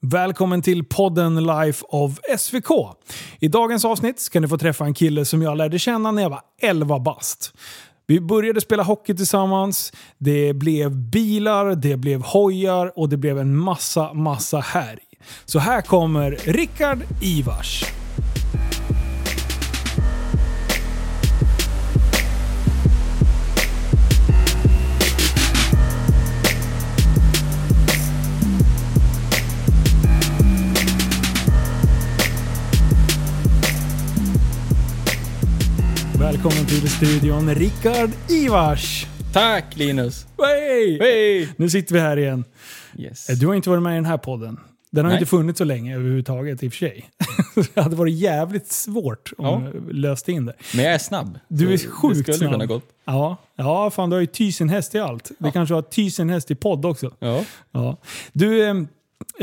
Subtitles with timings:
[0.00, 2.70] Välkommen till podden Life of SVK.
[3.40, 6.30] I dagens avsnitt ska ni få träffa en kille som jag lärde känna när jag
[6.30, 7.52] var 11 bast.
[8.06, 13.56] Vi började spela hockey tillsammans, det blev bilar, det blev hojar och det blev en
[13.56, 14.98] massa, massa härj.
[15.44, 17.84] Så här kommer Rickard Ivars.
[36.42, 39.06] Välkommen till studion Rickard Ivars.
[39.32, 40.26] Tack Linus!
[40.38, 40.98] Hey!
[41.00, 41.48] Hej!
[41.56, 42.44] Nu sitter vi här igen.
[42.98, 43.28] Yes.
[43.30, 44.60] Eh, Du har inte varit med i den här podden.
[44.90, 45.18] Den har Nej.
[45.20, 47.10] inte funnits så länge överhuvudtaget i och för sig.
[47.74, 49.62] det hade varit jävligt svårt om Ja.
[49.74, 50.54] jag löste in det.
[50.74, 51.38] Men jag är snabb.
[51.48, 52.52] Du är sjukt Det skulle snabb.
[52.52, 52.84] kunna gått.
[53.04, 55.30] Ja, ja fan du har ju tusen häst i allt.
[55.38, 57.14] Vi kanske har tusen häst i podd också.
[57.18, 57.96] Ja, Ja.
[58.32, 58.74] Du, eh,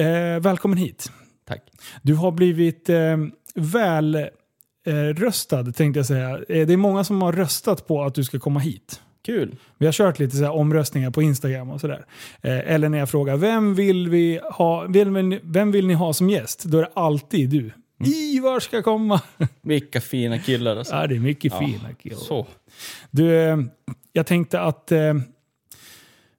[0.07, 1.11] eh, välkommen hit.
[1.47, 1.61] tack.
[2.01, 3.17] Du har blivit eh,
[3.55, 4.27] väl
[4.93, 6.29] röstad tänkte jag säga.
[6.29, 9.01] Eh, det är många som har röstat på att du ska komma hit.
[9.25, 9.55] Kul.
[9.77, 12.05] Vi har kört lite så omröstningar på Instagram och sådär.
[12.41, 16.29] Eh, eller när jag frågar vem vill, vi ha, vem, vem vill ni ha som
[16.29, 16.63] gäst?
[16.63, 17.71] Då är det alltid du.
[18.05, 19.21] Ivar ska komma!
[19.61, 20.95] Vilka fina killar alltså.
[20.95, 22.17] ja, det är mycket Ja, fina killar.
[22.17, 22.47] Så.
[23.11, 23.57] Du, eh,
[24.13, 25.13] jag tänkte att eh,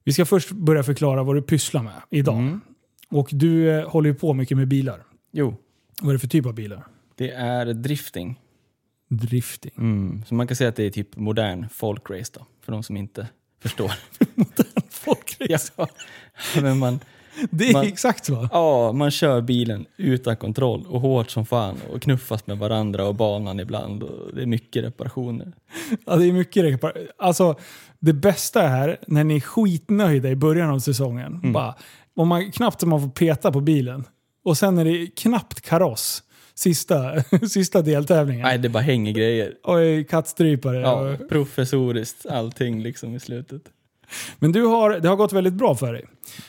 [0.05, 2.39] vi ska först börja förklara vad du pysslar med idag.
[2.39, 2.61] Mm.
[3.11, 5.02] Och du eh, håller ju på mycket med bilar.
[5.33, 5.56] Jo,
[6.02, 6.86] Vad är det för typ av bilar?
[7.17, 8.41] Det är drifting.
[9.09, 9.72] Drifting.
[9.78, 10.22] Mm.
[10.27, 13.28] Så man kan säga att det är typ modern folkrace då, för de som inte
[13.62, 13.92] förstår.
[14.91, 15.73] Folkrace.
[15.77, 15.89] ja,
[16.62, 17.00] men man,
[17.50, 18.48] Det är Man- exakt så.
[18.53, 23.14] ja, man kör bilen utan kontroll och hårt som fan och knuffas med varandra och
[23.14, 24.03] banan ibland.
[24.03, 25.53] Och det är mycket reparationer.
[26.06, 27.55] Ja, det är mycket repar- Alltså,
[27.98, 31.34] det bästa är när ni är skitnöjda i början av säsongen.
[31.34, 31.53] Mm.
[31.53, 31.75] Bara,
[32.17, 34.05] om man, knappt som man får peta på bilen.
[34.45, 36.23] Och sen är det knappt kaross.
[36.58, 38.42] Sista, sista deltävlingen.
[38.42, 39.54] Nej, det bara hänger grejer.
[39.62, 40.80] Oj, kattstrypare.
[40.80, 43.62] Ja, Och, professoriskt allting liksom i slutet.
[44.39, 46.05] men du har, det har gått väldigt bra för dig.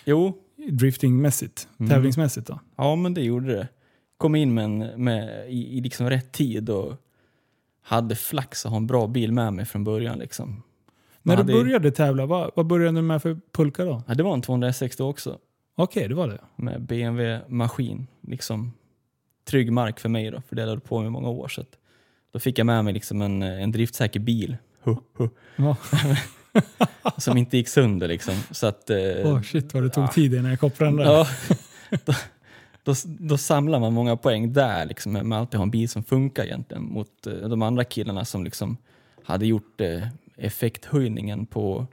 [0.06, 0.34] Jo,
[0.70, 1.68] Driftingmässigt.
[1.80, 1.90] Mm.
[1.90, 2.60] Tävlingsmässigt då.
[2.76, 3.68] Ja, men det gjorde det.
[4.18, 6.94] Kom in med, en, med i, i liksom rätt tid och
[7.84, 10.20] hade flax att ha en bra bil med mig från början.
[10.20, 10.64] Liksom.
[11.24, 14.04] När du hade- började tävla, vad, vad började du med för pulka då?
[14.08, 15.38] Ja, det var en 260 också,
[15.76, 16.40] Okej, det var det.
[16.56, 18.08] med BMW-maskin.
[18.22, 18.74] Liksom,
[19.48, 21.48] trygg mark för mig då, för det hållit på med i många år.
[21.48, 21.66] Så
[22.32, 25.30] då fick jag med mig liksom en, en driftsäker bil Huh, huh.
[25.56, 25.76] Ja.
[27.18, 28.08] som inte gick sönder.
[28.08, 28.34] Liksom.
[28.52, 30.08] Så att, eh, Oh, shit vad det tog ja.
[30.08, 31.06] tid innan jag kopplade den där.
[31.14, 31.28] Ja,
[32.06, 32.14] då,
[32.84, 36.04] då, då samlar man många poäng där, liksom, med att alltid ha en bil som
[36.04, 38.78] funkar egentligen mot eh, de andra killarna som liksom
[39.24, 41.88] hade gjort eh, effekthöjningen på,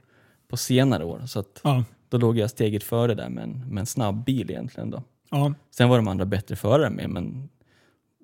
[0.47, 1.21] på senare år.
[1.25, 1.83] Så att, Ja.
[2.09, 4.89] då låg jag steget före där med en, med en snabb bil egentligen.
[4.91, 5.03] Då.
[5.29, 5.53] Ja.
[5.71, 7.49] Sen var de andra bättre förare med, men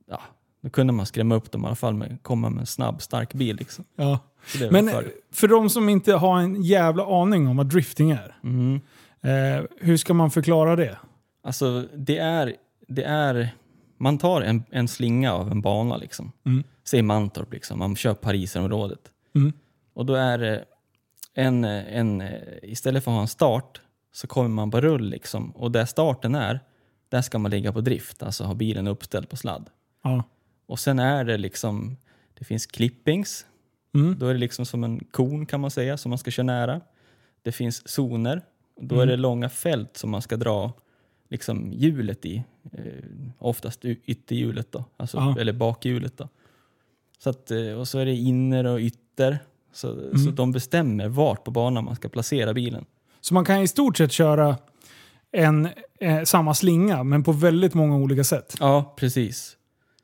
[0.07, 0.21] ja,
[0.61, 3.33] då kunde man skrämma upp dem i alla fall med komma med en snabb, stark
[3.33, 3.55] bil.
[3.55, 3.85] Liksom.
[3.95, 4.19] Ja.
[4.71, 5.11] Men fördel.
[5.31, 8.35] för de som inte har en jävla aning om vad drifting är.
[8.41, 8.81] Mhm.
[9.21, 10.97] Eh, hur ska man förklara det?
[11.43, 12.55] Alltså, det är,
[12.87, 13.49] det är...
[13.97, 16.31] Man tar en, en slinga av en bana, liksom.
[16.45, 16.63] Mm.
[16.83, 17.79] Säg Mantorp, liksom.
[17.79, 18.99] man kör Parisområdet.
[19.35, 19.53] Mm.
[19.93, 20.65] Och då är det
[21.33, 22.23] en, en...
[22.63, 23.81] Istället för att ha en start
[24.13, 25.51] så kommer man på rull, liksom.
[25.51, 26.59] Och där starten är,
[27.11, 29.69] där ska man ligga på drift, alltså ha bilen uppställd på sladd.
[30.03, 30.23] Ja.
[30.65, 31.97] Och sen är det liksom...
[32.33, 33.45] Det finns clippings,
[33.93, 34.15] Mm.
[34.19, 36.81] då är det liksom som en kon kan man säga, som man ska köra nära.
[37.41, 38.41] Det finns zoner,
[38.81, 39.07] då Mm.
[39.07, 40.71] är det långa fält som man ska dra
[41.29, 42.43] liksom hjulet i.
[42.73, 42.83] Eh,
[43.39, 45.35] oftast ytterhjulet då, alltså, Ja.
[45.39, 46.29] eller bakhjulet då.
[47.19, 49.39] Så att, eh, och så är det inner och ytter.
[49.73, 50.35] Så, så Mm.
[50.35, 52.85] de bestämmer vart på banan man ska placera bilen.
[53.21, 54.57] Så man kan i stort sett köra
[55.31, 55.69] en,
[55.99, 58.55] eh, samma slinga, men på väldigt många olika sätt.
[58.59, 59.57] Ja, precis.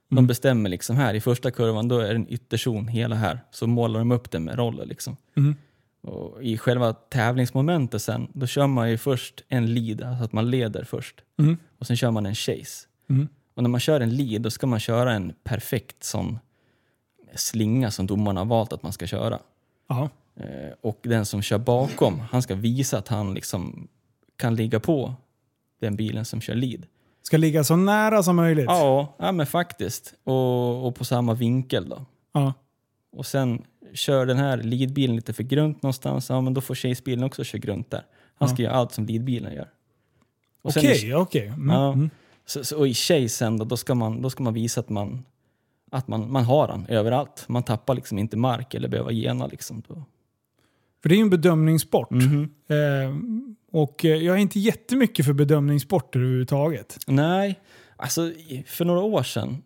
[0.10, 0.28] De Mm.
[0.28, 3.40] bestämmer liksom här i första kurvan, då är det en ytterzon hela här.
[3.52, 5.18] Så målar de upp det med roller liksom.
[5.38, 5.56] Mm.
[6.04, 10.50] Och I själva tävlingsmomentet sen, då kör man ju först en lead, alltså att man
[10.52, 11.16] leder först.
[11.40, 11.58] Mm.
[11.80, 12.88] Och sen kör man en chase.
[13.10, 13.28] Mm.
[13.56, 16.40] Och när man kör en lead, då ska man köra en perfekt sån
[17.36, 19.40] slinga som domarna har valt att man ska köra.
[19.90, 20.10] Ja.
[20.36, 23.88] Eh, och den som kör bakom, han ska visa att han liksom
[24.38, 25.16] kan ligga på
[25.80, 26.86] den bilen som kör lead.
[27.22, 28.66] Ska ligga så nära som möjligt.
[28.68, 30.14] Ja, ja men faktiskt.
[30.24, 32.06] Och, och på samma vinkel då.
[32.32, 32.54] Ja.
[33.12, 37.24] Och sen kör den här leadbilen lite för grunt någonstans, ja men då får chase-bilen
[37.24, 38.04] också köra grunt där.
[38.36, 39.70] Han ska göra allt som leadbilen gör.
[40.62, 41.48] Okej, okej.
[41.48, 41.70] Mm.
[41.70, 41.94] Ja.
[41.94, 42.10] Mm.
[42.46, 45.26] Så, så, och i chasen då, då, ska man, då ska man visa att man,
[45.92, 47.46] att man, man har den överallt.
[47.48, 49.82] Man tappar liksom inte mark eller behöver gena liksom.
[51.02, 52.12] För det är ju en bedömningssport.
[52.12, 52.50] Mhm.
[52.68, 53.16] Eh,
[53.72, 56.98] Och eh, jag är inte jättemycket för bedömningssporter överhuvudtaget.
[57.08, 57.60] Nej,
[57.96, 58.32] alltså
[58.66, 59.64] för några år sedan,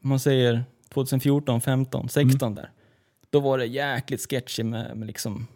[0.00, 0.64] man säger
[0.94, 2.70] 2014, 15, 16 där,
[3.30, 5.46] då var det jäkligt sketchy med, med liksom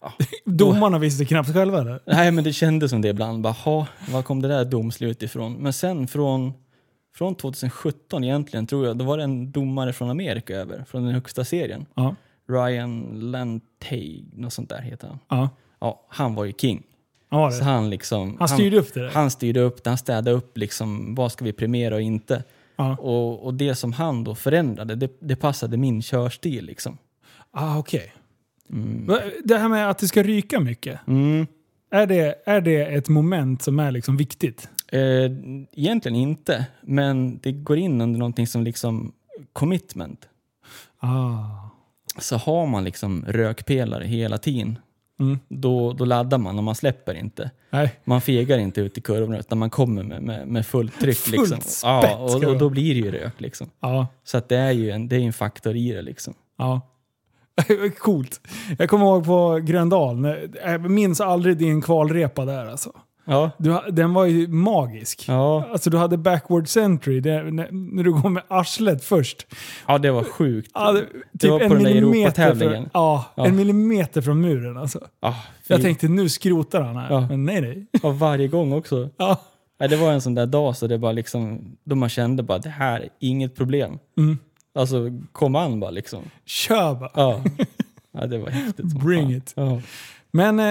[0.44, 2.00] Domarna visste knappt själva det.
[2.06, 3.42] Nej, men det kändes som det ibland.
[3.42, 5.52] Bara, "Ha, var kom det där domslut ifrån?
[5.54, 6.52] Men sen från,
[7.16, 11.14] från 2017 egentligen, tror jag, då var det en domare från Amerika över, från den
[11.14, 11.86] högsta serien.
[11.94, 12.14] Ja.
[12.48, 15.18] Ryan Lantay, något sånt där heter han.
[15.28, 15.48] Ja,
[15.80, 16.82] Ja, han var ju king.
[17.28, 18.36] Ja Så han liksom...
[18.38, 19.10] Han styrde upp det där.
[19.10, 22.44] Han styrde upp det, han städade upp liksom, vad ska vi premiera och inte.
[22.76, 22.96] Ja.
[22.96, 26.98] Och, och det som han då förändrade, det, det passade min körstil liksom.
[27.50, 28.12] Ah, okej.
[28.72, 29.06] Mm.
[29.06, 31.00] Va- Det här med att det ska ryka mycket.
[31.06, 31.46] Mm.
[31.90, 34.68] Är det, är det ett moment som är liksom viktigt?
[34.92, 35.00] Eh,
[35.72, 39.12] egentligen inte, men det går in under någonting som liksom
[39.52, 40.28] commitment.
[41.00, 41.44] Ah.
[42.18, 44.78] Så har man liksom rökpelare hela tiden,
[45.20, 45.38] Mm.
[45.48, 47.50] då, då laddar man och man släpper inte.
[47.70, 47.94] Nej.
[48.04, 51.18] Man fegar inte ut i kurvorna utan man kommer med, med, med fullt tryck.
[51.18, 51.60] Fullt liksom.
[51.60, 53.40] spett ja, och, och då blir det ju rök.
[53.40, 53.70] Liksom.
[53.80, 54.06] Ja.
[54.24, 56.02] Så att det är ju en, det är en faktor i det.
[56.02, 56.34] Liksom.
[56.58, 56.80] Ja.
[57.98, 58.40] Coolt.
[58.78, 62.92] Jag kommer ihåg på Gröndal, jag minns aldrig din kvalrepa där alltså.
[63.28, 63.50] Ja.
[63.58, 65.24] Du, den var ju magisk.
[65.28, 65.68] Ja.
[65.72, 69.46] Alltså du hade backward century, det, när, när du går med arslet först.
[69.88, 70.70] ja, det var sjukt.
[70.74, 71.06] Ja, det,
[71.38, 72.82] typ var på en den där Europatävlingen.
[72.82, 73.46] från, ja, Ja.
[73.46, 75.00] en millimeter från muren alltså.
[75.20, 75.34] Ah,
[75.66, 77.20] Jag tänkte nu skrotar han här, Ja.
[77.28, 77.86] men nej nej.
[78.02, 79.10] ja, varje gång också.
[79.16, 79.40] Ja.
[79.80, 82.58] Ja, det var en sån där dag så det bara liksom, då man kände bara
[82.58, 83.98] det här är inget problem.
[84.18, 84.38] Mm.
[84.74, 86.22] Alltså kom an bara liksom.
[86.44, 87.10] Kör bara.
[87.14, 87.40] Ja,
[88.12, 89.32] ja det var häftigt Bring fan.
[89.36, 89.52] it.
[89.56, 89.80] Ja.
[90.30, 90.64] Men eh,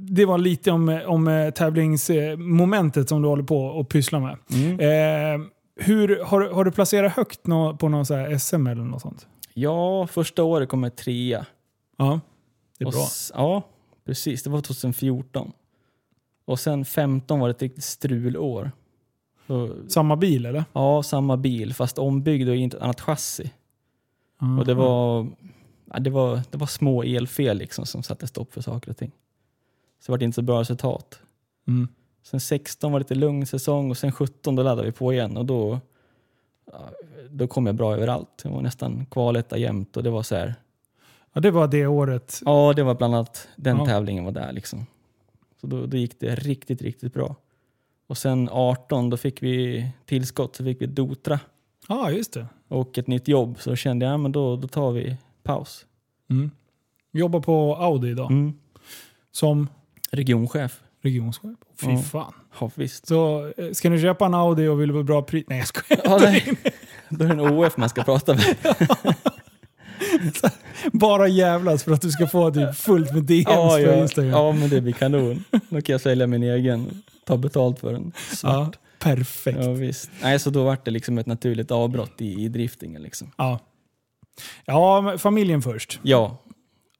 [0.00, 4.36] det var lite om, om eh, tävlingsmomentet som du håller på och pysslar med.
[4.52, 4.80] Mm.
[4.80, 8.82] Eh, hur, har, du- har du placerat högt nå, på någon så här SM eller
[8.84, 9.26] något sånt?
[9.54, 11.46] ja, första året kom jag trea.
[11.96, 12.20] Ja,
[12.78, 13.06] det är Och bra.
[13.34, 13.62] Ja,
[14.06, 14.42] precis.
[14.42, 15.52] Det var 2014.
[16.44, 18.72] Och sen 15 var det ett riktigt strulår.
[19.46, 20.64] Så, Samma bil eller?
[20.72, 23.50] ja, samma bil fast ombyggd och i ett annat chassi.
[24.58, 25.26] Och det var,
[25.92, 29.10] ja, det var, det var små elfel liksom som satte stopp för saker och ting.
[30.00, 31.20] Så det var inte så bra resultat.
[31.68, 31.88] Mm.
[32.22, 35.36] Sen 16 var det lite lugn säsong och sen 17 då laddade vi på igen
[35.36, 35.80] och då,
[37.30, 38.40] då kom jag bra överallt.
[38.44, 40.54] Jag var nästan kvaletta jämt och det var så här.
[41.32, 42.40] Ja, det var det året.
[42.44, 43.86] Ja, det var bland annat den Ja.
[43.86, 44.86] tävlingen var där liksom.
[45.60, 47.36] Så då, då gick det riktigt, riktigt bra.
[48.06, 51.40] Och sen 18 då fick vi tillskott så fick vi Dotra
[51.88, 52.46] Ja, just det.
[52.68, 53.56] och ett nytt jobb.
[53.60, 55.86] Så kände jag, ja, men då, då tar vi paus.
[56.30, 56.50] Mm.
[57.12, 58.30] Jobbar på Audi idag.
[58.30, 58.52] Mm.
[59.32, 59.68] Som
[60.12, 60.80] Regionchef.
[61.02, 61.56] regionchef.
[61.80, 61.98] Fy Ja.
[61.98, 62.32] fan.
[62.60, 63.06] Ja, visst.
[63.06, 65.44] Så eh, ska ni köpa en Audi och vill ha bra pris?
[65.48, 66.00] Nej jag skojar.
[66.04, 66.54] Ja, nej.
[67.08, 68.56] Då är det en OF man ska prata med.
[70.92, 74.30] Bara jävlas för att du ska få typ fullt med DMs Ja, på ja, Instagram.
[74.30, 75.44] ja, men det blir kanon.
[75.68, 77.02] Då kan jag sälja min egen.
[77.26, 78.12] Ta betalt för den.
[78.42, 79.58] Ja, perfekt.
[79.62, 80.10] Ja, visst.
[80.22, 83.02] Nej, så då var det liksom ett naturligt avbrott i, i driftingen.
[83.02, 83.30] Liksom.
[83.36, 83.58] Ja.
[84.64, 85.98] Ja, familjen först.
[86.02, 86.36] Ja.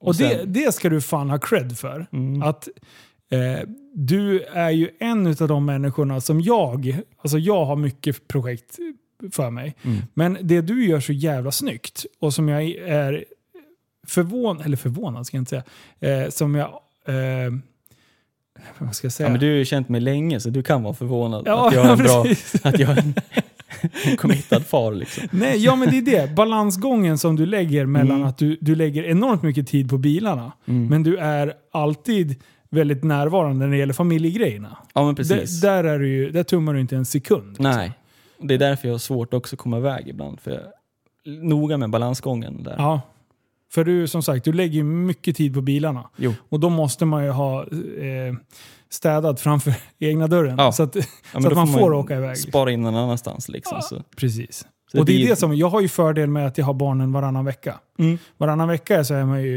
[0.00, 2.06] Och, det, sen- det ska du fan ha cred för.
[2.12, 2.42] Mm.
[2.42, 2.68] Att
[3.30, 8.78] eh, du är ju en av de människorna som jag, alltså jag har mycket projekt
[9.32, 9.74] för mig.
[9.82, 9.98] Mm.
[10.14, 13.24] Men det du gör så jävla snyggt och som jag är
[14.06, 15.62] förvånad, eller förvånad ska jag inte
[16.00, 16.68] säga, eh, som jag,
[17.06, 17.52] eh,
[18.78, 19.26] vad ska jag säga?
[19.28, 21.74] Ja, men du har ju känt mig länge så du kan vara förvånad Ja, att
[21.74, 22.66] jag är en bra, precis.
[22.66, 23.14] att jag är en,
[24.06, 24.92] en committad far.
[24.94, 25.24] Liksom.
[25.38, 26.34] Nej, ja men det är det.
[26.34, 28.28] Balansgången som du lägger mellan Mm.
[28.28, 30.86] att du, du lägger enormt mycket tid på bilarna, Mm.
[30.86, 34.76] men du är alltid väldigt närvarande när det gäller familjegrejerna.
[34.94, 35.60] Ja, men precis.
[35.60, 37.48] Där, där, är du ju, där tummar du inte en sekund.
[37.48, 37.64] liksom.
[37.64, 37.92] Nej.
[38.42, 40.40] Det är därför jag har svårt också att komma iväg ibland.
[40.40, 42.74] För jag är noga med balansgången där.
[42.78, 43.00] Ja.
[43.72, 46.08] För du, som sagt, du lägger mycket tid på bilarna.
[46.16, 46.34] Jo.
[46.48, 48.34] Och då måste man ju ha eh,
[48.90, 50.54] städat framför egna dörren.
[50.58, 50.72] Ja.
[50.72, 52.38] Så att, Ja, så att man får ju åka iväg.
[52.38, 53.48] Spara in någon annanstans.
[53.48, 54.02] Liksom, så.
[54.16, 54.66] precis.
[54.92, 57.12] Så och det är det som, jag har ju fördel med att jag har barnen
[57.12, 57.78] varannan vecka.
[57.98, 58.18] Mm.
[58.38, 59.56] Varannan vecka så är man ju,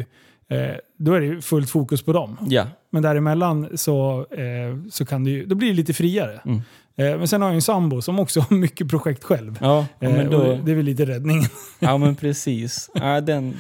[0.50, 2.38] eh, då är det fullt fokus på dem.
[2.48, 2.68] Ja.
[2.90, 6.42] Men däremellan så, eh, så kan det ju, då blir det lite friare.
[6.46, 6.62] Mm.
[6.96, 9.58] Eh, men sen har jag en sambo som också har mycket projekt själv.
[9.62, 11.50] Ja, ja, men då, det är väl lite räddningen.
[11.80, 12.90] ja men precis.
[12.94, 13.60] Ja, den,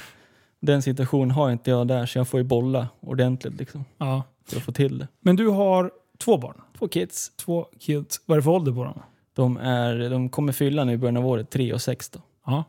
[0.59, 4.23] den situationen har inte jag där så jag får ju bolla ordentligt liksom, ja.
[4.45, 5.07] För att få till det.
[5.19, 6.61] Men du har två barn.
[6.79, 7.31] Två kids.
[7.35, 8.21] Två kids.
[8.25, 8.99] Vad är det för ålder på dem?
[9.33, 12.19] De, är, de kommer fylla nu i början av året 3 och 6 då.
[12.45, 12.63] Ja.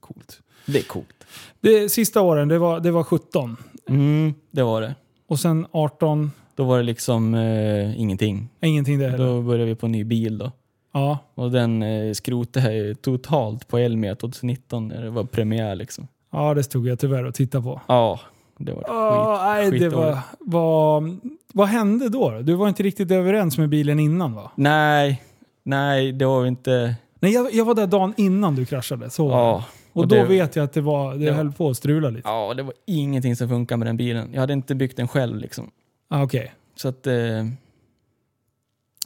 [0.00, 0.40] Coolt.
[0.66, 1.24] Det är coolt.
[1.60, 3.56] Det sista åren, det var, det var 17.
[3.88, 4.94] Mm, det var det.
[5.26, 8.48] Och sen 18, Då var det liksom eh, ingenting.
[8.60, 9.26] ingenting där heller.
[9.26, 10.52] Då började vi på en ny bil då.
[10.92, 11.18] Ja.
[11.34, 16.08] Och den eh, skrotade jag ju totalt på Elmia 2019 när det var premiär liksom.
[16.32, 17.80] ja, det stod jag tyvärr och tittade på.
[17.86, 18.20] Ja,
[18.58, 21.16] Det var Ah, nej, det var, var...
[21.52, 22.38] Vad hände då?
[22.42, 24.50] Du var inte riktigt överens med bilen innan va?
[24.54, 25.22] Nej,
[25.62, 26.94] nej, det var inte...
[27.20, 29.10] Nej, jag, jag var där dagen innan du kraschade.
[29.10, 29.28] Så.
[29.30, 31.76] Ja, och, och då det- vet jag att det, var, det det- höll på att
[31.76, 32.28] strula lite.
[32.28, 34.30] ja, det var ingenting som funkade med den bilen.
[34.32, 35.70] Jag hade inte byggt den själv liksom.
[36.08, 36.52] Ah, Okej.
[36.76, 37.06] Så att...
[37.06, 37.14] Eh,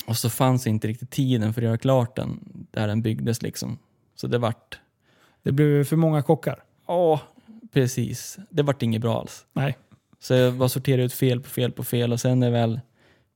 [0.06, 2.38] och så fanns inte riktigt tiden för att göra klart den
[2.70, 3.78] där den byggdes liksom.
[4.14, 4.78] Så det vart...
[5.42, 6.62] Det blev för många kockar.
[6.86, 7.20] Ja,
[7.72, 8.38] precis.
[8.50, 9.46] Det vart inget bra alls.
[9.52, 9.76] Nej.
[10.20, 12.80] Så jag bara sorterade ut fel på fel på fel och sen är väl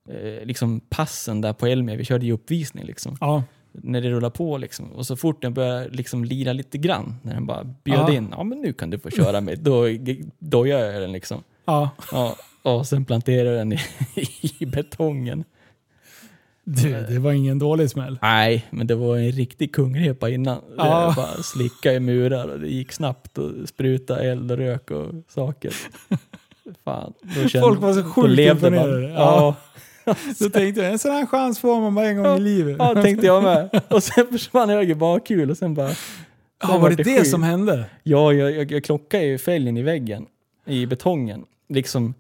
[0.09, 3.17] eh, liksom passen där på Elmia, vi körde ju uppvisning liksom.
[3.21, 3.43] Ja.
[3.73, 4.93] När det rullar på liksom.
[4.93, 8.13] Och så fort den börjar liksom lira lite grann, när den bara bjöd Ja.
[8.13, 9.85] in, ja men nu kan du få köra mig, då,
[10.39, 11.43] då gör jag den liksom.
[11.65, 11.91] ja.
[12.13, 13.79] Ja, och sen planterar den i,
[14.61, 15.45] i betongen.
[16.69, 18.19] Du, det var ingen dålig smäll.
[18.23, 20.63] Nej, men det var en riktig kungrepa innan.
[20.77, 21.05] Ja.
[21.05, 25.07] Jag bara slicka i murar och det gick snabbt och spruta eld och rök och
[25.29, 25.73] saker.
[26.85, 29.09] Fan, då kände, Folk var så sjukt imponerade.
[29.09, 29.57] Ja,
[30.41, 32.77] Då tänkte jag, en sån här chans får man bara en gång i livet.
[32.79, 33.81] ja, tänkte jag med.
[33.89, 35.89] Och sen försvann höger bakhjul och sen bara...
[35.89, 35.97] sen
[36.63, 37.31] Ja, var det det skit.
[37.31, 37.85] som hände?
[38.03, 40.27] Ja, jag, jag, jag klockade ju fälgen i väggen,
[40.67, 41.45] i betongen.
[41.69, 42.15] Liksom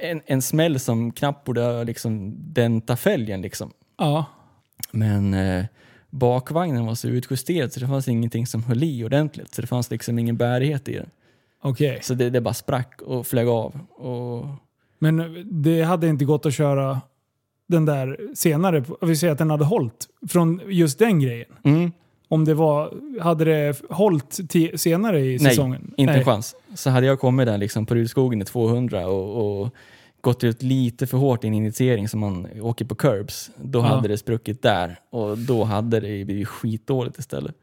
[0.00, 3.70] en, en smäll som knappt borde ha liksom denta fälgen liksom.
[3.98, 4.24] Ja.
[4.92, 5.64] Men eh,
[6.10, 9.54] bakvagnen var så utjusterad så det fanns ingenting som höll i ordentligt.
[9.54, 11.10] Så det fanns liksom ingen bärighet i den.
[11.62, 11.98] Okej.
[12.02, 13.78] Så det, det bara sprack och flög av.
[13.90, 14.46] Och,
[14.98, 17.00] Men det hade inte gått att köra
[17.66, 18.84] den där senare.
[19.00, 21.48] Vi säger att den hade hållit från just den grejen.
[21.64, 21.92] mm,
[22.28, 24.38] Om det var, hade det hållit
[24.76, 25.94] senare i Nej, säsongen?
[25.96, 26.56] inte en chans.
[26.74, 29.74] Så hade jag kommit där liksom på Rudskogen i 200 och, och
[30.20, 33.82] gått ut lite för hårt i en initiering som man åker på curbs, då Ja.
[33.82, 34.98] hade det spruckit där.
[35.10, 37.54] Och då hade det blivit skitdåligt istället.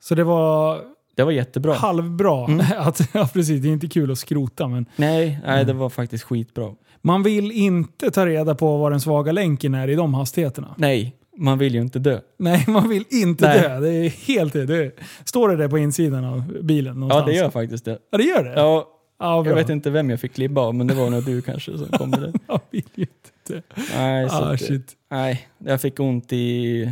[0.00, 0.80] Så det var
[1.14, 1.74] Det var jättebra.
[1.74, 2.44] halvbra.
[2.44, 2.66] Mm.
[2.78, 3.62] Att, ja, precis.
[3.62, 5.66] Det är inte kul att skrota, men Nej, nej Mm.
[5.66, 6.74] det var faktiskt skitbra.
[7.00, 10.74] man vill inte ta reda på vad den svaga länken är i de hastigheterna.
[10.78, 12.20] Nej, man vill ju inte dö.
[12.36, 13.60] Nej, man vill inte Nej.
[13.60, 13.80] dö.
[13.80, 14.92] Det är helt det.
[15.24, 17.26] Står det där på insidan av bilen Ja, någonstans?
[17.26, 17.98] det gör faktiskt det.
[18.10, 18.52] Ja, det gör det?
[18.60, 21.42] Ja, ja jag vet inte vem jag fick klibba av, men det var nog du
[21.42, 22.32] kanske som kom med det.
[22.48, 23.60] Jag vill ju inte dö.
[23.96, 24.96] Nej, så Ah, shit.
[25.10, 26.84] nej, jag fick ont i,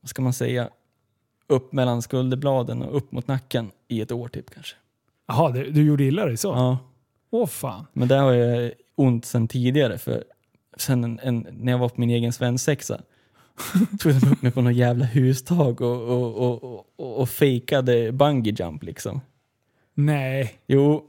[0.00, 0.68] vad ska man säga,
[1.48, 4.76] upp mellan skulderbladen och upp mot nacken i ett år typ kanske.
[5.28, 6.48] Jaha, det- du gjorde illa dig så?
[6.48, 6.78] Ja,
[7.30, 7.86] Åh fan.
[7.92, 10.24] men där har jag ont sen tidigare för
[10.76, 13.00] sen en, en, när jag var på min egen svensexa
[14.00, 18.54] tog de upp mig på något jävla hustag och, och, och, och, och, fejkade bungee
[18.58, 19.20] jump liksom.
[19.94, 20.54] Nej.
[20.66, 21.04] Jo,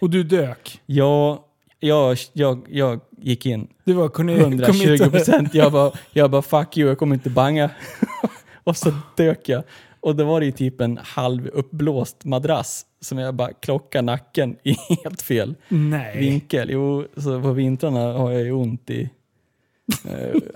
[0.00, 0.80] Och du dök.
[0.86, 1.38] jag,
[1.80, 5.54] jag, jag, jag gick in Du var kunde, 120 procent.
[5.54, 7.70] Jag bara, jag bara fuck you, jag kommer inte banga.
[8.64, 9.62] och så dök jag.
[10.00, 14.56] Och då var det ju typ en halv uppblåst madrass som jag bara klockade nacken
[14.62, 16.18] i helt fel Nej.
[16.18, 16.70] vinkel.
[16.70, 19.10] Jo, så på vintrarna har jag ju ont i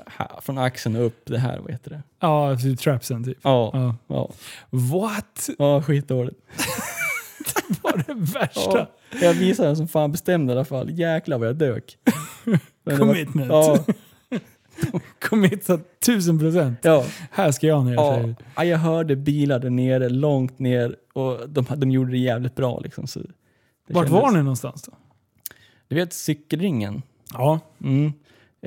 [0.06, 2.02] här, från axeln upp det här, vad heter det?
[2.20, 3.38] Ja, typ trapsen typ.
[3.42, 3.96] Ja, Ja.
[4.06, 4.30] ja,
[4.70, 5.48] What?
[5.58, 6.40] ja skitdåligt.
[7.82, 8.78] var det värsta?
[9.12, 10.90] Ja, jag visade den som fan bestämde i alla fall.
[10.90, 11.98] Jäklar vad jag dök.
[12.44, 13.48] Men det var- Commitment.
[13.52, 13.78] Ja,
[15.28, 16.78] Committat tusen procent.
[16.82, 17.04] ja.
[17.30, 17.94] Här ska jag ner.
[17.94, 22.54] Ja, ja, jag hörde bilar där nere, långt ner och de, de gjorde det jävligt
[22.54, 22.80] bra.
[22.80, 23.26] Liksom, så det
[23.94, 24.92] Vart kändes- var ni någonstans då?
[25.88, 27.02] Du vet cykelringen?
[27.32, 27.60] Ja.
[27.84, 28.12] Mm.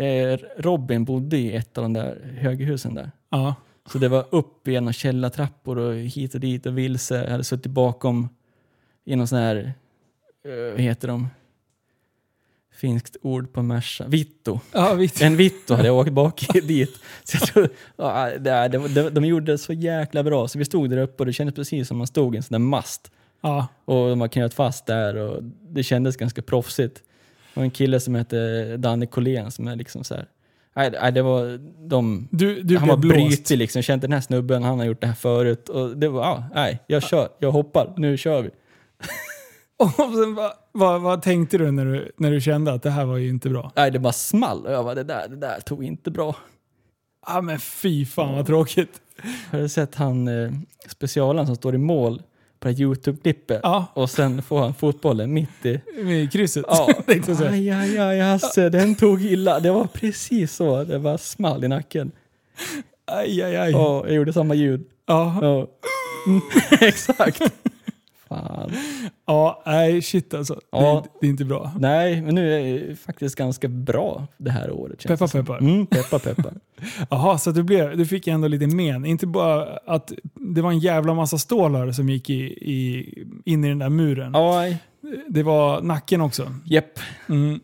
[0.03, 3.11] Eh, Robin bodde i ett av de där höghusen där.
[3.29, 3.55] Ja.
[3.91, 7.23] Så det var upp i några källartrappor och hit och dit och vilse.
[7.23, 8.29] Jag hade suttit bakom
[9.05, 9.73] i någon sån här,
[10.45, 11.27] eh, vad heter de?
[12.73, 14.07] Finskt ord på Merca.
[14.07, 14.59] Vitto.
[14.71, 16.99] Ja, vi, En Vitto hade jag åkt bak dit.
[17.23, 20.47] Så jag tror, ja, det, det, det, de gjorde det så jäkla bra.
[20.47, 22.51] Så vi stod där uppe och det kändes precis som man stod i en sån
[22.53, 23.11] där mast.
[23.41, 23.67] ja.
[23.85, 27.03] Och de har knöt fast där och det kändes ganska proffsigt.
[27.59, 30.25] Och en kille som hette Danny Collén som är liksom så här.
[30.75, 32.27] Nej, nej, det var de...
[32.31, 33.79] Du, du han var brytig liksom.
[33.79, 35.69] Jag kände den här snubben, han har gjort det här förut.
[35.69, 38.49] Och det var, ja, nej, jag kör, jag hoppar, nu kör vi.
[39.77, 43.05] Och sen, vad, vad, vad tänkte du när, du när du kände att det här
[43.05, 43.71] var ju inte bra?
[43.75, 44.65] Nej, det bara small.
[44.69, 46.35] Jag bara, det där, det där tog inte bra.
[47.27, 49.01] Ja men fy fan vad tråkigt.
[49.51, 50.51] Har du sett han eh,
[50.87, 52.21] specialen som står i mål
[52.59, 53.59] på det här Youtube-klippet?
[53.63, 55.81] Ja, Och sen får han fotbollen mitt i...
[56.03, 56.65] med krysset.
[56.67, 56.89] Ja.
[57.49, 59.59] Aj, aj, aj, Hasse, den tog illa.
[59.59, 60.83] Det var precis så.
[60.83, 62.11] Det var small i nacken.
[63.05, 63.71] Aj, aj, aj.
[63.71, 64.85] Ja, jag gjorde samma ljud.
[65.07, 65.67] Ja, Ja.
[66.27, 66.41] Mm,
[66.81, 67.41] exakt.
[68.29, 68.71] Fan.
[69.25, 70.53] ja nej shit alltså.
[70.53, 71.05] Det, Ja.
[71.21, 71.71] det är inte bra.
[71.79, 75.01] Nej, men nu är det faktiskt ganska bra det här året.
[75.01, 75.65] känns Peppar, det.
[75.65, 76.53] Mm, peppar, peppar.
[77.09, 79.05] Jaha, så du, blev, du fick ändå lite men.
[79.05, 83.13] Inte bara att det var en jävla massa stålar som gick i, i,
[83.45, 84.31] in i den där muren.
[84.31, 84.77] Nej.
[85.27, 86.51] det var nacken också.
[86.65, 86.99] Jepp.
[87.29, 87.59] Mm.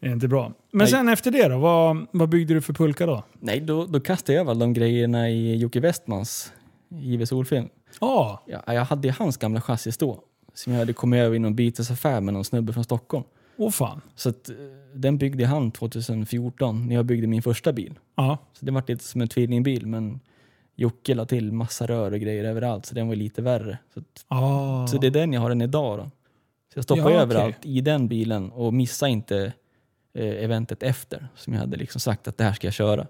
[0.00, 0.52] Det är inte bra.
[0.70, 0.88] Men Nej.
[0.88, 1.58] sen efter det då?
[1.58, 3.22] Vad, vad byggde du för pulka då?
[3.40, 6.52] Nej, då, då kastade jag väl de grejerna i Jocke Westmans
[6.88, 7.68] JW Solfilm.
[8.00, 10.20] Ja, Ja, jag hade hans gamla chassis då.
[10.54, 13.24] Som jag hade kommit över i någon bytesaffär med någon snubbe från Stockholm.
[13.56, 14.00] åh fan.
[14.14, 14.54] Så att, eh,
[14.94, 17.94] den byggde han 2014 när jag byggde min första bil.
[18.16, 18.38] Ja.
[18.52, 20.20] Så det var lite som en tvillingbil men
[20.76, 23.78] Jocke la till massa rör och grejer överallt så den var lite värre.
[23.94, 24.86] Så, att, Ah.
[24.86, 26.04] så det är den jag har den idag då.
[26.72, 27.76] Så jag stoppar Ja, överallt okej.
[27.76, 29.52] i den bilen och missar inte
[30.14, 33.06] eh, eventet efter som jag hade liksom sagt att det här ska jag köra.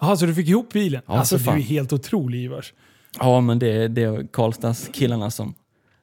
[0.00, 1.02] Jaha, så du fick ihop bilen?
[1.06, 2.74] Ja, alltså du är helt otrolig Ivars.
[3.18, 5.54] Ja men det, det var Karlstads killarna som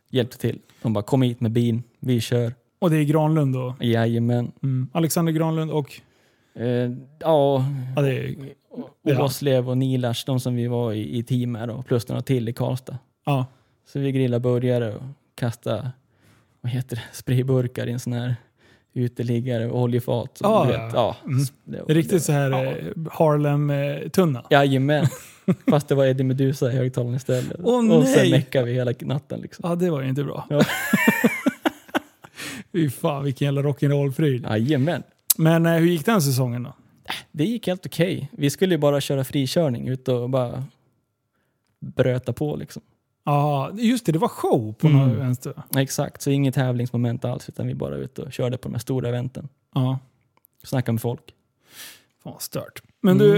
[0.10, 0.60] hjälpte till.
[0.82, 2.54] De bara kom hit med bil, vi kör.
[2.80, 3.76] Och det är Granlund då?
[3.80, 4.52] Jajamän.
[4.64, 4.88] Mm.
[4.94, 6.02] Alexander Granlund och...
[6.56, 8.36] Eh, ja, Ja, det är,
[8.70, 9.24] och Ja.
[9.24, 12.50] Åslev och Nilars, de som vi var i, i team med då, plus några till
[12.50, 12.98] i Karlstad.
[13.26, 13.46] ja.
[13.86, 15.04] Så vi grillade burgare och
[15.36, 15.92] kastade
[16.62, 18.36] vad heter det, sprayburkar i en sån här
[18.94, 20.40] uteliggare och oljefat.
[20.44, 21.16] Ja, du vet, ja.
[21.26, 21.40] Mm.
[21.64, 22.66] Det, Det är riktigt så här Ja.
[22.66, 22.76] eh,
[23.12, 24.46] Harlem-tunna.
[24.50, 25.06] Jajamän.
[25.70, 27.60] Fast det var Eddie Meduza i högtalaren istället.
[27.64, 29.42] Åh, och sen meckade vi hela natten.
[29.42, 29.70] Liksom.
[29.70, 30.48] Ja, det var ju inte bra.
[30.50, 30.62] Ja.
[32.72, 34.44] Fy fan vilken jävla rock'n'roll-pryl.
[34.50, 35.04] Jajamän.
[35.38, 36.74] Men eh, hur gick den säsongen då?
[37.32, 38.30] Det gick helt okej.
[38.32, 40.64] Vi skulle ju bara köra frikörning ut och bara
[41.80, 42.82] bröta på liksom.
[43.32, 44.12] Ja, just det.
[44.12, 45.08] Det var show på Mm.
[45.10, 45.54] något vänster.
[45.78, 49.10] Exakt, så inget tävlingsmoment alls utan vi bara ute och körde på de här stora
[49.10, 49.50] eventen.
[49.76, 50.00] Ja,
[50.64, 51.22] Snackade med folk.
[52.24, 52.82] fan stört.
[53.02, 53.28] Men Mm.
[53.28, 53.38] du,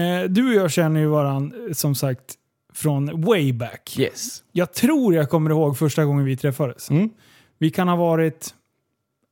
[0.00, 2.34] eh, du och jag känner ju varann eh, som sagt
[2.74, 3.96] från way back.
[3.98, 4.42] Yes.
[4.52, 6.90] Jag tror jag kommer ihåg första gången vi träffades.
[6.90, 7.10] Mm.
[7.58, 8.54] Vi kan ha varit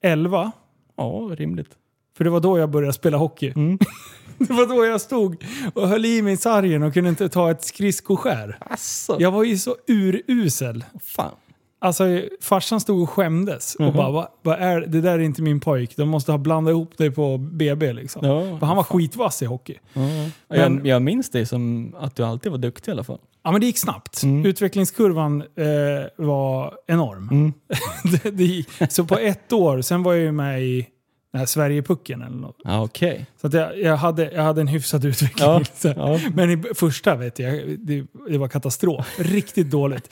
[0.03, 0.53] 11,
[0.97, 1.71] Ja, rimligt.
[2.17, 3.53] för det var då jag började spela hockey.
[3.57, 3.79] Mm.
[4.39, 7.65] Det var då jag stod och höll i mig sargen och kunde inte ta ett
[7.65, 8.59] skridskoskär.
[8.61, 9.17] Asså.
[9.21, 10.85] Jag var ju så urusel.
[11.03, 11.33] Fan.
[11.79, 12.05] Alltså
[12.43, 13.97] farsan stod och skämdes och Mhm.
[13.97, 15.97] bara vad, vad är det där är inte min pojk.
[15.97, 18.27] De måste ha blandat ihop dig på BB liksom.
[18.27, 19.75] Ja, För han var skitvass i hockey.
[19.93, 20.01] Ja.
[20.49, 23.19] Men- Jag, jag minns dig som att du alltid var duktig i alla fall.
[23.45, 24.23] Ja men det gick snabbt.
[24.23, 24.47] Mm.
[24.47, 27.29] Utvecklingskurvan eh, var enorm.
[27.33, 27.53] Mm.
[28.23, 28.31] det,
[28.79, 30.87] det så på ett år, sen var jag ju med i
[31.35, 32.57] den här Sverigepucken eller något.
[32.65, 33.27] Ja, okej.
[33.41, 35.49] Så att jag, jag, hade, jag hade en hyfsad utveckling.
[35.49, 35.63] Ja,
[35.97, 36.21] ja.
[36.35, 39.07] Men i första vet jag, det, det var katastrof.
[39.19, 40.11] Riktigt dåligt.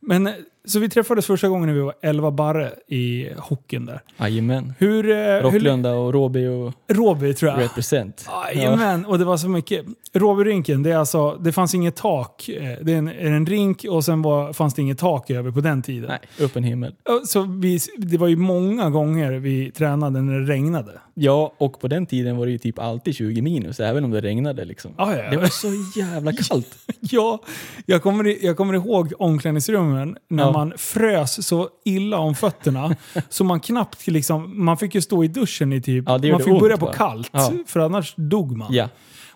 [0.00, 0.30] Men,
[0.68, 4.00] så vi träffades första gången när vi var 11 barre i hockeyn där.
[4.20, 4.72] Jajamän.
[4.78, 5.10] Hur...
[5.10, 7.60] eh, hur Rocklunda och Roby och Råby tror jag.
[7.60, 8.28] represent.
[8.54, 9.86] Jajamän, och det var så mycket.
[10.12, 12.48] Råbyrinken, det, är alltså, det fanns inget tak.
[12.48, 15.50] Eh, Det är en, är en rink och sen var, fanns det inget tak över
[15.50, 16.08] på den tiden.
[16.08, 16.94] Nej, öppen himmel.
[17.26, 20.92] Så vi, det var ju många gånger vi tränade när det regnade.
[21.20, 24.20] Ja, och på den tiden var det ju typ alltid 20 minus, även om det
[24.20, 24.64] regnade.
[24.64, 24.94] Liksom.
[24.98, 25.30] Ja, ja, ja.
[25.30, 25.68] Det var så
[26.00, 26.78] jävla kallt.
[27.00, 27.42] Ja,
[27.86, 30.52] jag kommer, jag kommer ihåg omklädningsrummen när Ja.
[30.52, 32.96] man frös så illa om fötterna
[33.28, 36.60] så man knappt liksom, man fick ju stå i duschen i typ, man fick ont,
[36.60, 36.92] börja på va?
[36.92, 37.30] kallt
[37.66, 38.88] för annars dog man.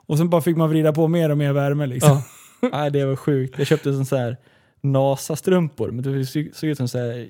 [0.07, 2.21] Och sen bara fick man vrida på mer och mer värme liksom.
[2.61, 2.69] ja.
[2.73, 3.59] Nej, det var sjukt.
[3.59, 4.37] Jag köpte sån så här
[4.81, 7.29] NASA-strumpor, men det såg ut som så här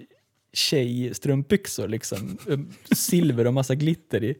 [0.52, 2.38] tjejstrumpbyxor liksom.
[2.94, 4.34] Silver och massa glitter i.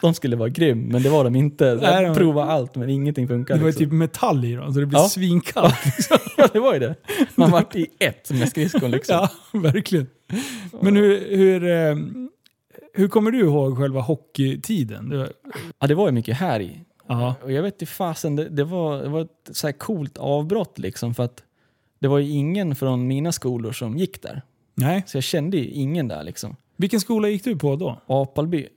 [0.00, 1.64] De skulle vara grym, men det var de inte.
[1.82, 3.58] Jag de- provade allt, men ingenting funkade.
[3.58, 3.84] Det var liksom.
[3.86, 5.08] typ metall i dem så det blev Ja.
[5.08, 5.74] svinkallt.
[6.36, 6.94] Ja, det var ju det.
[7.34, 9.14] Man vart i ett med skridskon liksom.
[9.52, 10.06] Ja, verkligen.
[10.80, 11.96] Men hur, hur, eh,
[12.94, 15.28] hur kommer du ihåg själva hockeytiden?
[15.78, 16.78] Ja, det var ju mycket här i.
[17.42, 20.78] Och jag vet inte fasen, det, det, var, det var ett så här coolt avbrott
[20.78, 21.42] liksom för att
[21.98, 24.42] det var ju ingen från mina skolor som gick där.
[24.74, 25.02] Nej.
[25.06, 26.56] Så jag kände ju ingen där liksom.
[26.76, 27.98] Vilken skola gick du på då?
[28.06, 28.68] Apalby.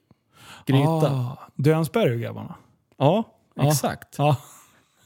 [0.65, 0.87] Gryta.
[1.11, 2.55] Ah, Dönsberg och grabbarna.
[2.97, 3.23] Ja,
[3.55, 3.67] Ja.
[3.67, 4.15] exakt.
[4.17, 4.37] Ja.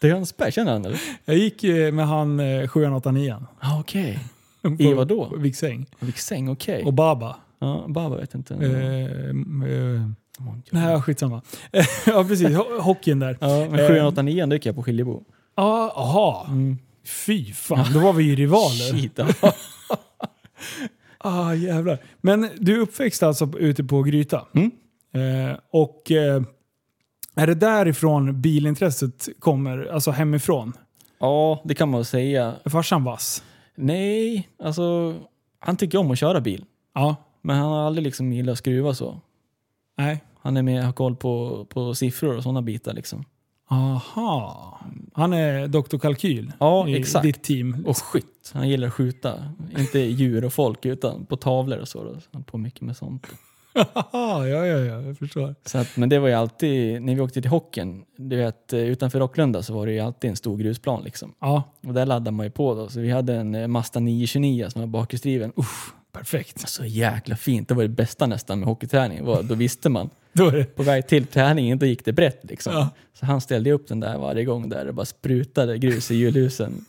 [0.01, 1.01] Dönsberg, känner han eller?
[1.25, 4.19] Jag gick eh, med han eh, 789 Ja, okej.
[4.61, 5.35] på I vad då?
[5.37, 5.85] Viksäng.
[5.99, 6.83] Viksäng, okej.
[6.83, 7.35] Och Baba.
[7.59, 8.53] Ja, Baba vet inte.
[8.55, 9.05] Eh,
[9.69, 10.09] eh,
[10.71, 11.41] nej, skitsamma.
[12.05, 12.47] ja, precis.
[12.47, 13.37] Ho- hockeyn där.
[13.41, 13.87] Ja, men Eh.
[13.87, 15.23] 789 gick jag på Skiljebo.
[15.55, 16.45] Ja, aha.
[16.47, 16.77] Mm.
[17.05, 18.91] Fy fan, då var vi ju rivaler.
[18.99, 19.19] Shit.
[21.21, 21.97] Ah, jävlar.
[22.21, 24.47] Men du är uppväxt alltså ute på Gryta.
[24.53, 24.71] Mm.
[25.13, 26.43] Eh, och eh,
[27.35, 30.73] är det därifrån bilintresset kommer, alltså hemifrån?
[31.19, 32.55] ja, det kan man säga.
[32.63, 33.43] Är farsan vass?
[33.75, 35.15] Nej, alltså
[35.59, 36.65] han tycker om att köra bil.
[36.93, 37.15] Ja.
[37.41, 39.21] Men han har aldrig liksom gillat att skruva så.
[39.97, 40.23] Nej.
[40.41, 43.25] Han är med har koll på, på siffror och sådana bitar liksom.
[43.69, 44.79] Aha.
[45.13, 45.97] Han är Dr.
[45.97, 47.23] Kalkyl Ja, i exakt.
[47.23, 47.83] ditt team.
[47.87, 48.51] Och skytt.
[48.53, 49.33] Han gillar att skjuta.
[49.77, 52.03] Inte djur och folk utan på tavlor och så.
[52.03, 52.13] Då.
[52.13, 53.27] Så Han på mycket med sånt.
[53.73, 55.55] ja, ja, ja, jag förstår.
[55.65, 58.79] Så att, men det var ju alltid, när vi åkte till hockeyn, du vet eh,
[58.79, 61.33] utanför Rocklunda så var det ju alltid en stor grusplan liksom.
[61.39, 62.87] Ja, Och där laddade man ju på då.
[62.89, 65.51] Så vi hade en eh, Mazda 929 som var bakhjulsdriven.
[65.55, 66.69] Uff, Perfekt.
[66.69, 67.67] Så jäkla fint.
[67.67, 69.25] Det var det bästa nästan med hockeyträningen.
[69.25, 70.09] Var, då visste man.
[70.33, 70.63] Då är det...
[70.63, 72.73] På väg till träningen, då gick det brett liksom.
[72.73, 72.89] Ja.
[73.13, 76.85] Så han ställde upp den där varje gång där det bara sprutade grus i hjulhusen.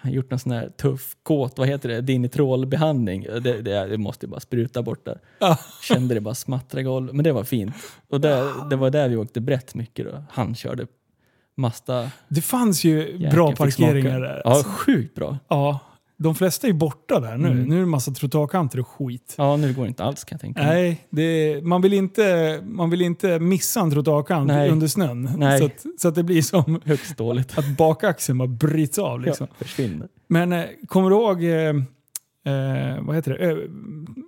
[0.00, 3.22] Han gjort någon sån här tuff, kåt, vad heter det, dinitrolbehandling.
[3.22, 5.18] Det, det, det måste ju bara spruta bort där.
[5.38, 5.58] Ja.
[5.82, 7.14] Kände det bara smattra i golvet.
[7.14, 7.74] Men det var fint.
[8.08, 10.24] Och där, det var där vi åkte brett mycket då.
[10.30, 10.86] Han körde
[11.56, 12.10] Mazda.
[12.28, 14.42] Det fanns ju bra parkeringar där.
[14.44, 14.68] Ja, alltså.
[14.70, 15.38] sjukt bra.
[15.48, 15.80] ja.
[16.24, 17.48] De flesta är borta där nu.
[17.48, 17.64] Mm.
[17.64, 19.34] Nu är det massa trottoarkanter och skit.
[19.38, 20.74] Ja, nu går det inte alls kan jag tänka mig.
[20.74, 24.70] Nej, det, man, vill inte, man vill inte missa en trottoarkant Nej.
[24.70, 25.30] under snön.
[25.36, 25.58] Nej.
[25.58, 27.58] Så, att, så att det blir som Högst dåligt.
[27.58, 29.20] att bakaxeln bara bryts av.
[29.20, 29.46] Liksom.
[29.50, 30.08] Ja, försvinner.
[30.26, 33.38] Men eh, kommer du ihåg eh, eh, vad heter det?
[33.38, 33.68] Ö,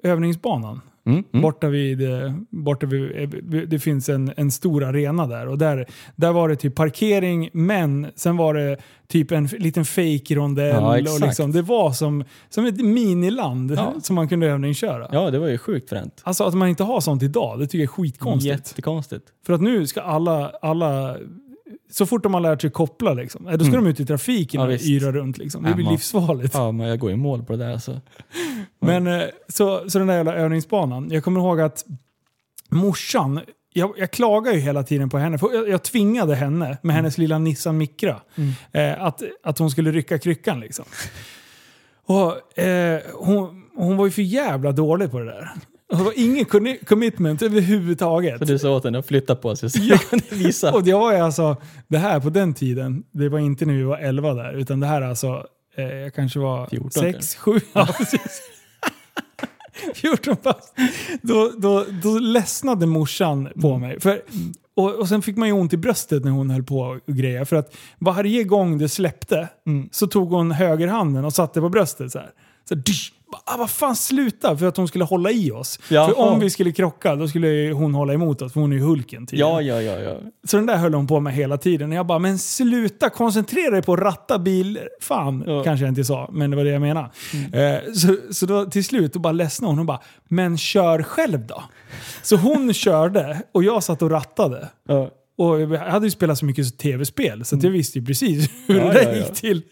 [0.03, 0.81] övningsbanan?
[1.07, 1.43] Mm, mm.
[1.43, 3.29] Borta vid, eh, borta vid, eh,
[3.67, 8.07] det finns en, en stor arena där och där, där var det typ parkering men
[8.15, 8.77] sen var det
[9.09, 13.95] typ en liten fake rondell Ja, och liksom, det var som, som ett miniland Ja.
[14.03, 15.09] som man kunde övningsköra.
[15.13, 16.21] Ja, det var ju sjukt fränt.
[16.23, 18.69] Alltså att man inte har sånt idag, det tycker jag är skitkonstigt.
[18.69, 19.25] Jättekonstigt.
[19.47, 21.17] För att nu ska alla, alla
[21.91, 23.85] så fort de har lärt sig koppla liksom, eh, då ska Mm.
[23.85, 25.39] de ut i trafiken Ja, och yra runt.
[25.39, 25.63] Liksom.
[25.65, 26.55] Det blir livsfarligt.
[26.55, 28.01] Ja, men jag går i mål på det där alltså.
[28.81, 31.09] Men eh, så, så den där jävla övningsbanan.
[31.11, 31.85] Jag kommer ihåg att
[32.69, 33.41] morsan,
[33.73, 35.39] jag, jag klagar ju hela tiden på henne.
[35.39, 38.21] För jag, jag tvingade henne med hennes lilla Nissan Micra
[38.73, 40.61] eh, att, att hon skulle rycka kryckan.
[40.61, 40.85] Liksom.
[42.07, 45.51] Och, eh, hon, hon var ju för jävla dålig på det där.
[45.93, 48.39] Och Det var ingen commi- commitment överhuvudtaget.
[48.39, 50.73] Så du sa åt henne att flytta på sig så kunde visa.
[50.75, 51.57] Och jag var ju alltså,
[51.89, 54.87] det här på den tiden, det var inte när vi var 11 där, utan det
[54.87, 55.47] här alltså,
[55.77, 57.39] eh, jag kanske var 14 6, kanske.
[57.39, 58.41] 7, ja precis.
[59.95, 60.75] 14 fast.
[61.23, 63.81] Då, då, då ledsnade morsan på Mm.
[63.81, 64.01] mig.
[64.01, 64.21] För,
[64.77, 67.45] och, och sen fick man ju ont i bröstet när hon höll på och greja.
[67.45, 69.89] För att varje gång det släppte Mm.
[69.93, 72.31] så tog hon högerhanden och satte på bröstet så här.
[72.69, 73.13] Så här, dysch,
[73.45, 74.57] ah, vad fan sluta!
[74.57, 75.79] För att hon skulle hålla i oss.
[75.89, 76.09] Jaha.
[76.09, 78.83] För om vi skulle krocka då skulle hon hålla emot oss, för hon är ju
[78.83, 79.51] Hulken tydligen.
[79.53, 80.17] Ja, ja, ja, ja.
[80.47, 81.91] Så den där höll hon på med hela tiden.
[81.91, 84.79] Och jag bara, men sluta koncentrera dig på att ratta bil.
[85.01, 85.63] Fan, Ja.
[85.65, 87.11] kanske jag inte sa, men det var det jag menade.
[87.53, 91.47] Eh, så, så då till slut då bara ledsnade hon och bara, men kör själv
[91.47, 91.63] då.
[92.23, 94.69] Så hon körde och jag satt och rattade.
[94.89, 95.11] ja.
[95.39, 98.85] Och jag hade ju spelat så mycket tv-spel så jag visste ju precis hur Ja,
[98.85, 99.17] det där ja, ja.
[99.17, 99.63] gick till.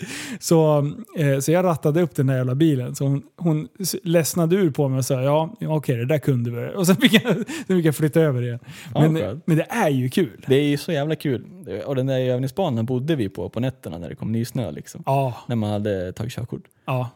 [0.41, 0.79] Så,
[1.19, 2.95] eh, så jag rattade upp den där jävla bilen.
[2.95, 3.69] Så hon, hon
[4.03, 6.73] ledsnade ur på mig och sa ja, ja okej det där kunde vi.
[6.77, 7.23] Och sen fick jag,
[7.67, 8.59] sen fick jag flytta över igen.
[8.95, 9.43] Ja, Men, skönt.
[9.47, 10.45] men det är ju kul.
[10.49, 11.45] Det är ju så jävla kul.
[11.87, 15.03] Och den där övningsbanan bodde vi på på nätterna när det kom nysnö liksom.
[15.07, 16.63] Ja, När man hade tagit körkort.
[16.87, 17.11] ja.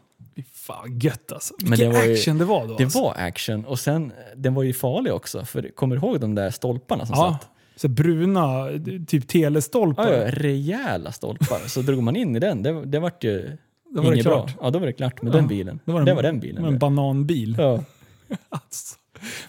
[0.52, 1.54] Fan gött alltså.
[1.62, 2.76] Men Vilken det var ju- action det var då.
[2.76, 3.00] Det alltså.
[3.00, 5.44] var action och sen, den var ju farlig också.
[5.44, 7.48] För kommer du ihåg de där stolparna som ja, satt?
[7.78, 8.66] Så bruna,
[9.06, 10.12] typ telestolpar.
[10.12, 11.68] Ja, ja, rejäla stolpar.
[11.68, 13.56] Så drog man in i den, det, det vart ju
[13.94, 14.46] Då var det inget bra.
[14.46, 14.56] klart.
[14.60, 15.80] Ja, då var det klart med Ja, den bilen.
[15.84, 16.62] var det det- var den Det bilen.
[16.62, 17.54] var en bananbil.
[17.58, 17.84] ja.
[18.48, 18.96] Alltså.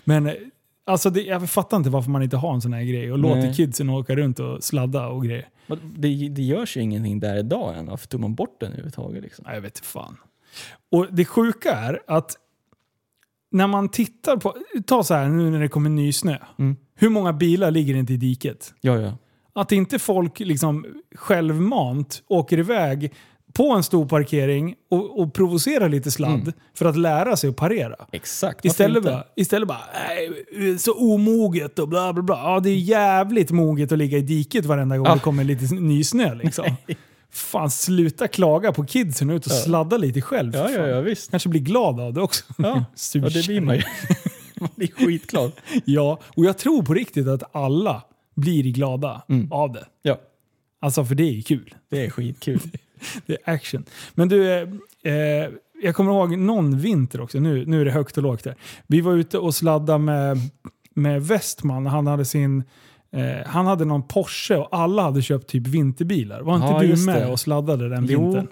[0.03, 0.31] Men
[0.85, 3.41] alltså det, jag fattar inte varför man inte har en sån här grej och låter
[3.41, 3.53] Nej.
[3.53, 5.47] kidsen åka runt och sladda och grejer.
[5.97, 7.85] Det, det görs ju ingenting där idag än.
[7.85, 9.23] Varför tog man bort den överhuvudtaget?
[9.23, 9.45] Liksom?
[9.53, 10.17] Jag vet fan.
[10.91, 12.35] Och det sjuka är att
[13.51, 16.37] när man tittar på, ta så här nu när det kommer nysnö.
[16.59, 16.77] Mm.
[16.99, 18.73] Hur många bilar ligger inte i diket?
[18.81, 19.17] Ja, ja.
[19.53, 20.85] Att inte folk liksom
[21.15, 23.13] självmant åker iväg
[23.53, 26.53] på en stor parkering och, och provocerar lite sladd Mm.
[26.75, 27.95] för att lära sig att parera.
[28.11, 28.65] Exakt.
[28.65, 29.79] Istället bara, istället bara
[30.79, 32.35] så omoget och bla bla bla.
[32.37, 35.13] Ja, det är jävligt moget att ligga i diket varenda gång Ja.
[35.13, 36.35] det kommer lite nysnö.
[36.35, 36.65] Liksom.
[37.31, 39.55] Fan, sluta klaga på kidsen och ut och Ja.
[39.55, 40.55] sladda lite själv.
[40.55, 41.31] Ja, ja, ja, visst.
[41.31, 42.43] Kanske blir glad av det också.
[42.57, 42.71] Ja,
[43.23, 43.81] och det blir man ju.
[44.61, 45.51] man blir skitglad.
[45.85, 48.03] Ja, och jag tror på riktigt att alla
[48.35, 49.51] blir glada Mm.
[49.51, 49.85] av det.
[50.01, 50.19] Ja,
[50.81, 51.75] Alltså för det är kul.
[51.89, 52.59] det är skitkul.
[53.25, 53.85] Det är action.
[54.15, 54.67] Men du, eh,
[55.13, 55.49] eh,
[55.83, 57.39] jag kommer ihåg någon vinter också.
[57.39, 58.55] Nu, nu är det högt och lågt där.
[58.87, 60.37] Vi var ute och sladdade med,
[60.93, 61.85] med Westman.
[61.85, 62.63] Han hade sin...
[63.11, 66.41] Eh, han hade någon Porsche och alla hade köpt typ vinterbilar.
[66.41, 67.27] Var inte Ja, du just med det.
[67.31, 68.21] och sladdade den Jo.
[68.23, 68.47] vintern?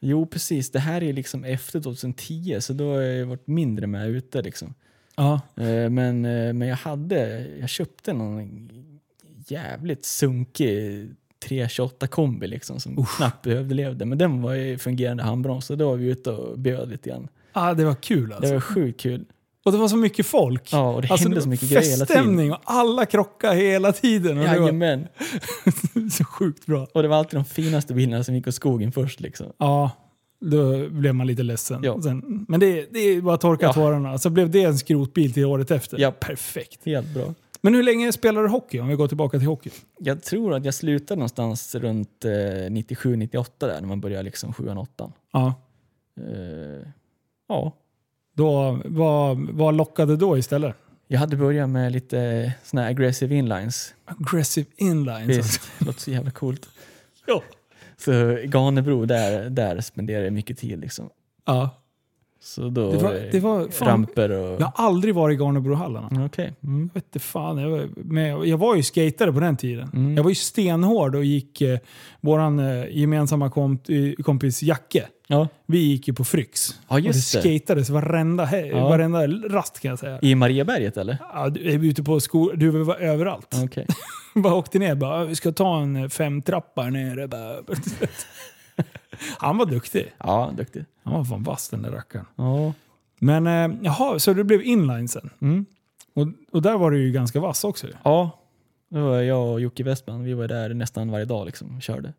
[0.00, 0.70] Jo, precis.
[0.70, 4.42] Det här är liksom efter 2010, så då har jag varit mindre med ute.
[4.42, 4.74] Liksom.
[5.22, 5.62] Ja.
[5.64, 8.70] Eh, Men, eh, men jag hade, jag köpte någon
[9.48, 11.10] jävligt sunkig
[11.46, 14.04] 328 kombi liksom, som knappt överlevde.
[14.04, 17.28] Men den var ju fungerande handbroms så då var vi ute och bjöd lite grann.
[17.52, 18.48] Ah, det var kul alltså.
[18.48, 19.24] Det var sjukt kul.
[19.64, 20.72] Och det var så mycket folk.
[20.72, 22.22] Ja, och det alltså, hände det så mycket grejer hela tiden.
[22.22, 24.38] feststämning och alla krockade hela tiden.
[24.38, 25.08] Och det var Jajamän.
[26.12, 26.86] så sjukt bra.
[26.94, 29.20] Och det var alltid de finaste bilarna som gick åt skogen först.
[29.20, 29.46] Liksom.
[29.58, 29.90] Ja,
[30.42, 31.80] då blev man lite ledsen.
[31.84, 32.02] Ja.
[32.02, 33.72] Sen, men det, det är bara att torka Ja.
[33.72, 34.18] tårarna.
[34.18, 35.98] Så blev det en skrotbil till året efter.
[35.98, 36.10] Ja.
[36.12, 36.80] Perfekt.
[36.86, 37.34] Helt bra.
[37.60, 38.80] Men hur länge spelar du hockey?
[38.80, 39.70] Om vi går tillbaka till hockey.
[39.98, 44.68] Jag tror att jag slutade någonstans runt eh, 97-98 där när man började liksom 7
[44.68, 45.54] 8 Ja.
[46.20, 46.88] eh,
[47.48, 47.72] Ja,
[48.34, 50.76] Då, vad, vad lockade då istället?
[51.08, 53.94] Jag hade börjat med lite såna här aggressive inlines.
[54.04, 55.28] Aggressive inlines.
[55.38, 56.68] Visst, det låter så jävla coolt.
[57.26, 57.42] Ja.
[58.04, 61.10] Så i Ganebro, där, där spenderade jag mycket tid liksom.
[61.46, 61.70] ja.
[62.44, 64.60] Så då Det var- eh, det var fan- ramper och...
[64.60, 66.08] Jag har aldrig varit i Garnebrohallarna.
[66.10, 66.52] Mm, Okej.
[66.62, 66.90] Mm.
[66.94, 69.90] Jag vet fan, jag var, med, jag var ju skatare på den tiden.
[69.94, 70.16] Mm.
[70.16, 71.78] Jag var ju stenhård och gick eh,
[72.20, 73.82] våran eh, gemensamma komp
[74.24, 75.06] kompis Jacke.
[75.32, 75.48] Ja.
[75.66, 76.80] Vi gick ju på Fryx.
[76.88, 77.48] Ja, just och det.
[77.48, 78.88] det skatades varenda, he- Ja.
[78.88, 80.18] varenda rast kan jag säga.
[80.22, 81.18] I Mariaberget eller?
[81.34, 83.54] Ja, du är ute på skol, du var överallt.
[83.64, 83.86] Okej.
[84.34, 87.28] bara åkte ner bara, "Ja, vi ska ta en eh, femtrappa här nere.
[87.28, 87.56] Bara.
[89.38, 90.12] Han var duktig.
[90.18, 90.84] Ja, duktig.
[91.02, 92.26] Han var fan vass den där rackaren.
[92.36, 92.72] Ja.
[93.18, 95.30] Men eh, jaha, så det blev inlinesen.
[95.40, 95.66] Mm.
[96.14, 97.86] Och, och där var du ju ganska vass också.
[97.86, 97.92] ju.
[98.04, 98.30] Ja,
[98.90, 100.22] det var jag och Jocke Westman.
[100.24, 102.12] Vi var där nästan varje dag liksom och körde.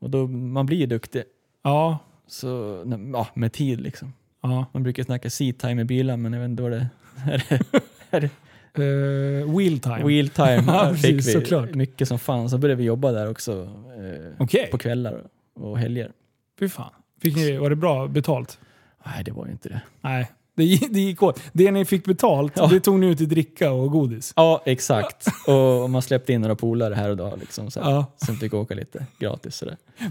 [0.00, 1.22] Och då, man blir ju duktig.
[1.62, 2.82] Ja, Så,
[3.12, 4.12] ja, med tid liksom.
[4.42, 4.66] ja.
[4.72, 6.86] Man brukar snacka seat time i bilar men jag vet inte vad det
[7.26, 7.62] är.
[8.20, 8.30] Det,
[8.78, 10.04] Uh, wheel time.
[10.04, 11.74] wheel time Ja, precis, fick vi såklart.
[11.74, 12.50] mycket som fan.
[12.50, 13.62] Så började vi jobba där också
[13.98, 15.22] eh, Okej, på kvällar
[15.54, 16.12] och helger.
[16.58, 16.90] fy fan.
[17.22, 18.58] Fick ni, var det bra betalt?
[19.06, 19.80] Nej, det var ju inte det.
[20.00, 21.40] Nej, det, det gick åt.
[21.52, 22.66] Det ni fick betalt, Ja.
[22.66, 24.32] det tog ni ut i dricka och godis.
[24.36, 25.26] Ja, exakt.
[25.48, 28.54] Och man släppte in några polare här och där liksom, så här, Ja, som fick
[28.54, 29.64] åka lite gratis.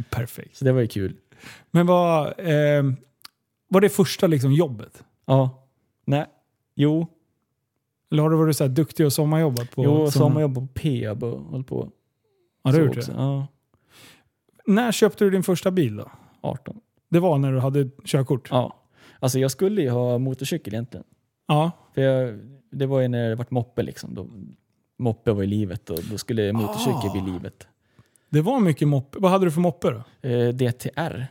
[0.09, 0.57] Perfekt.
[0.57, 1.15] så det var ju kul.
[1.71, 2.83] Men vad, eh,
[3.67, 5.03] var det första liksom jobbet?
[5.25, 5.67] Ja.
[6.05, 6.25] Nej.
[6.75, 7.07] Jo,
[8.11, 9.83] Eller har du varit så här duktig och sommarjobbat på?
[9.83, 11.91] jo som- sommarjobb på Peab och håll på.
[12.63, 13.11] Ja, har gjort också.
[13.11, 13.17] det.
[13.17, 13.47] Ja,
[14.65, 16.11] När köpte du din första bil då?
[16.41, 16.79] 18.
[17.09, 18.47] Det var när du hade körkort?
[18.51, 18.75] Ja.
[19.19, 21.03] Alltså jag skulle ju ha motorcykel egentligen.
[21.47, 21.71] Ja.
[21.93, 22.39] För jag,
[22.71, 24.13] det var ju när det vart moppe liksom.
[24.15, 24.27] Då,
[24.97, 27.11] moppe var i livet och då skulle motorcykel Ah.
[27.11, 27.67] bli livet.
[28.33, 29.17] Det var mycket moppe.
[29.21, 30.29] Vad hade du för moppe då?
[30.29, 31.25] Eh, DTR.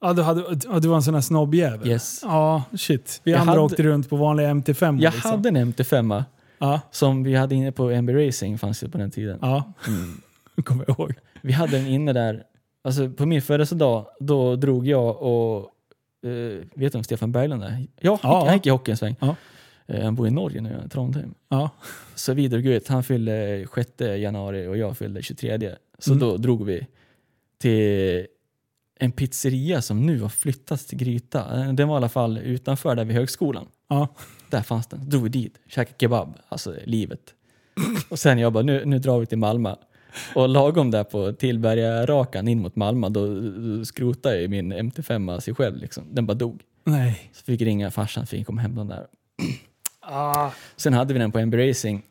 [0.00, 0.40] Ja, du, hade,
[0.72, 1.88] ja, du var en sån här snobbjävel?
[1.88, 2.20] Yes.
[2.22, 3.20] Ja, shit.
[3.24, 5.00] Vi Jag andra hade- åkte runt på vanliga MT5.
[5.02, 5.30] Jag liksom.
[5.30, 6.24] hade en MT5
[6.58, 9.38] Ja, som vi hade inne på MB Racing fanns det på den tiden.
[9.42, 9.72] ja.
[9.86, 10.20] Mm.
[10.64, 11.14] kommer jag ihåg.
[11.42, 12.42] Vi hade den inne där,
[12.84, 15.58] alltså på min födelsedag, då drog jag och,
[16.26, 17.86] eh, vet du om Stefan Berglund är?
[18.00, 18.44] Ja, Ja.
[18.46, 19.16] han gick i hockey en sväng.
[19.20, 19.36] Ja.
[19.86, 21.34] Eh, han bor i Norge nu, Trondheim.
[21.48, 21.70] Ja.
[22.14, 25.70] Så vi drog ut, han fyllde 6 januari och jag fyllde 23.
[25.98, 26.20] Så Mm.
[26.20, 26.86] då drog vi
[27.58, 28.26] till
[28.98, 31.60] en pizzeria som nu har flyttats till Gryta.
[31.60, 33.66] Eh, Den var i alla fall utanför där vid högskolan.
[33.88, 34.08] Ja.
[34.50, 35.08] Där fanns den.
[35.10, 37.34] Drog vi dit, käkade kebab, alltså livet.
[38.08, 39.74] Och sen jag bara, nu, nu drar vi till Malmö.
[40.34, 45.54] Och lagom där på Tillberga-rakan in mot Malmö, då, då skrotade ju min MT5 sig
[45.54, 45.76] själv.
[45.76, 46.04] Liksom.
[46.10, 46.62] Den bara dog.
[46.84, 47.30] Nej.
[47.32, 49.06] Så fick ringa farsan, fick komma hem den där.
[50.00, 50.50] Ah.
[50.76, 52.02] Sen hade vi den på MB Racing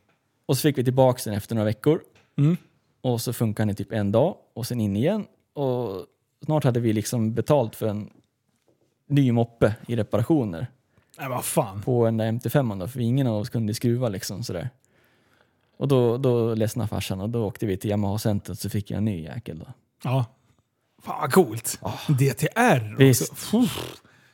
[0.46, 2.02] och så fick vi tillbaka den efter några veckor.
[2.38, 2.58] Mm.
[3.04, 5.26] Och så funkade den i typ en dag och sen in igen.
[5.54, 6.06] Och
[6.46, 8.10] snart hade vi liksom betalt för en
[9.08, 10.68] ny moppe i reparationer
[11.20, 11.82] Nej, vad fan.
[11.82, 14.70] på den där MT5 då, för ingen av oss kunde skruva liksom sådär.
[15.78, 19.06] Och då, då ledsnade farsan och då åkte vi till Yamaha-centret så fick jag en
[19.06, 19.66] ny jäkel då.
[20.04, 20.26] Ja.
[21.04, 21.80] Fan vad coolt.
[21.82, 21.92] Ah.
[22.08, 23.34] DTR Visst.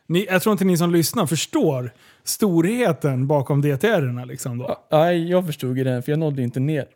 [0.07, 4.77] Ni, jag tror inte ni som lyssnar förstår storheten bakom DTR-erna liksom då.
[4.89, 6.87] Ja, jag förstod ju det för jag nådde inte ner.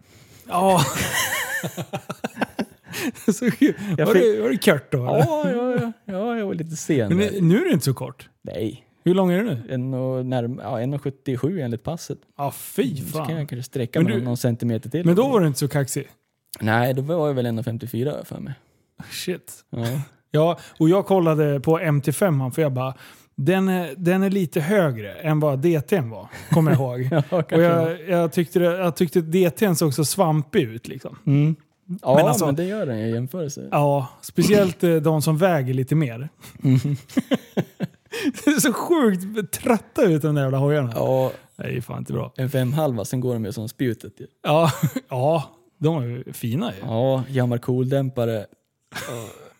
[0.47, 0.81] Ja.
[3.25, 4.97] så, var, fick- det, var det kört då?
[4.97, 7.17] Ja, ja, ja, ja, jag var lite sen.
[7.17, 8.29] Men nu, är det inte så kort.
[8.41, 9.61] Nej, Hur lång är det nu?
[9.69, 12.17] en och närm- ja, 1,77 enligt passet.
[12.37, 13.47] Ja, fy Så kan jag fan.
[13.47, 15.05] kanske sträcka Men mig du- någon centimeter till.
[15.05, 16.07] Men då var du inte så kaxig.
[16.61, 18.53] Nej, då var jag väl 1,54 för mig.
[19.09, 19.53] Shit.
[19.69, 19.85] Ja.
[20.31, 22.93] Ja, och jag kollade på MT5 för jag bara,
[23.35, 27.09] den är, den är lite högre än vad DT'n var, kommer jag ihåg.
[27.31, 30.87] Ja, och jag, jag, tyckte jag tyckte DT'n såg så svampig ut.
[30.87, 31.17] Liksom.
[31.25, 31.55] Mm.
[31.85, 33.67] Ja, Men men, alltså- det gör den i jämförelse.
[33.71, 36.29] Ja, speciellt eh, de som väger lite mer.
[36.63, 36.79] Mm.
[38.45, 40.91] Det är så sjukt trötta ut de där jävla hojarna.
[40.95, 42.33] Ja, Det är fan inte bra.
[42.37, 44.13] en femhalva, sen går de ju som spjutet.
[44.19, 44.27] ju.
[44.43, 44.71] Ja,
[45.09, 45.43] ja
[45.77, 46.79] de är fina ju.
[46.87, 48.45] Ja, jammar cool-dämpare.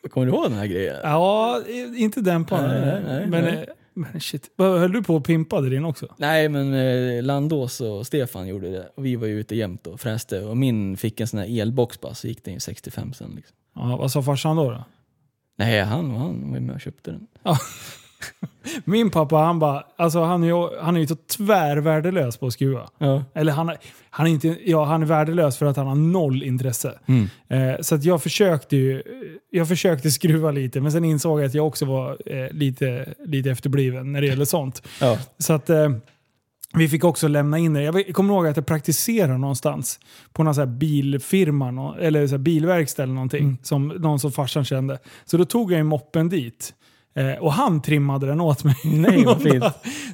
[0.04, 0.96] Ja, Kommer du ihåg den här grejen?
[1.04, 1.62] Ja,
[1.96, 3.54] inte den på Nej, nej, men, nej.
[3.54, 4.50] eh, men shit.
[4.58, 6.08] Höll du på och pimpade din också?
[6.18, 8.89] Nej, men eh, Landås och Stefan gjorde det.
[8.96, 10.39] Och vi var ju ute jämt och fräste.
[10.46, 13.32] Och min fick en sån här elbox bara, så gick den ju 65 sen.
[13.36, 13.56] Liksom.
[13.76, 14.72] Ja, vad sa farsan då?
[14.72, 14.84] då?
[15.58, 17.28] Nej, han, han var ju med och köpte den.
[18.86, 22.54] Min pappa han bara, alltså han är ju, han är ju så tvärvärdelös på att
[22.54, 22.90] skruva.
[22.98, 23.24] Ja.
[23.34, 23.72] Eller han,
[24.10, 26.94] han, är inte, ja, han är värdelös för att han har noll intresse.
[27.06, 27.30] Mm.
[27.48, 29.04] Eh, så att jag försökte ju,
[29.50, 33.52] jag försökte skruva lite men sen insåg jag att jag också var eh, lite, lite
[33.52, 34.82] efterbliven när det gäller sånt.
[35.02, 35.18] Ja.
[35.38, 35.90] Så att eh,
[36.76, 37.84] vi fick också lämna in det.
[37.84, 40.00] Jag kommer ihåg att jag praktiserade någonstans
[40.32, 43.44] på någon så här bilfirma eller så bilverkstad eller någonting.
[43.44, 43.58] Mm.
[43.64, 45.00] Som någon som farsan kände.
[45.26, 46.74] Så då tog jag ju moppen dit.
[47.15, 48.76] Eh, och han trimmade den åt mig.
[48.84, 49.63] Nej, vad fint.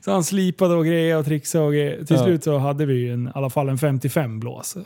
[0.05, 2.05] så han slipade och grejade och trixade och grejade.
[2.05, 2.23] Till Ja.
[2.23, 4.77] slut så hade vi ju en, i alla fall en 55 blås.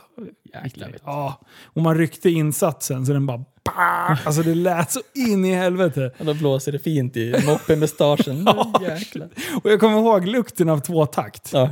[0.64, 0.90] Jäklar.
[1.04, 3.38] Ja, och man ryckte insatsen så den bara...
[3.64, 4.18] Bah!
[4.26, 6.10] Alltså det lät så in i helvete.
[6.18, 8.48] Och då blåser det fint i moppemustaschen.
[8.82, 9.28] Jäklar.
[9.64, 11.50] Och jag kommer ihåg lukten av tvåtakt.
[11.52, 11.70] Ja.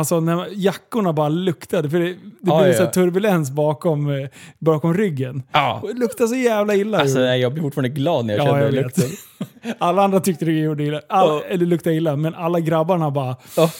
[0.00, 2.78] Alltså när jackorna bara luktade, för det, det Ja, blev ja.
[2.78, 5.42] så turbulens bakom, eh, bakom ryggen.
[5.52, 5.82] Ja.
[5.86, 6.98] Det luktade så jävla illa.
[7.00, 9.10] Alltså, jag blir fortfarande glad när jag Ja, känner jag lukten.
[9.78, 11.42] Alla andra tyckte det gjorde illa, all, Ja.
[11.48, 13.36] eller luktade illa, men alla grabbarna bara...
[13.56, 13.70] Ja.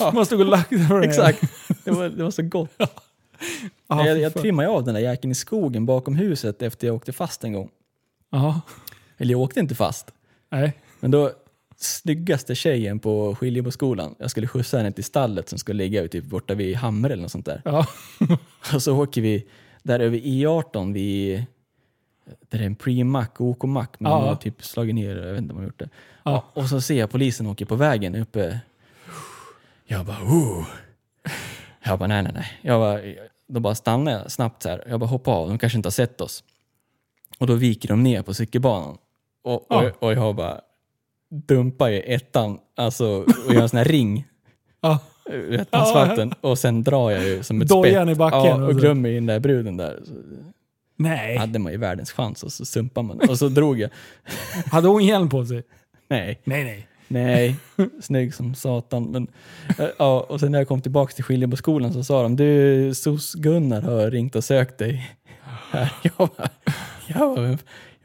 [0.14, 1.02] Man stod och lackade på den.
[1.10, 1.40] Exakt.
[1.84, 2.70] Det var, det var så gott.
[2.78, 2.86] Ja,
[4.06, 4.42] jag fy jag fan.
[4.42, 7.68] trimmade av den där jäkeln i skogen bakom huset efter jag åkte fast en gång.
[8.30, 8.60] Ja.
[9.18, 10.06] Eller jag åkte inte fast.
[10.50, 10.72] Nej.
[11.00, 11.30] Men då,
[11.84, 16.54] snyggaste tjejen på Skiljeboskolan, jag skulle skjutsa henne till stallet som skulle ligga typ borta
[16.54, 17.62] vid Hamre eller något sånt där.
[17.64, 17.86] Ja.
[18.74, 19.46] Och så åker vi
[19.82, 21.44] där över E18 vid
[22.24, 24.18] där det är en pre-mack, OK-mack, men Ja.
[24.18, 25.88] har typ slagit ner, jag vet inte om har gjort det.
[26.24, 26.44] Ja.
[26.54, 26.62] Ja.
[26.62, 28.60] Och så ser jag polisen åker på vägen uppe.
[29.86, 30.66] Jag bara, oh.
[31.84, 32.58] Jag bara, nej, nej, nej.
[32.62, 33.00] Jag bara,
[33.46, 34.84] då bara stannar jag snabbt här.
[34.88, 36.44] Jag bara hoppar av, de kanske inte har sett oss.
[37.38, 38.98] Och då viker de ner på cykelbanan.
[39.44, 39.90] Och, Ja.
[39.90, 40.60] och, och jag bara
[41.32, 43.06] dumpar i ettan, alltså,
[43.48, 44.24] och gör en sån här ring
[44.80, 44.98] Ja.
[45.48, 46.34] vet, på asfalten.
[46.40, 49.26] Och sen drar jag ju som ett Dojan i backen Ja, och glömmer in den
[49.26, 50.00] där bruden där.
[50.04, 50.12] Så
[50.96, 51.36] Nej.
[51.36, 53.20] hade man ju världens chans och så sumpar man.
[53.28, 53.90] Och så drog jag.
[54.72, 55.62] Hade hon hjälm på sig?
[56.08, 56.86] Nej, Nej, nej.
[57.08, 57.56] nej,
[58.02, 59.04] snygg som satan.
[59.10, 59.26] Men,
[59.78, 63.80] eh, ja, och sen när jag kom tillbaka till Skiljeboskolan så sa de, du, SOS-Gunnar
[63.82, 65.10] har ringt och sökt dig.
[65.70, 65.92] Här.
[66.02, 66.48] Jag bara,
[67.06, 67.58] jag bara, "Vem- vem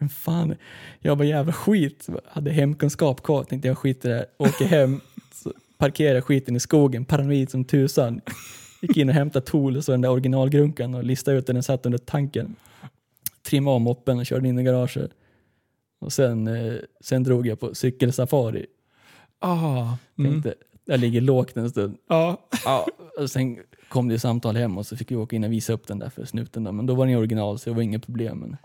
[0.09, 0.55] fan,
[0.99, 2.07] jag bara jävla skit.
[2.25, 4.25] Hade hemkunskap kvar, tänkte jag skiter i det.
[4.37, 5.01] Åker hem,
[5.77, 8.21] parkerar skiten i skogen, paranoid som tusan.
[8.81, 11.85] Gick in och hämtade Tool så den där originalgrunkan och listade ut den den satt
[11.85, 12.55] under tanken.
[13.43, 15.11] Trimmade av moppen och körde in i garaget.
[15.99, 18.65] Och sen, eh, sen drog jag på cykelsafari.
[19.39, 19.97] Ah.
[20.17, 20.31] Mm.
[20.31, 20.53] Tänkte,
[20.85, 21.97] jag ligger lågt en stund.
[22.07, 22.47] Ja.
[22.65, 23.57] Ja, och sen
[23.89, 26.09] kom det samtal hem och så fick vi åka in och visa upp den där
[26.09, 26.63] för snuten.
[26.63, 26.71] Då.
[26.71, 28.39] Men då var den original så det var inget problem.
[28.39, 28.57] Men...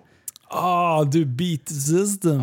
[0.54, 2.42] Ah, du beat system.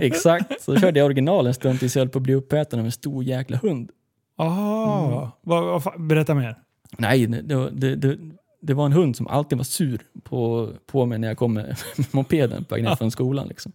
[0.00, 2.84] Exakt, så körde jag original en stund tills jag höll på att bli uppäten av
[2.84, 3.90] en stor jäkla hund.
[4.36, 5.06] Ah.
[5.06, 5.28] Mm.
[5.42, 6.58] Vad, vad, berätta mer.
[6.98, 8.18] Nej, det, det, det,
[8.60, 11.76] det, var en hund som alltid var sur på, på mig när jag kom med,
[12.10, 13.48] mopeden på väg ner från skolan.
[13.48, 13.72] Liksom.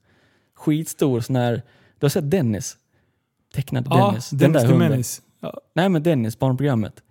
[0.55, 1.61] Skitstor sån här,
[1.99, 2.77] du har sett Dennis?
[3.53, 4.29] Tecknad Ja, Dennis.
[4.29, 4.91] Den Dennis där hunden.
[4.91, 5.21] Menace.
[5.39, 5.59] Ja.
[5.73, 7.03] Nej men Dennis, barnprogrammet.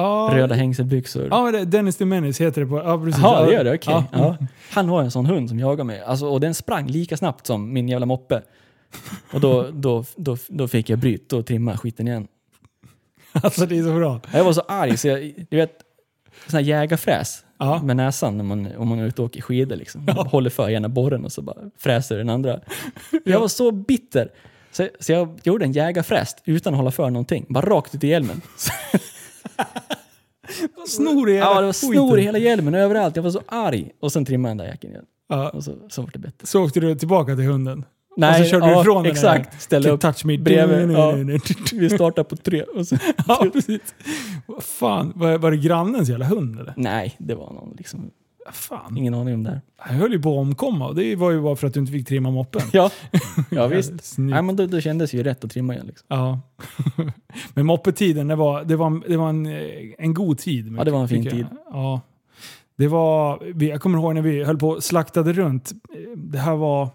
[0.00, 0.34] Ah.
[0.36, 1.28] Röda hängselbyxor.
[1.30, 2.76] Ja, det- Dennis Menace heter det på...
[2.78, 3.22] Ja, precis.
[3.22, 3.58] Jaha, det Ja.
[3.58, 3.74] gör det?
[3.74, 3.94] Okej.
[3.94, 4.04] Ja.
[4.12, 4.36] Ja.
[4.72, 6.00] Han har en sån hund som jagar mig.
[6.00, 8.42] Alltså, och den sprang lika snabbt som min jävla moppe.
[9.32, 11.46] Och då, då, då, då fick jag bryt.
[11.46, 12.26] Trimmade jag skiten igen.
[13.32, 14.20] Alltså det är så bra.
[14.32, 15.72] Jag var så arg så jag, du vet,
[16.46, 17.82] sån här jägarfräs Ja.
[17.82, 19.76] med näsan när man, om man är ute och åker skidor.
[19.76, 20.04] Liksom.
[20.04, 22.60] Man Håller för ena borren och så bara fräser den andra.
[23.24, 24.28] Jag var så bitter.
[24.72, 27.46] Så, så jag gjorde en jägarfräs utan att hålla för någonting.
[27.48, 28.40] Bara rakt ut i hjälmen.
[30.86, 33.16] Snor i hela Ja, det var snor i hela hjälmen överallt.
[33.16, 33.90] Jag var så arg.
[34.00, 35.04] Och sen trimmade jag den där jäkeln igen.
[35.28, 35.48] Ja.
[35.48, 36.46] Och så, så var det bättre.
[36.46, 37.84] Så åkte du tillbaka till hunden.
[38.16, 39.12] Nej, och så körde ja, du ifrån den.
[39.12, 39.62] exakt.
[39.62, 40.38] Ställde upp touch me.
[40.38, 40.90] bredvid.
[40.90, 41.12] Ja.
[41.72, 42.62] Vi startar på tre.
[42.62, 42.96] Och så,
[43.28, 43.80] Ja, precis.
[44.60, 46.74] Fan, var, var det grannens jävla hund eller?
[46.76, 48.10] nej, det var någon liksom,
[48.52, 48.96] Fan.
[48.96, 49.60] ingen aning om det här.
[49.88, 51.92] Jag höll ju på att omkomma och det var ju bara för att du inte
[51.92, 52.62] fick trimma moppen.
[52.72, 52.90] Ja,
[53.50, 54.04] ja visst.
[54.04, 54.34] Snyggt.
[54.34, 55.86] Nej, men då, då kändes det ju rätt att trimma igen.
[55.86, 56.06] Liksom.
[56.08, 56.40] Ja.
[57.54, 59.46] Men moppetiden, det var, det var, det var en,
[59.98, 60.74] en god tid.
[60.78, 61.46] Ja, det var en fin tid.
[61.70, 62.00] Ja.
[62.76, 65.72] Det var, jag kommer ihåg när vi höll på och slaktade runt.
[66.16, 66.88] Det här var,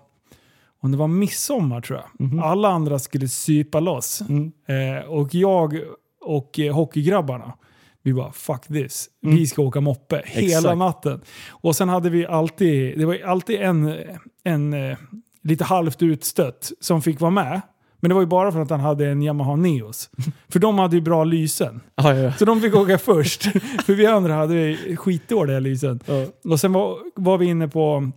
[0.81, 2.27] om det var midsommar tror jag.
[2.27, 2.39] Mhm.
[2.39, 4.21] Alla andra skulle sypa loss.
[4.21, 4.51] Mm.
[4.65, 5.79] Eh, och jag
[6.21, 7.53] och eh, hockeygrabbarna,
[8.05, 9.09] vi bara fuck this.
[9.23, 9.35] Mm.
[9.35, 10.77] Vi ska åka moppe hela Exakt.
[10.77, 11.21] natten.
[11.49, 13.95] Och sen hade vi alltid, det var alltid en,
[14.43, 14.97] en eh,
[15.43, 17.61] lite halvt utstött som fick vara med.
[17.99, 20.09] Men det var ju bara för att han hade en Yamaha Neos.
[20.49, 21.81] För de hade ju bra lysen.
[21.95, 23.43] Ja, ja, Så de fick åka först.
[23.85, 25.99] för vi andra hade skitdåliga lysen.
[26.05, 26.25] ja.
[26.51, 28.11] Och sen var, var vi inne på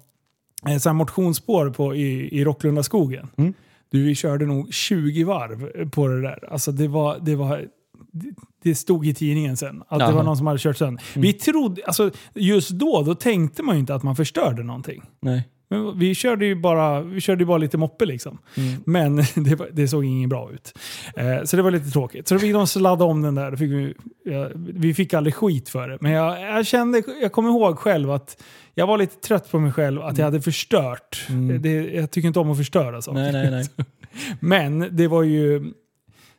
[0.68, 3.28] eh, så här motionsspår på, i, i Rocklundaskogen.
[3.36, 3.54] Mm.
[3.90, 6.52] Du, vi körde nog 20 varv på det där.
[6.52, 7.18] Alltså det var...
[7.20, 7.64] Det var
[8.12, 10.12] det- det stod i tidningen sen att det Jaha.
[10.14, 11.04] var någon som hade kört sönder.
[11.16, 15.02] Vi trodde, alltså just då, då tänkte man ju inte att man förstörde någonting.
[15.20, 15.48] Nej.
[15.70, 18.38] Men vi körde ju bara, vi körde bara lite moppe liksom.
[18.56, 18.82] Mm.
[18.86, 20.78] Men det, det såg inget bra ut.
[21.16, 22.28] Eh, så det var lite tråkigt.
[22.28, 23.56] Så då fick de sladda om den där.
[23.56, 25.98] Fick vi, ja, vi fick aldrig skit för det.
[26.00, 28.42] Men jag, jag kände, jag kommer ihåg själv att
[28.74, 31.26] jag var lite trött på mig själv att jag hade förstört.
[31.28, 31.62] Mm.
[31.62, 33.18] Det, jag tycker inte om att förstöra saker.
[33.20, 33.86] Nej, nej, nej.
[34.40, 35.72] Men det var ju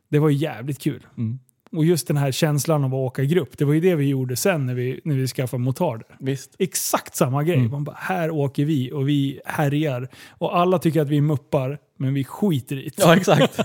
[0.10, 1.06] det var ju jävligt kul.
[1.18, 1.40] Mm.
[1.72, 4.08] Och just den här känslan av att åka i grupp, det var ju det vi
[4.08, 6.08] gjorde sen när vi, när vi skaffade motarder.
[6.20, 6.56] Visst.
[6.60, 7.58] Exakt samma grej.
[7.58, 7.72] Mm.
[7.72, 10.08] Man bara, här åker vi och vi härjar.
[10.30, 11.80] Och alla tycker att vi muppar.
[11.98, 13.04] men vi skiter i det.
[13.04, 13.60] Ja, exakt.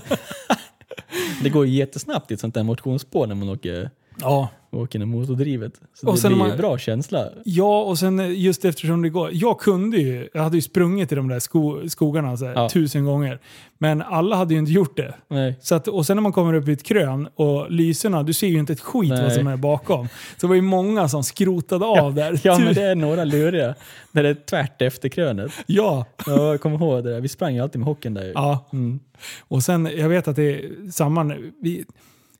[1.43, 3.89] det går ju jättesnabbt i ett sånt där motionsspår när man åker,
[4.21, 4.49] Ja.
[4.71, 5.73] åker med motordrivet.
[5.93, 7.29] Så Och det blir man- bra känsla.
[7.45, 9.29] Ja, och sen eh, just eftersom det går.
[9.33, 12.69] Jag kunde ju, jag hade ju sprungit i de där sko, skogarna så här, Ja.
[12.69, 13.39] tusen gånger.
[13.77, 15.13] Men alla hade ju inte gjort det.
[15.27, 15.55] Nej.
[15.61, 18.47] Så att, och sen när man kommer upp i ett krön och lyserna, du ser
[18.47, 19.35] ju inte ett skit vad Nej.
[19.35, 20.07] som är bakom.
[20.07, 20.11] Så
[20.41, 22.39] det var ju många som skrotade av där.
[22.43, 23.75] Ja, men det är några luriga.
[24.11, 25.51] När det är tvärt efter krönet.
[25.65, 26.05] ja.
[26.25, 27.21] Ja, jag kommer ihåg det där.
[27.21, 28.31] Vi sprang ju alltid med hockeyn där.
[28.35, 28.65] ja.
[28.73, 28.99] Mm.
[29.47, 31.35] Och sen, jag vet att det är samma...
[31.61, 31.85] Vi,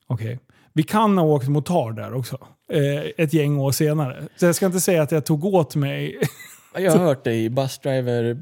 [0.07, 0.39] okej.
[0.77, 2.37] Vi kan ha åkt motard där också.
[2.71, 4.23] Eh, ett gäng år senare.
[4.37, 6.19] Så jag ska inte säga att jag tog åt mig.
[6.77, 8.37] Jag har hört det i Busdriver.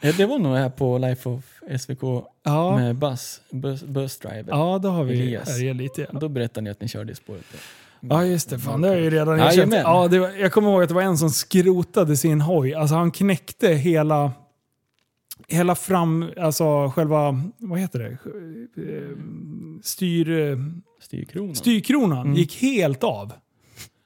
[0.00, 1.44] Ja, Det var nog här på Life of
[1.80, 2.02] SVK
[2.44, 4.44] ja, med Bus, bus, Busdriver.
[4.48, 5.58] ja, då har vi Elias.
[5.60, 6.06] lite.
[6.12, 6.18] Ja.
[6.18, 7.44] Då berättade ni att ni körde i spåret.
[8.00, 9.74] Ja just det, fan det har jag ju redan erkänt.
[9.74, 12.74] Ja, var, jag kommer ihåg att det var en som skrotade sin hoj.
[12.74, 14.32] Alltså han knäckte hela,
[15.48, 18.06] hela fram, alltså själva, vad heter det?
[18.06, 19.16] Eh,
[19.82, 20.58] Styr,
[21.00, 21.54] Styrkronan.
[21.54, 22.34] styrkronan Mm.
[22.34, 23.32] gick helt av.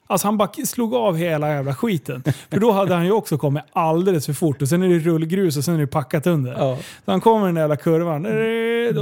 [0.07, 2.23] Alltså han bara slog av hela jävla skiten.
[2.51, 5.57] För då hade han ju också kommit alldeles för fort och sen är det rullgrus
[5.57, 6.53] och sen är det packat under.
[6.53, 6.79] Ja.
[7.05, 8.27] Så han kom i den där jävla kurvan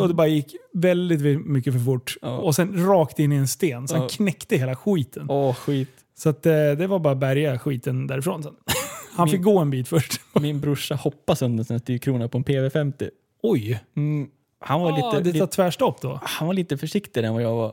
[0.01, 2.15] och det bara gick väldigt mycket för fort.
[2.23, 2.37] Ja.
[2.39, 3.89] Och sen rakt in i en sten.
[3.89, 5.27] Så han knäckte hela skiten.
[5.31, 5.89] Åh, skit.
[6.19, 8.53] Så att, eh, det var bara att bärga skiten därifrån sen.
[9.17, 10.21] Han fick Min- gå en bit först.
[10.41, 13.09] Min brorsa hoppade sönder här styrkrona på en PV50.
[13.43, 13.81] Oj!
[13.97, 14.29] Mm.
[14.61, 16.21] Han, var Ah, lite, det tar tvärstopp då.
[16.23, 17.73] han var lite försiktigare än vad jag var.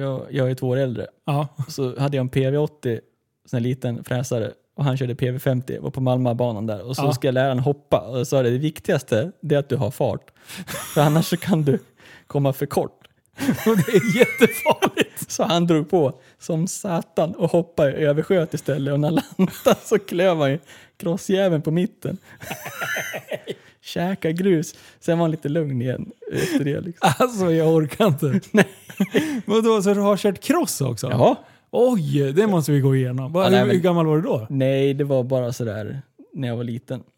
[0.00, 1.06] Jag, jag är två år äldre.
[1.26, 1.48] Ja.
[1.68, 3.00] Så hade jag en PV80,
[3.46, 4.50] sån här liten fräsare.
[4.76, 6.82] Och han körde PV50, var på Malmöbanan där.
[6.82, 7.12] Och så Ja.
[7.12, 8.00] ska jag lära honom hoppa.
[8.00, 10.30] Och jag sa det, det viktigaste det är att du har fart.
[10.94, 11.78] För annars så kan du
[12.26, 13.02] komma för kort.
[13.66, 15.30] Och det är jättefarligt.
[15.30, 18.92] Så han drog på som satan och hoppade över sköt istället.
[18.94, 20.58] Och när han landade så klöv han ju
[20.96, 22.18] crossjäveln på mitten.
[23.80, 24.74] Käka grus.
[25.00, 26.80] Sen var han lite lugn igen efter det.
[26.80, 27.10] Liksom.
[27.18, 28.40] Alltså jag orkar inte.
[28.52, 28.66] Nej.
[29.46, 31.10] Vadå, så du har kört cross också?
[31.10, 31.36] Jaha.
[31.70, 33.32] Oj, det måste vi gå igenom.
[33.34, 34.46] Ja, nej, hur, hur men- gammal var du då?
[34.50, 36.02] Nej, det var bara sådär
[36.34, 37.02] när jag var liten.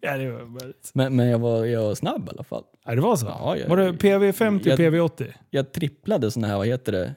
[0.00, 2.62] Ja, det var, bara- Men, men jag, var, jag var snabb i alla fall.
[2.84, 3.26] ja, det var så?
[3.26, 5.32] Ja, jag- var det PV50 och jag- PV80?
[5.50, 7.14] Jag tripplade såna här, vad heter det?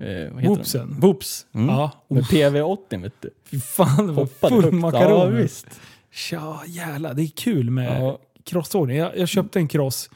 [0.00, 0.88] Eh, vad heter Whoopsen.
[0.88, 1.00] de?
[1.00, 1.46] Whoops.
[1.54, 1.68] Mm.
[1.68, 1.90] Ja.
[2.08, 3.30] Med PV80 vet du.
[3.50, 4.74] Fy fan, det var Hoppade full högt.
[4.76, 5.18] makaron.
[5.34, 5.80] Ja, visst.
[6.12, 7.14] Tja, jävlar.
[7.14, 8.18] Det är kul med Ja.
[8.44, 8.96] crossåkning.
[8.96, 10.10] Jag, jag köpte en cross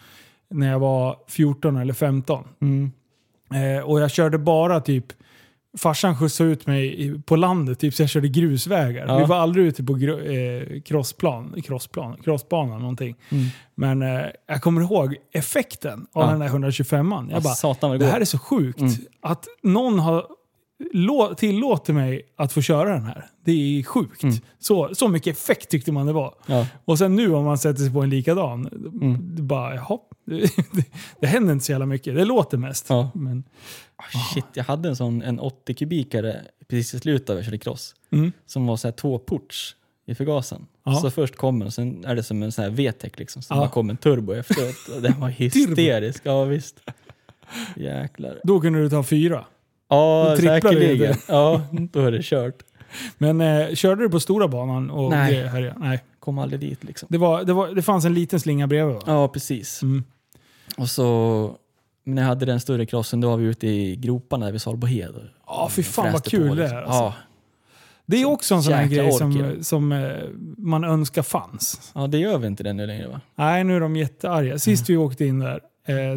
[0.49, 2.45] när jag var 14 eller 15.
[2.61, 2.93] Mm.
[3.55, 5.07] Eh, och jag körde bara typ
[5.79, 9.07] Farsan skjutsade ut mig på landet, typ, så jag körde grusvägar.
[9.07, 9.19] Ja.
[9.19, 13.17] Vi var aldrig ute på eh, crossplan, crossplan, crossbanan någonting.
[13.29, 13.45] Mm.
[13.75, 16.31] Men eh, jag kommer ihåg effekten av Ja.
[16.31, 17.27] den där 125an.
[17.31, 18.81] Jag Ja, bara, satan det det här är så sjukt.
[18.81, 18.93] Mm.
[19.23, 20.27] Att någon har
[21.37, 23.27] tillåter mig att få köra den här.
[23.45, 24.23] Det är sjukt.
[24.23, 24.35] Mm.
[24.59, 26.35] Så, så mycket effekt tyckte man det var.
[26.47, 26.67] Ja.
[26.85, 28.67] Och sen nu om man sätter sig på en likadan,
[29.03, 29.37] Mm.
[29.37, 29.99] det bara jaha.
[30.27, 30.41] Det,
[30.73, 30.85] det,
[31.21, 32.15] det händer inte så jävla mycket.
[32.15, 32.87] Det låter mest.
[32.89, 33.11] Ja.
[33.15, 33.45] Men,
[33.97, 36.37] Ah, shit, jag hade en sån en 80 kubikare
[36.69, 37.95] precis i slutet av jag körde cross.
[38.13, 38.33] mm.
[38.47, 39.77] Som var så här två ports
[40.07, 40.67] i förgasaren.
[40.85, 40.95] Ja.
[40.95, 43.43] Så först kommer och sen är det som en sån här VTEC liksom.
[43.43, 43.61] Sen Ja.
[43.63, 45.03] bara kom en turbo efteråt.
[45.03, 46.23] Den var hysterisk.
[46.25, 46.81] Ja visst.
[47.77, 48.41] Jäklar.
[48.45, 49.45] Då kunde du ta fyra.
[49.91, 51.15] Ja, säkerligen.
[51.29, 52.63] Ja, då är det kört.
[53.19, 54.91] Men eh, körde du på stora banan?
[54.91, 55.37] Och Nej.
[55.37, 56.05] Det, här, Nej.
[56.21, 57.09] Kom aldrig dit liksom.
[57.11, 59.03] Det, var, det, var, det fanns en liten slinga bredvid va?
[59.07, 59.83] Ja, precis.
[59.83, 60.05] Mm.
[60.77, 61.57] Och så
[62.05, 65.15] när jag hade den större crossen då var vi ute i groparna vid Salbohed.
[65.47, 66.79] Ja, fy fan vad kul på, det liksom.
[66.79, 66.83] är.
[66.83, 66.99] Alltså.
[66.99, 67.15] Ja,
[68.07, 70.11] Det är också en sån här grej som, som eh,
[70.57, 71.93] man önskar fanns.
[71.95, 73.21] ja, det gör vi inte det nu längre va?
[73.35, 74.59] Nej, nu är de jättearga.
[74.59, 75.61] Sist vi åkte in där,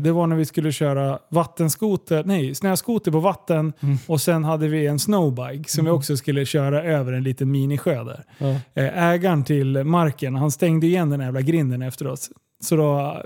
[0.01, 3.97] det var när vi skulle köra vattenskoter, nej, snöskoter på vatten Mm.
[4.07, 8.03] och sen hade vi en snowbike som vi också skulle köra över en liten minisjö
[8.03, 8.23] där.
[8.37, 8.47] Ja.
[8.81, 12.29] Eh, ägaren till marken, han stängde igen den jävla grinden efter oss.
[12.63, 12.83] Så då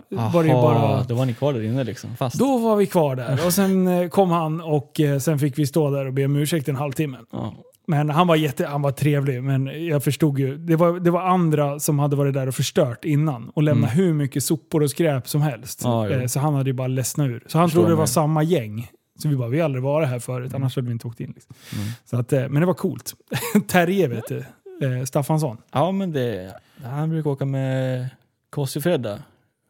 [0.09, 1.03] var det ju Aha, bara...
[1.03, 2.15] Då var ni kvar där inne liksom?
[2.17, 2.39] Fast?
[2.39, 5.67] Då var vi kvar där och sen eh, kom han och eh, sen fick vi
[5.67, 7.17] stå där och be om ursäkt en halvtimme.
[7.31, 7.53] Ja.
[7.89, 10.57] Men han var, jätte, han var trevlig, men jag förstod ju.
[10.57, 14.13] Det var, det var andra som hade varit där och förstört innan och lämnat hur
[14.13, 15.83] mycket sopor och skräp som helst.
[15.83, 15.95] Mm.
[15.97, 16.09] Ja.
[16.09, 17.43] Eh, så han hade ju bara ledsnat ur.
[17.47, 18.07] Så han Förstår trodde det var mig.
[18.07, 18.91] samma gäng.
[19.19, 21.31] Så vi bara, vi har aldrig varit här förut, annars hade vi inte åkt in.
[21.35, 21.55] Liksom.
[21.75, 21.87] Mm.
[22.05, 23.13] Så att, eh, men det var coolt.
[23.67, 24.37] Terje vet du,
[24.85, 25.57] eh, Staffansson.
[25.71, 26.53] ja, men det...
[26.83, 28.09] Han brukar åka med
[28.49, 29.19] Kossi-Fredda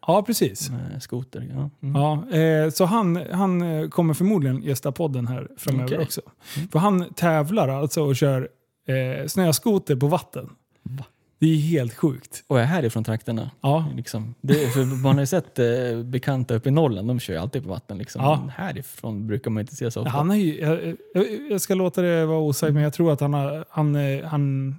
[0.07, 0.69] Ja, precis.
[0.69, 1.51] med skoter.
[1.53, 1.69] Ja.
[1.87, 2.01] Mm.
[2.01, 5.99] Ja, eh, så han, han eh, kommer förmodligen gästa podden här framöver Okej.
[5.99, 6.21] också.
[6.57, 6.69] Mm.
[6.69, 8.49] För han tävlar alltså och kör
[8.87, 10.49] eh, snöskoter på vatten.
[10.83, 11.05] Va?
[11.39, 12.43] Det är helt sjukt.
[12.47, 13.51] Och är härifrån trakterna.
[13.61, 14.35] Ja, Liksom.
[14.41, 17.63] Det, för man har ju sett eh, bekanta uppe i Norrland, de kör ju alltid
[17.63, 17.97] på vatten.
[17.97, 18.21] Liksom.
[18.21, 18.39] Ja.
[18.39, 20.11] Men härifrån brukar man inte se så ofta.
[20.11, 20.97] han är ju, jag,
[21.49, 24.75] jag, ska låta det vara osagt, men jag tror att han har, han, eh, han,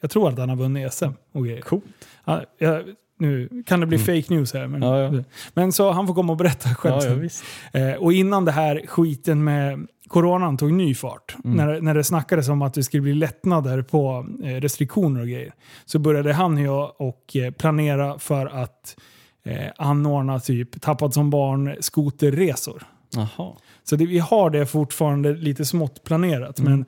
[0.00, 1.60] jag tror att han har vunnit SM och grejer.
[1.60, 1.84] Coolt.
[2.24, 2.84] Han, jag,
[3.18, 4.66] nu kan det bli fake news här.
[4.66, 4.88] Men, Mm.
[4.98, 5.24] Ja, ja.
[5.54, 7.28] men så han får komma och berätta själv
[7.72, 7.80] Ja.
[7.80, 11.56] Eh, och innan det här skiten med coronan tog ny fart, Mm.
[11.56, 15.52] när, när det snackades om att det skulle bli lättnader på eh, restriktioner och grejer,
[15.84, 18.96] så började han ju och eh, planera för att
[19.44, 22.82] eh, anordna typ tappat som barn skoterresor.
[23.14, 23.52] Jaha.
[23.84, 26.72] Så det, vi har det fortfarande lite smått planerat, Mm.
[26.72, 26.84] men,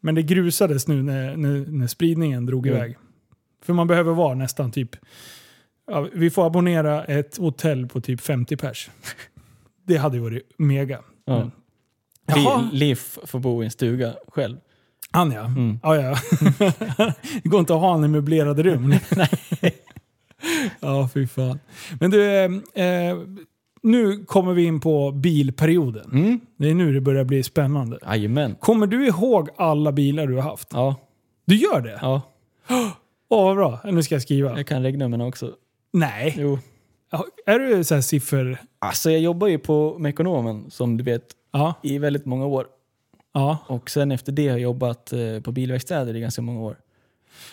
[0.00, 2.96] men det grusades nu när, när, när spridningen drog iväg.
[3.64, 4.96] För man behöver vara nästan typ...
[5.86, 8.90] Ja, vi får abonnera ett hotell på typ 50 pers.
[9.86, 11.00] Det hade ju varit mega.
[11.24, 11.38] Ja.
[11.38, 11.50] Men-
[12.26, 14.56] Jaha, Liv får bo i en stuga själv.
[15.10, 15.44] han ja.
[15.44, 15.78] Mm.
[15.82, 16.16] ja, ja.
[17.42, 18.94] det går inte att ha han i möblerade rum.
[20.80, 21.58] ja, fy fan.
[22.00, 22.44] Men du, eh,
[22.86, 23.18] eh,
[23.82, 26.10] nu kommer vi in på bilperioden.
[26.12, 26.40] Mm.
[26.56, 27.98] Det är nu det börjar bli spännande.
[28.06, 28.54] Jajamän.
[28.54, 30.68] Kommer du ihåg alla bilar du har haft?
[30.72, 30.96] Ja,
[31.46, 31.98] Du gör det?
[32.02, 32.22] ja,
[33.28, 33.80] Åh, vad bra.
[33.84, 34.56] Nu ska jag skriva.
[34.56, 35.52] jag kan regnumren också.
[35.94, 36.34] Nej.
[36.38, 36.58] Jo.
[37.46, 38.58] Är du så här siffer...
[38.78, 41.74] Alltså jag jobbar ju på Mekonomen som du vet Ja.
[41.82, 42.66] i väldigt många år.
[43.32, 43.58] Ja.
[43.66, 46.76] Och sen efter det har jag jobbat eh, på bilverkstäder i ganska många år.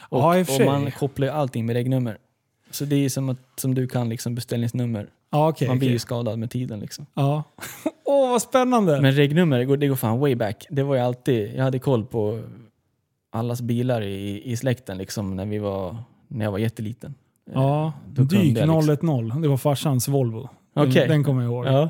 [0.10, 2.18] Och, Ja, och man kopplar ju allting med regnummer.
[2.72, 5.10] Så det är som att som du kan liksom beställningsnummer.
[5.30, 5.68] Ja, okej.
[5.68, 7.06] man blir ju skadad med tiden liksom.
[7.14, 7.44] Ja.
[8.06, 9.02] Åh, vad spännande!
[9.02, 10.66] Men regnummer, det går, det går fan way back.
[10.70, 12.44] Det var ju alltid, jag hade koll på
[13.30, 17.16] allas bilar i, i släkten liksom när, vi var, när jag var jätteliten.
[17.54, 19.32] Ja, Då kunde Dyk jag liksom.
[19.34, 19.42] 010.
[19.42, 20.50] Det var farsans Volvo.
[20.76, 21.08] Den, Okej.
[21.08, 21.66] den kommer jag ihåg.
[21.66, 21.89] Ja.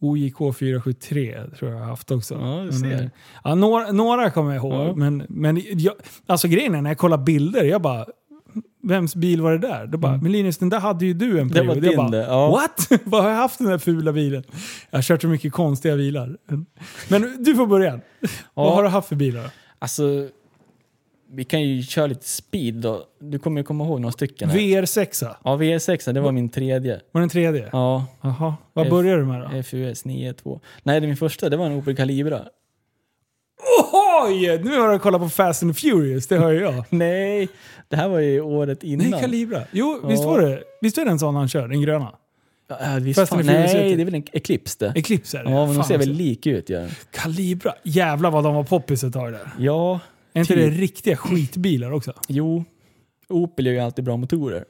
[0.00, 2.34] OJK 473 tror jag jag har haft också.
[2.34, 3.08] Ja, Men, eh,
[3.44, 4.88] Ja, några, några kommer jag ihåg.
[4.88, 4.94] Ja.
[4.94, 5.94] Men, men jag,
[6.26, 8.06] alltså grejen är när jag kollar bilder, jag bara
[8.82, 9.86] Vems bil var det där?
[9.86, 11.48] Då bara, men Linus den där hade ju du en Mm.
[11.48, 11.68] Det period.
[11.68, 12.50] var jag din bara, det, ja.
[12.50, 13.00] What?
[13.04, 14.44] Vad har jag haft den där fula bilen?
[14.90, 16.36] Jag har kört så mycket konstiga bilar.
[17.08, 18.00] Men du får börja.
[18.54, 19.50] Vad har du haft för bilar?
[19.78, 20.02] Alltså,
[21.34, 23.04] vi kan ju köra lite speed då.
[23.20, 24.50] Du kommer ju komma ihåg några stycken.
[24.50, 24.58] Här.
[24.58, 27.00] VR6 Ja, VR6, det var min tredje.
[27.12, 27.68] var den tredje?
[27.72, 28.54] Ja, Jaha.
[28.72, 29.62] Vad F- började du med då?
[29.62, 30.60] FUS 9.2.
[30.82, 32.40] Nej, det min första, det var en Opel Calibra.
[34.26, 34.60] Oj!
[34.64, 36.84] Nu har jag kollat på Fast and Furious, det hör jag.
[36.90, 37.48] Nej,
[37.88, 39.10] det här var ju året innan.
[39.10, 39.62] Nej, Calibra.
[39.72, 40.08] Jo, Ja.
[40.08, 40.62] visst var det?
[40.80, 41.68] Visst är det en sån han kör?
[41.68, 42.12] Den gröna?
[42.68, 44.98] Ja, visst fan, nej, det är väl en Eclipse det.
[45.00, 45.50] Eclipse är det.
[45.50, 46.22] Ja, men de ser väl alltså.
[46.22, 46.68] lik ut.
[46.68, 47.72] Ja, Calibra.
[47.82, 49.50] Jävlar vad de var poppis ett tag där.
[49.58, 50.00] ja
[50.32, 50.62] Är inte Typ.
[50.62, 52.12] det riktiga skitbilar också?
[52.28, 52.64] jo.
[53.28, 54.64] Opel gör ju alltid bra motorer.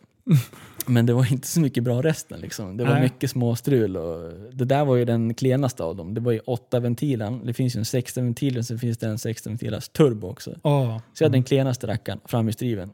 [0.86, 2.40] Men det var inte så mycket bra resten.
[2.40, 2.76] Liksom.
[2.76, 3.02] Det var Nej.
[3.02, 3.96] mycket småstrul.
[3.96, 6.14] Och det där var ju den klenaste av dem.
[6.14, 7.46] Det var ju åtta ventilen.
[7.46, 10.50] Det finns ju en 16 ventil och sen finns det en 16 ventilars turbo också.
[10.62, 11.00] Ja.
[11.12, 12.90] Så jag hade den klenaste rackaren framhjulsdriven.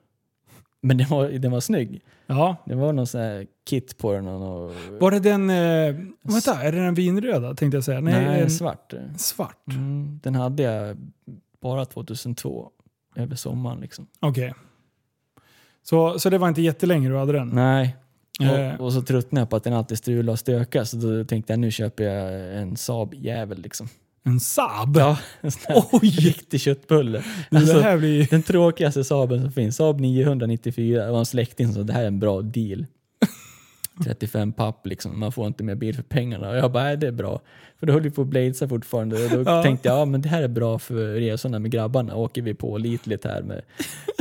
[0.81, 2.01] Men den var, den var snygg.
[2.27, 2.57] Ja.
[2.67, 4.27] Det var någon sån här kit på den.
[4.27, 5.51] Och, och, Var det den...
[5.51, 8.01] Eh, vänta, är det den vinröda tänkte jag säga?
[8.01, 8.95] Nej, nej, en svart.
[9.17, 9.69] svart.
[9.71, 10.97] Mm, den hade jag
[11.63, 12.71] bara 2002.
[13.17, 14.07] Över sommaren liksom.
[14.21, 14.55] Okej.
[15.83, 17.49] Så, så det var inte jättelänge du hade den?
[17.49, 17.97] Nej.
[18.41, 18.75] Eh.
[18.75, 21.53] Och, och så tröttnade jag på att den alltid strulade och stökade så då tänkte
[21.53, 23.89] jag nu köper jag en Saab-jävel liksom.
[24.25, 24.97] En Saab?
[24.97, 25.51] Ja, en
[25.93, 26.09] Oj!
[26.09, 27.25] riktig köttbulle.
[27.51, 28.27] Det Alltså, här blir...
[28.31, 32.03] den tråkigaste Saaben som finns, Saab 994, det var en släkting som sa det här
[32.03, 32.87] är en bra deal.
[34.05, 36.51] 35 papp liksom, man får inte mer bil för pengarna.
[36.51, 37.41] Och jag bara, nej det är bra.
[37.79, 39.63] För då höll vi på att bladesa fortfarande och då Ja.
[39.63, 42.17] tänkte jag, ja men det här är bra för resorna med grabbarna.
[42.17, 43.63] Åker vi på litligt här med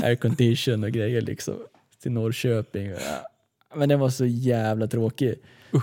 [0.04, 1.56] aircondition och grejer liksom.
[2.02, 2.92] Till Norrköping.
[3.76, 5.36] Men den var så jävla tråkig.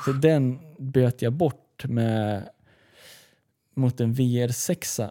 [0.05, 2.43] Så den böt jag bort med
[3.75, 5.11] mot en VR6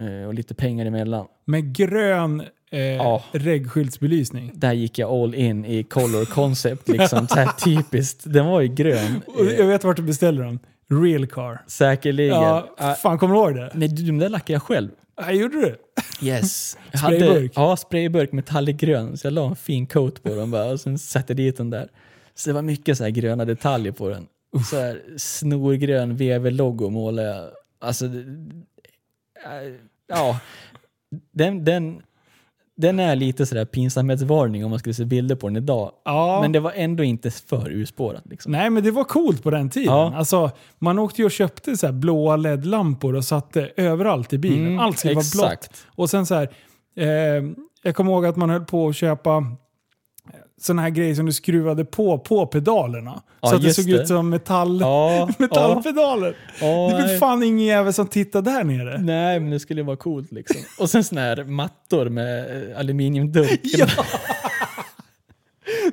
[0.00, 1.26] eh, och lite pengar emellan.
[1.44, 3.22] Med grön eh, Ja.
[3.32, 4.50] reggskyltsbelysning.
[4.54, 8.20] Där gick jag all in i color concept, liksom så här typiskt.
[8.26, 9.22] Den var ju grön.
[9.58, 10.58] Jag vet vart du beställer dem.
[10.90, 11.62] Real car.
[11.66, 12.34] Säkerligen.
[12.34, 13.70] Ja, fan kommer du ihåg det?
[13.74, 14.90] Nej, de där lackade jag själv.
[15.16, 15.76] Ja, gjorde du?
[16.26, 16.78] Yes.
[16.92, 17.52] Jag Sprayburk?
[17.54, 19.16] ja, sprayburk metallic grön.
[19.16, 21.70] Så jag la en fin coat på den bara och sen satte jag dit den
[21.70, 21.88] där.
[22.34, 24.26] Så det var mycket så här gröna detaljer på den.
[24.70, 27.44] Så här snorgrön VV-logo målade jag.
[27.80, 28.10] Alltså, äh,
[30.06, 30.38] ja.
[31.32, 32.02] Den, den,
[32.76, 35.92] den är lite sådär pinsamhetsvarning om man skulle se bilder på den idag.
[36.04, 36.38] Ja.
[36.42, 38.22] Men det var ändå inte för urspårat.
[38.30, 38.52] Liksom.
[38.52, 39.94] Nej, men det var coolt på den tiden.
[39.94, 40.12] Ja.
[40.16, 44.66] Alltså, man åkte ju och köpte så blåa LED-lampor och satte överallt i bilen.
[44.66, 45.70] Mm, Allt skulle vara blått.
[45.86, 46.48] Och sen så här,
[46.96, 47.44] eh,
[47.82, 49.44] jag kommer ihåg att man höll på att köpa
[50.64, 53.22] sådana här grejer som du skruvade på på pedalerna.
[53.40, 53.92] Ja, så att det såg det.
[53.92, 56.36] ut som metall, Ja, metallpedaler.
[56.60, 57.18] ja, det nej.
[57.18, 58.98] fan ingen jävel som tittar där nere.
[58.98, 60.56] Nej, men det skulle vara coolt liksom.
[60.80, 62.38] Och sen såna här mattor med
[62.70, 63.60] eh, aluminiumdunk.
[63.62, 63.86] Ja.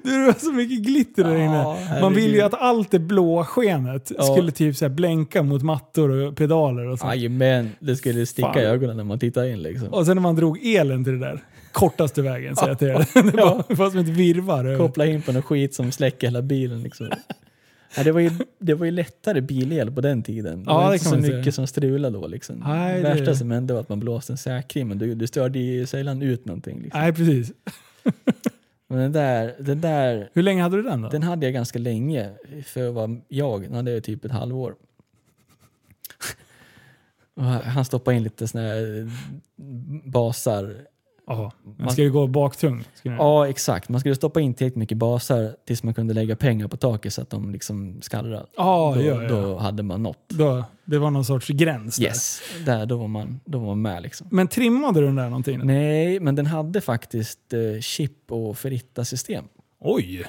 [0.04, 1.64] Det var så mycket glitter där inne.
[1.64, 2.16] Man herregud.
[2.16, 6.86] vill ju att allt det blåa skenet skulle typ så blänka mot mattor och pedaler
[6.88, 7.14] och sånt.
[7.16, 8.62] Jajamän, det skulle sticka Fan.
[8.62, 9.88] i ögonen när man tittar in liksom.
[9.88, 11.44] Och sen när man drog elen till det där.
[11.72, 13.08] Kortaste vägen, säger jag till er.
[13.32, 14.78] Det var, det som ett virrvarr.
[14.78, 16.84] Koppla in på någon skit som släcker hela bilen.
[16.84, 17.10] Liksom.
[17.98, 20.64] Ja, det, var ju, det var ju lättare bilel på den tiden.
[20.64, 21.38] Det Ja, var det inte så man säga.
[21.38, 22.28] mycket som strulade då.
[22.28, 22.56] Liksom.
[22.66, 25.28] Nej, det det- värsta som hände var att man blåste en säkring, men du, du
[25.28, 26.82] störde ju sällan ut någonting.
[26.82, 27.02] Liksom.
[27.02, 27.52] Nej, precis.
[28.88, 31.10] Men den där, den där Hur länge hade du den då?
[31.10, 32.30] den hade jag ganska länge,
[32.66, 33.62] för vara jag.
[33.62, 34.76] Den hade jag typ ett halvår.
[37.64, 39.10] Han stoppade in lite såna här
[40.10, 40.76] basar.
[41.80, 41.90] Ja.
[41.90, 42.84] Ska det gå baktung?
[43.04, 43.90] Det- Ja, exakt.
[43.90, 47.22] Man skulle stoppa in tillräckligt mycket basar tills man kunde lägga pengar på taket så
[47.22, 48.46] att de liksom skallrade.
[48.58, 49.30] Ja, då, ja, ja.
[49.30, 50.18] då hade man nått.
[50.30, 52.04] Då, det var någon sorts gräns där.
[52.06, 54.04] Yes, där, då, var man, då var man med.
[54.04, 54.28] Liksom.
[54.32, 55.60] Men trimmade du den där någonting?
[55.64, 59.46] Nej, men den hade faktiskt eh, chip och Ferritta-system.
[59.80, 60.26] Oj!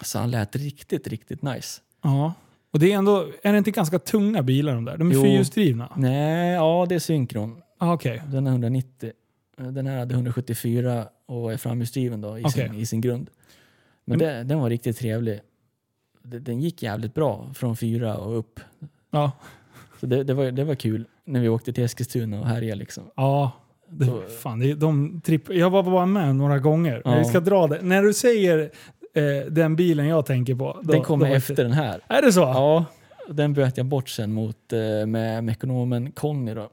[0.00, 1.80] Så han lät riktigt, riktigt nice.
[2.02, 2.32] Ja.
[2.72, 4.96] Och det är ändå, är det inte ganska tunga bilar de där?
[4.98, 5.92] De är fyrhjulsdrivna?
[5.96, 7.56] Nej, ja det är synkron.
[7.78, 8.22] Ah, Okej.
[8.26, 9.12] Den är 190.
[9.56, 12.68] Den här hade 174 och är framhjulsdriven då i, Okej.
[12.68, 13.30] sin, i sin grund.
[14.04, 14.36] Men Mm.
[14.36, 15.40] det, den var riktigt trevlig.
[16.22, 18.60] Den gick jävligt bra från fyra och upp.
[19.10, 19.32] Ja.
[20.00, 23.04] Så det, det, var, det var kul när vi åkte till Eskilstuna och härjade liksom.
[23.16, 23.52] Ja.
[23.88, 27.02] Det, Så- fan, det, de tripp, jag var bara med några gånger.
[27.04, 27.18] Ja.
[27.18, 27.82] Vi ska dra det.
[27.82, 28.70] När du säger
[29.14, 30.80] eh, den bilen jag tänker på.
[30.82, 32.00] Då, den kommer efter det- den här.
[32.08, 32.40] Är det så?
[32.40, 32.84] Ja,
[33.28, 36.70] den böt jag bort sen mot, eh, med ekonomen Conny då.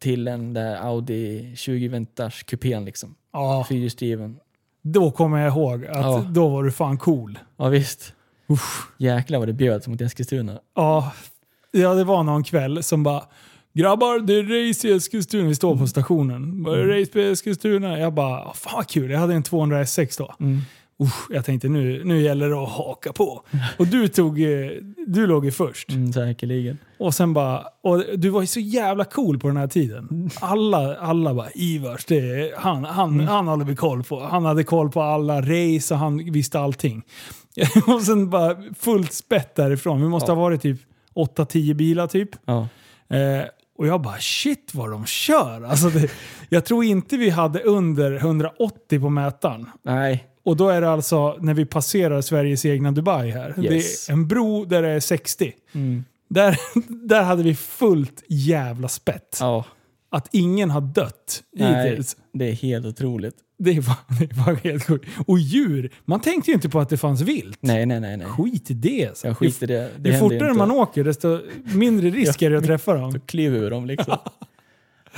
[0.00, 3.14] Till en där Audi 20 Ventage kupén liksom.
[3.32, 3.66] Ja.
[3.68, 4.36] Fyrhjulsdriven.
[4.82, 6.26] Då kommer jag ihåg att Ja.
[6.30, 7.38] då var du fan cool.
[7.56, 8.12] Ja visst.
[8.48, 8.86] Uff.
[8.98, 10.58] Jäklar vad det bjöds mot Eskilstuna.
[10.76, 11.12] Ja,
[11.70, 13.22] ja, det var någon kväll som bara
[13.72, 15.48] Grabbar, det är race i Eskilstuna.
[15.48, 16.62] Vi står på stationen.
[16.62, 16.88] Bara, Mm.
[17.00, 17.98] Race på Eskilstuna.
[17.98, 19.10] Jag bara, "Åh, fan vad kul.
[19.10, 20.34] Jag hade en 200 S6 då.
[20.40, 20.60] Mm.
[21.00, 23.42] Usch, jag tänkte nu, nu gäller det att haka på.
[23.78, 24.70] Och du tog, eh,
[25.06, 25.90] du låg ju först.
[25.90, 26.78] Mm, säkerligen.
[26.98, 30.30] Och sen bara, och du var ju så jävla cool på den här tiden.
[30.40, 34.20] Alla, alla bara, Ivars, det han, han, han håller vi koll på.
[34.20, 37.02] Han hade koll på alla race och han visste allting.
[37.86, 40.02] och sen bara fullt spett därifrån.
[40.02, 40.34] Vi måste Ja.
[40.34, 40.80] ha varit typ
[41.14, 42.30] 8-10 bilar typ.
[42.44, 42.68] Ja.
[43.16, 43.44] Eh,
[43.78, 45.62] och jag bara shit vad de kör.
[45.64, 46.10] Alltså det,
[46.48, 49.66] jag tror inte vi hade under 180 på mätaren.
[49.82, 53.54] Nej, Och då är det alltså när vi passerar Sveriges egna Dubai här.
[53.64, 54.06] Yes.
[54.06, 55.52] Det är en bro där det är 60.
[55.72, 56.04] Mm.
[56.28, 56.56] Där,
[57.08, 59.36] där hade vi fullt jävla spett.
[59.40, 59.64] ja,
[60.10, 61.88] Att ingen har dött Nej.
[61.90, 62.16] hittills.
[62.32, 63.34] det är helt otroligt.
[63.58, 65.08] Det var, det var helt sjukt.
[65.26, 67.58] Och djur, man tänkte ju inte på att det fanns vilt.
[67.60, 68.16] Nej, nej, nej.
[68.16, 68.26] nej.
[68.26, 69.06] Skit i det.
[69.08, 69.26] Alltså.
[69.26, 69.90] Jag skiter i det.
[69.98, 70.52] Det ju fortare inte.
[70.58, 71.40] man åker desto
[71.74, 73.12] mindre risk är det att träffa dem.
[73.12, 74.18] Så kliver ur dem liksom.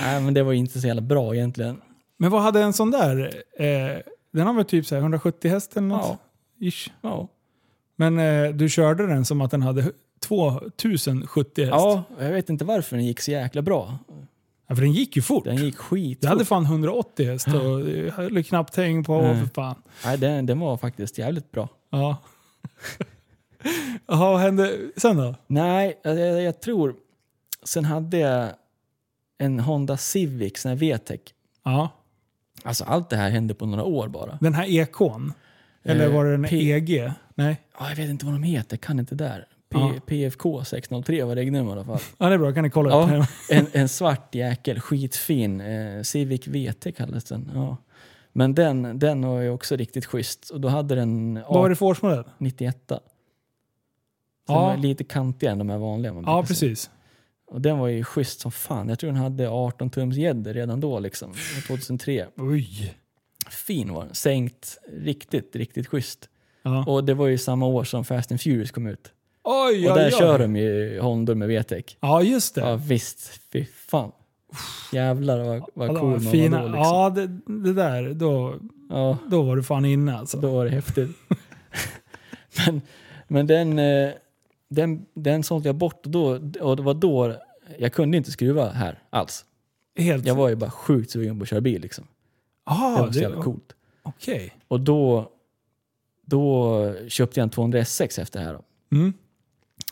[0.00, 1.76] nej, men det var inte så jävla bra egentligen.
[2.18, 3.32] Men vad hade en sån där?
[3.58, 3.96] Eh,
[4.32, 6.18] den har väl typ så här 170 häst eller något?
[6.60, 6.90] Ish.
[7.00, 7.28] Ja.
[7.96, 11.72] Men eh, du körde den som att den hade 2070 häst.
[11.72, 13.98] ja, jag vet inte varför den gick så jäkla bra.
[14.66, 15.44] Ja, för den gick ju fort.
[15.44, 16.20] Den gick skit.
[16.20, 19.40] Det hade fan 180 häst och jag höll knappt häng på Nej.
[19.40, 19.82] för fan.
[20.04, 21.68] Nej, den, den var faktiskt jävligt bra.
[21.90, 22.16] Ja.
[24.06, 25.34] Jaha, vad hände sen då?
[25.46, 26.94] Nej, jag, jag tror...
[27.64, 28.50] Sen hade jag
[29.38, 31.20] en Honda Civic, sån här VTEC.
[31.62, 31.90] Ja.
[32.62, 34.38] Alltså allt det här hände på några år bara.
[34.40, 35.32] Den här ekon?
[35.84, 37.12] Eller Eh, var det en P- EG?
[37.34, 37.60] Nej?
[37.78, 39.38] Ja, jag vet inte vad de heter, kan inte där.
[39.70, 39.92] P- Ja.
[40.06, 41.98] PFK 603 var regnummer i alla fall.
[42.18, 42.52] Ja, det är bra.
[42.52, 43.26] Kan ni kolla Ja, upp?
[43.50, 45.60] en, en svart jäkel, skitfin.
[45.60, 47.50] Eh, Civic VT kallades den.
[47.54, 47.76] Ja.
[48.32, 50.50] Men den, den var ju också riktigt schysst.
[50.50, 52.24] Och då hade den Vad var det för årsmodell?
[52.38, 52.76] 91.
[52.88, 52.94] Så
[54.48, 54.54] Ja.
[54.54, 56.12] Den var lite kantigare än de här vanliga.
[56.12, 56.76] man Ja, brukar säga.
[57.52, 58.88] Och den var ju schysst som fan.
[58.88, 61.32] Jag tror den hade 18 tums gäddor redan då liksom.
[61.66, 62.26] 2003.
[62.36, 62.94] Oj.
[63.50, 64.14] Fin var den.
[64.14, 64.78] Sänkt.
[64.92, 66.28] Riktigt, riktigt schysst.
[66.62, 66.84] Ja.
[66.86, 69.12] Och det var ju samma år som Fast and Furious kom ut.
[69.44, 70.18] Oj, Och oj, där oj.
[70.18, 71.84] kör de ju Hondor med VTEC.
[72.00, 72.60] Ja, just det.
[72.60, 74.12] Ja visst, fy fan.
[74.92, 76.56] Jävlar vad, vad de cool man fina.
[76.62, 76.84] var då liksom.
[76.94, 77.26] Ja, det,
[77.68, 78.14] det där.
[78.14, 78.54] Då,
[78.88, 80.36] Ja, då var du fan inne alltså.
[80.40, 81.10] då var det häftigt.
[82.66, 82.80] men
[83.28, 84.10] men den, eh,
[84.74, 87.36] den, den sålde jag bort och, då, och det var då
[87.78, 89.44] jag kunde inte skruva här alls.
[89.96, 90.26] Helt...
[90.26, 92.04] Jag var ju bara sjukt sugen på att köra bil liksom.
[92.04, 93.74] Det Aha, var så jävla coolt.
[94.02, 94.52] Okej.
[94.68, 95.30] Och då,
[96.26, 98.52] då köpte jag en 200 S6 efter det här.
[98.52, 98.62] Då.
[98.96, 99.12] Mm.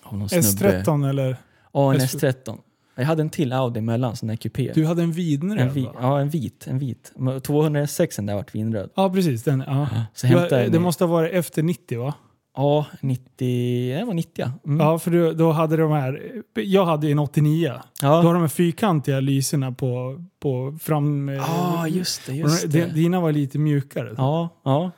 [0.03, 0.83] Av någon snubbe.
[0.83, 1.37] S13 eller?
[1.73, 2.59] Ja, en S- S13.
[2.95, 4.73] Jag hade en till Audi emellan, sån där kupé.
[4.75, 6.67] Du hade en vidnröd en vi, ja, en vit.
[6.67, 7.13] En vit.
[7.17, 8.91] Men 200 S6 där vart vinröd.
[8.95, 9.43] Ja, precis.
[9.43, 9.89] Den, ja.
[10.15, 12.15] Så hämtade det måste ha varit efter 90 va?
[12.57, 13.99] Ja, 90...
[13.99, 14.51] Det var 90 ja.
[14.67, 14.87] Mm.
[14.87, 16.23] Ja, för du, då hade de här...
[16.55, 17.73] Jag hade ju en 89.
[18.01, 21.29] Då Ja, har de här fyrkantiga lyserna på, på fram...
[21.29, 22.33] eh, ah, just det.
[22.35, 22.87] Just de- det.
[22.95, 24.15] Dina var lite mjukare.
[24.17, 24.91] Ja, ja.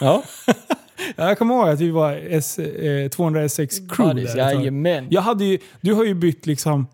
[0.00, 0.54] Ja, Ja,
[1.28, 5.06] Jag kommer ihåg att vi var S, eh, 200 SX crew jajamän.
[5.10, 6.86] Jag hade ju, du har ju bytt liksom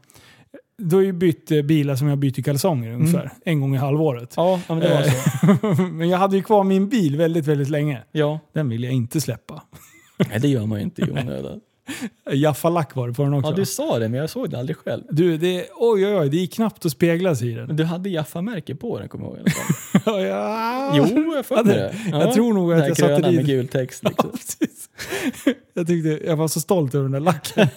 [0.79, 3.31] Du har ju bytt eh, bilar som jag byter kalsonger ungefär.
[3.45, 4.35] En gång i halvåret.
[4.37, 5.83] Ja, ja, men det var så.
[5.93, 8.03] Men jag hade ju kvar min bil väldigt, väldigt länge.
[8.13, 9.63] Ja, Den vill jag inte släppa.
[10.31, 11.61] Nej, det gör man ju inte i onödan.
[12.33, 13.51] Jaffa-lack var det på den också.
[13.51, 15.03] Ja, du sa det, men jag såg det aldrig själv.
[15.11, 17.67] Du, det, oj oj oj, det gick knappt att spegla sig i den.
[17.67, 20.27] Men du hade Jaffa-märke på den, kommer jag ihåg.
[20.27, 20.93] ja.
[20.97, 21.95] Jo, jag mig det.
[22.11, 24.01] jag tror nog att Den jag satte gröna dit- med gul text.
[24.03, 24.31] Ja, Liksom.
[24.31, 24.89] precis.
[25.75, 27.69] Jag, tyckte, jag var så stolt över den där lacken.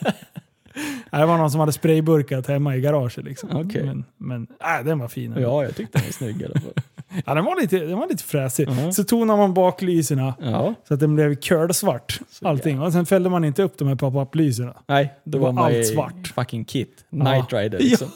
[1.12, 3.26] Det var någon som hade sprayburkat hemma i garaget.
[3.26, 3.50] Liksom.
[3.54, 3.84] Okej.
[3.86, 4.48] Men, men
[4.80, 5.34] äh, den var fin.
[5.40, 6.74] Ja, jag tyckte den var snygg i alla fall.
[7.26, 8.68] Ja, den, var lite, den var lite fräsig.
[8.70, 8.92] Mhm.
[8.94, 10.74] Så tonade man baklyserna Ja.
[10.88, 12.20] så att den blev curlsvart.
[12.42, 12.82] Allting.
[12.82, 14.74] Och sen fällde man inte upp de här pop-up-lyserna.
[14.88, 16.28] Nej, då Det var var allt svart.
[16.36, 17.06] fucking kit.
[17.10, 18.08] Night Rider liksom.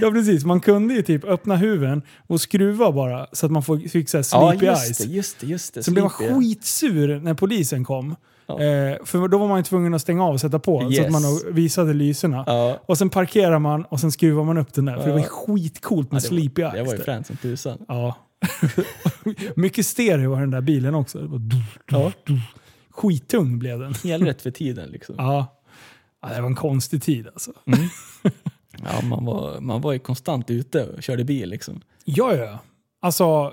[0.00, 4.08] Ja precis, man kunde ju typ öppna huven och skruva bara så att man fick
[4.08, 4.98] såhär Ja, sleepy just eyes.
[4.98, 5.82] det, just det, just det.
[5.82, 8.16] Sen blev man skitsur när polisen kom.
[8.48, 8.60] Ja.
[8.62, 10.92] Eh, för då var man ju tvungen att stänga av och sätta på så att
[10.92, 11.12] Yes.
[11.12, 11.22] man
[11.54, 12.44] visade lyserna.
[12.46, 14.96] Ja, Och sen parkerar man och sen skruvar man upp den där.
[14.98, 15.26] För det var Ja.
[15.26, 16.82] skitcoolt med sleepy var, eyes.
[16.84, 17.78] det var ju fränt som tusan.
[17.88, 18.16] Ja.
[19.56, 21.18] Mycket stereo var den där bilen också.
[21.18, 21.56] Det
[21.90, 22.12] Ja.
[22.90, 23.94] Skittung blev den.
[24.04, 25.14] Helt rätt för tiden liksom.
[25.18, 25.58] Ja.
[26.22, 26.28] ja.
[26.34, 27.52] Det var en konstig tid alltså.
[28.84, 31.80] Ja, man, var, man var ju konstant ute och körde bil liksom.
[32.04, 32.58] Ja, ja.
[33.00, 33.52] Alltså,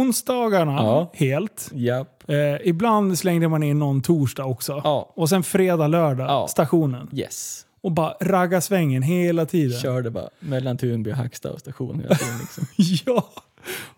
[0.00, 1.10] onsdagarna Ja.
[1.14, 1.70] helt.
[1.74, 2.30] Japp.
[2.30, 2.36] Eh,
[2.68, 4.80] ibland slängde man in någon torsdag också.
[4.84, 5.12] Ja.
[5.14, 6.46] Och sen fredag, lördag, Ja.
[6.48, 7.08] stationen.
[7.12, 7.66] Yes.
[7.80, 9.80] Och bara ragga svängen hela tiden.
[9.80, 12.64] Körde bara mellan Tunby och Hackstad station hela tiden liksom.
[13.06, 13.28] Ja!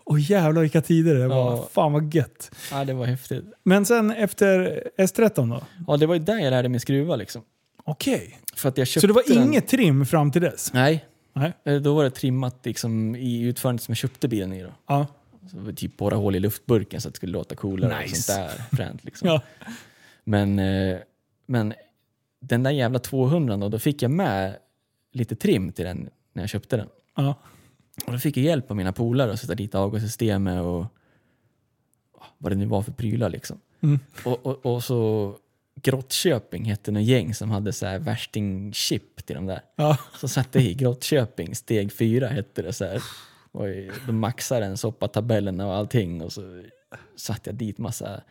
[0.03, 1.51] Och jävlar vilka tider det var.
[1.51, 1.67] Ja.
[1.71, 2.51] Fan vad gött.
[2.71, 3.45] Ja, det var häftigt.
[3.63, 5.61] Men sen efter S13 då?
[5.87, 7.41] Ja, det var ju där jag lärde mig skruva liksom.
[7.83, 8.39] Okej.
[8.55, 10.73] Köpte Så det var den- inget trim fram till dess?
[10.73, 11.05] Nej.
[11.33, 11.53] Nej.
[11.65, 14.63] Eh, Då var det trimmat liksom, i utförandet som jag köpte bilen i.
[14.63, 14.69] Då.
[14.87, 15.05] Ja.
[15.47, 18.11] Så typ borra hål i luftburken så att det skulle låta coolare Nice.
[18.11, 18.77] och sånt där.
[18.77, 19.27] Fränt liksom.
[19.29, 19.41] Ja.
[20.23, 20.97] Men, eh,
[21.45, 21.73] men
[22.39, 24.57] den där jävla 200 då, då fick jag med
[25.11, 26.87] lite trim till den när jag köpte den.
[27.15, 27.35] ja.
[28.05, 30.85] Och då fick jag hjälp av mina polare att sätta dit avgassystemet och
[32.19, 33.59] ja, vad det nu var för prylar liksom.
[33.81, 33.99] Mm.
[34.25, 35.35] Och, och, och så
[35.81, 39.61] Grottköping hette något gäng som hade så här värsting-chip till de där.
[39.75, 39.97] ja.
[40.19, 43.03] Så satte jag i Grottköping, steg fyra hette det så här.
[43.57, 43.67] Och
[44.07, 46.63] de maxade den, soppatabellerna och allting och så
[47.15, 48.21] satte jag dit massa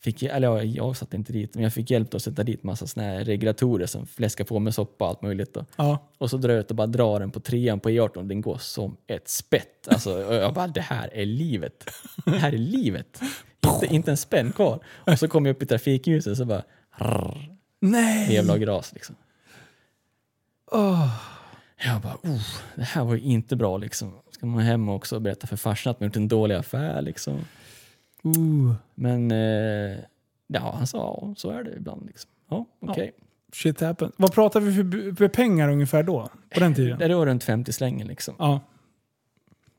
[0.00, 2.62] Fick, jag- eller ja, jag satte inte dit, men jag fick hjälp att sätta dit
[2.62, 5.54] massa såna här regulatorer som fläskar på med soppa och allt möjligt.
[5.54, 5.64] Då.
[5.76, 6.08] ja.
[6.18, 8.40] Och så drar jag ut och bara drar den på trean på E18 och den
[8.40, 9.88] går som ett spett.
[9.88, 11.90] Alltså, jag bara, det här är livet.
[12.24, 13.20] Det här är livet.
[13.66, 14.80] Inte, inte en spänn kvar.
[14.86, 16.62] Och så kommer jag upp i trafikljuset och så bara,
[16.98, 18.34] rrr, Nej!
[18.34, 19.16] jävla gras liksom.
[20.72, 21.16] Åh.
[21.84, 24.12] Jag bara, oh, det här var ju inte bra liksom.
[24.36, 27.34] Ska man hem också och berätta för farsan att man gjort en dålig affär liksom.
[28.26, 28.74] Uh.
[28.94, 29.98] Men eh,
[30.46, 32.30] ja, han sa, ja, så är det ibland liksom.
[32.50, 33.12] Ja, okej.
[33.52, 34.14] Shit happens.
[34.16, 36.28] Vad pratar vi för, för pengar ungefär då?
[36.54, 36.98] På den tiden?
[36.98, 38.34] Det var runt 50 slängen liksom.
[38.38, 38.60] Ja.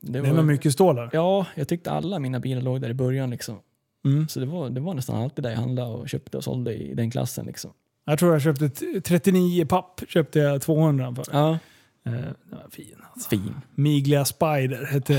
[0.00, 1.10] Det Det var, är nog mycket stålar.
[1.12, 3.58] Ja, jag tyckte alla mina bilar låg där i början liksom.
[4.04, 4.28] Mm.
[4.28, 6.94] Så det var, det var nästan alltid där jag handlade och köpte och sålde i
[6.94, 7.70] den klassen liksom.
[8.04, 10.00] Jag tror jag köpte t- 39 papp.
[10.08, 11.24] Köpte jag 200 för.
[11.32, 11.58] Ja,
[12.02, 12.96] den var fin.
[13.12, 13.28] Alltså.
[13.28, 13.54] fin.
[13.74, 15.14] Miglia Spider hette...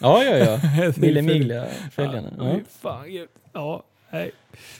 [0.00, 0.92] Ja, ja, ja.
[0.92, 1.26] filmen.
[1.26, 2.32] Miglia fälgarna.
[2.38, 4.30] Ja, fan, ja, nej.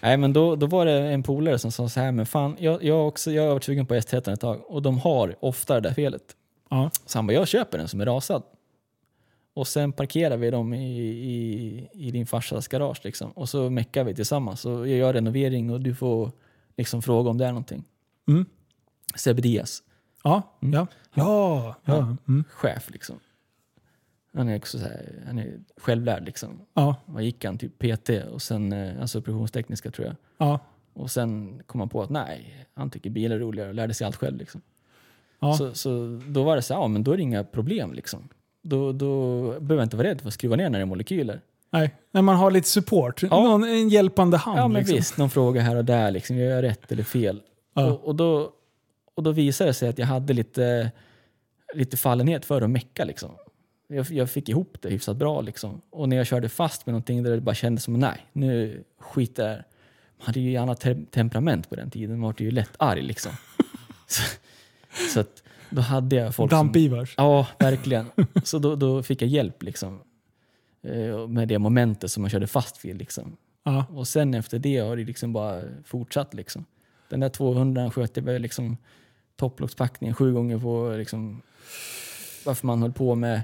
[0.03, 2.85] Nej, men då, då var det en polare som sa så här, men fan, jag,
[2.85, 5.81] jag, också, jag har varit sugen på S13 ett tag och de har ofta det
[5.81, 6.37] där felet.
[6.71, 6.91] Ja.
[7.07, 8.43] Så han bara, jag köper den som är rasad.
[9.55, 13.31] Och sen parkerar vi dem i, i, i din farsas garage liksom.
[13.31, 14.65] Och så meckar vi tillsammans.
[14.65, 16.33] Och jag gör renovering och du får
[16.77, 17.85] liksom fråga om det är någonting.
[18.29, 18.47] Mm.
[19.15, 19.83] Sebbe Diaz,
[20.23, 20.75] Ja, Mm.
[20.75, 20.87] ja.
[21.15, 22.17] Ja, ja.
[22.29, 22.45] Mm.
[22.51, 23.17] chef liksom.
[24.35, 26.61] Han är också så här, han är självlärd liksom.
[26.75, 27.59] Ja, Vad gick han?
[27.59, 30.17] Typ PT och sen, eh, alltså produktionstekniska tror jag.
[30.49, 30.59] ja.
[30.93, 34.05] Och sen kom han på att nej, han tycker bilar är roligare och lärde sig
[34.07, 34.61] allt själv liksom.
[35.41, 35.55] ja.
[35.55, 38.29] Så, så då var det så här, ja men då är det inga problem liksom.
[38.63, 41.41] Då, då behöver jag inte vara rädd för att skruva ner när det är molekyler.
[41.71, 43.23] Nej, när man har lite support.
[43.23, 44.59] Någon, en hjälpande hand.
[44.59, 44.97] Ja men liksom.
[44.97, 47.43] visst, någon fråga här och där liksom, jag gör rätt eller fel.
[47.75, 47.91] Ja.
[47.93, 48.53] Och, och, då,
[49.15, 50.93] och då visade det sig att jag hade lite,
[51.75, 53.31] lite fallenhet för att mecka liksom.
[53.89, 55.81] Jag, jag fick ihop det hyfsat bra liksom.
[55.91, 59.43] Och när jag körde fast med någonting där det bara kändes som nej, nu skiter
[59.43, 59.65] jag det här.
[60.19, 63.33] Man hade ju annat te- temperament på den tiden, man var ju lätt arg liksom.
[64.07, 64.23] så,
[65.15, 66.69] så att då hade jag folk som...
[66.69, 67.15] Damp-Ivars.
[67.17, 68.07] Ja, verkligen.
[68.45, 70.01] Så då, då fick jag hjälp liksom.
[70.83, 72.99] Eh, Med det momentet som man körde fast vid.
[72.99, 73.37] Liksom.
[73.89, 76.35] Och sen efter det har det liksom bara fortsatt.
[76.35, 76.65] Liksom.
[77.09, 78.77] Den där 200 sköt jag liksom
[79.41, 81.43] topplockspackningen sju gånger på liksom,
[82.45, 83.43] varför man höll på med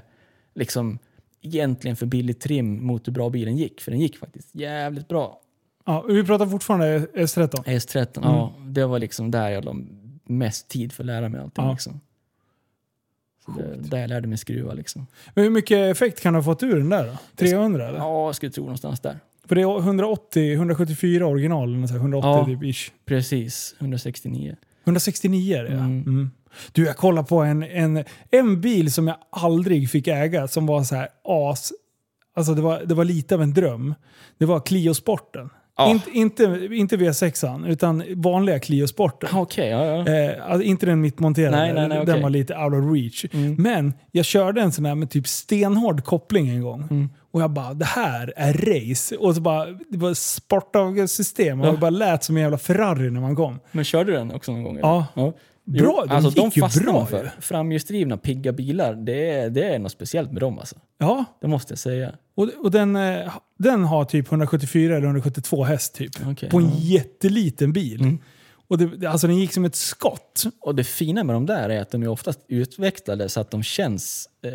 [0.53, 0.99] liksom,
[1.41, 3.81] egentligen för billig trim mot hur bra bilen gick.
[3.81, 5.41] För den gick faktiskt jävligt bra.
[5.85, 7.63] Ja, vi pratar fortfarande S13.
[7.63, 9.75] S13, ja, det var liksom där jag la
[10.23, 11.65] mest tid för att lära mig allting.
[11.65, 11.71] Ja.
[11.71, 12.01] Liksom.
[13.57, 15.07] Det, där jag lärde mig skruva liksom.
[15.33, 17.17] Men hur mycket effekt kan du ha fått ur den där då?
[17.35, 17.99] 300 eller?
[17.99, 19.19] Ja, jag skulle tro någonstans där.
[19.45, 22.45] För det är 180, 174 original, eller så här, 180 Ja.
[22.45, 22.91] typ ish.
[23.05, 24.55] Precis, 169.
[24.87, 25.77] 169 är det ja.
[25.77, 26.03] Mm.
[26.07, 26.31] Mm.
[26.71, 30.83] Du, jag kollade på en, en, en bil som jag aldrig fick äga som var
[30.83, 31.73] så här as...
[32.35, 33.95] Alltså det var, det var lite av en dröm.
[34.37, 34.93] Det var Clio
[35.77, 36.01] Sporten.
[36.13, 36.19] Ja.
[36.21, 39.29] Inte, inte, inte V6an, utan vanliga Clio Sporten.
[39.33, 40.07] Ah, Okej, ja, ja.
[40.13, 42.23] Eh, alltså inte den mittmonterade, Nej, nej, nej, den okej.
[42.23, 43.25] var lite out of reach.
[43.33, 43.55] Mm.
[43.55, 46.81] Men jag körde en sån här med typ stenhård koppling en gång.
[46.81, 47.09] Mm.
[47.31, 49.17] Och jag bara, det här är race.
[49.17, 51.61] Och så bara, det var sportavgassystem.
[51.61, 51.71] Och Ja.
[51.71, 53.59] det bara lät som en jävla Ferrari när man kom.
[53.71, 54.77] Men körde du den också någon gång?
[54.77, 54.87] eller?
[54.87, 55.05] Ja.
[55.13, 55.33] ja.
[55.67, 57.23] Bra, de alltså, gick ju fastnar bra för.
[57.23, 57.29] ju.
[57.39, 60.75] Framhjulsdrivna pigga bilar, det är, det är något speciellt med dem alltså.
[60.97, 62.15] Ja, Det måste jag säga.
[62.35, 66.11] och, och den, eh, den har typ 174 eller 172 häst typ.
[66.27, 66.75] Okej, på en ja.
[66.77, 68.01] jätteliten bil.
[68.01, 68.19] Mm.
[68.67, 70.43] Och det, alltså den gick som ett skott.
[70.59, 73.63] Och det fina med de där är att de är oftast utvecklade så att de
[73.63, 74.51] känns eh,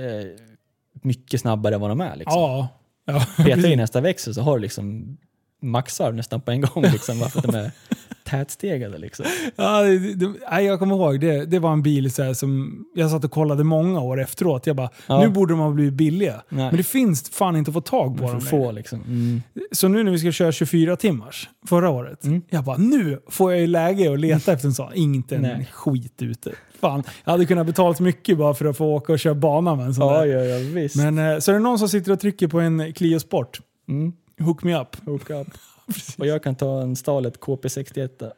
[1.02, 2.16] mycket snabbare än vad de är.
[2.16, 2.40] Liksom.
[2.40, 2.68] Ja.
[3.04, 5.16] ja Petar i nästa växel så har du liksom
[5.62, 6.82] maxvarv nästan på en gång.
[6.82, 7.70] Liksom, varför de är
[8.24, 8.98] tätstegade.
[8.98, 9.24] Liksom.
[9.56, 13.10] Ja, det, det, jag kommer ihåg, det, det var en bil så här, som jag
[13.10, 14.66] satt och kollade många år efteråt.
[14.66, 15.20] Jag bara, Ja.
[15.20, 16.42] nu borde de ha blivit billiga.
[16.48, 16.64] Nej.
[16.66, 18.40] Men det finns fan inte att få tag på dem.
[18.40, 19.00] få liksom.
[19.06, 19.42] Mm.
[19.72, 22.42] Så nu när vi ska köra 24 timmars, förra året, Mm.
[22.50, 24.94] jag bara, nu får jag ju läge att leta efter en sån.
[24.94, 25.68] Inte en Nej.
[25.72, 26.52] skit ute.
[26.80, 29.86] Fan, jag hade kunnat betala mycket bara för att få åka och köra bana med
[29.86, 30.26] en sån Ja, där.
[30.26, 30.96] ja, ja, visst.
[30.96, 34.12] Men, eh, så är det någon som sitter och trycker på en Clio Sport, Mm.
[34.38, 34.96] Hook me up.
[35.06, 35.48] Hook up.
[36.18, 38.30] Och jag kan ta en Stalet KP61.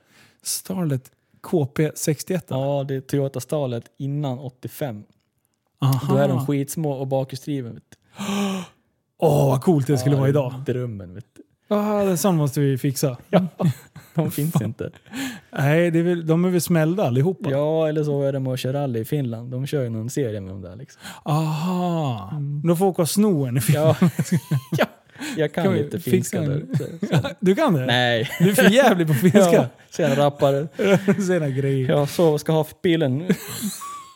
[0.43, 1.11] Starlet
[1.43, 2.43] KP61.
[2.49, 5.05] Ja, det är Toyota Stalet innan 85.
[5.79, 6.15] Aha.
[6.15, 7.81] Då är de skitsmå och bakhjulsdriven.
[9.19, 10.55] Åh, vad coolt det skulle Ja, vara det idag.
[10.67, 11.15] Drömmen.
[11.15, 11.43] Vet du.
[11.69, 13.17] Ah, en sån måste vi fixa.
[13.31, 13.47] Ja,
[14.15, 14.91] de finns inte.
[15.51, 17.51] Nej, det är väl, de är väl smällda allihopa?
[17.51, 19.51] Ja, eller så är de och kör rally i Finland.
[19.51, 20.77] De kör ju någon serie med dem där.
[20.77, 21.03] Liksom.
[21.25, 22.31] Aha.
[22.65, 23.97] De får åka och sno en i Ja.
[24.79, 24.87] ja,
[25.37, 26.67] jag kan, Kan lite finska en- där.
[27.01, 27.29] Så, så.
[27.41, 27.87] Du kan det?
[27.87, 28.31] Nej.
[28.39, 29.41] Du är för jävlig på finska.
[29.53, 30.69] Ja, sen rappare.
[31.27, 31.89] Sena grejer.
[31.91, 33.25] Ja, så ska ha för bilen.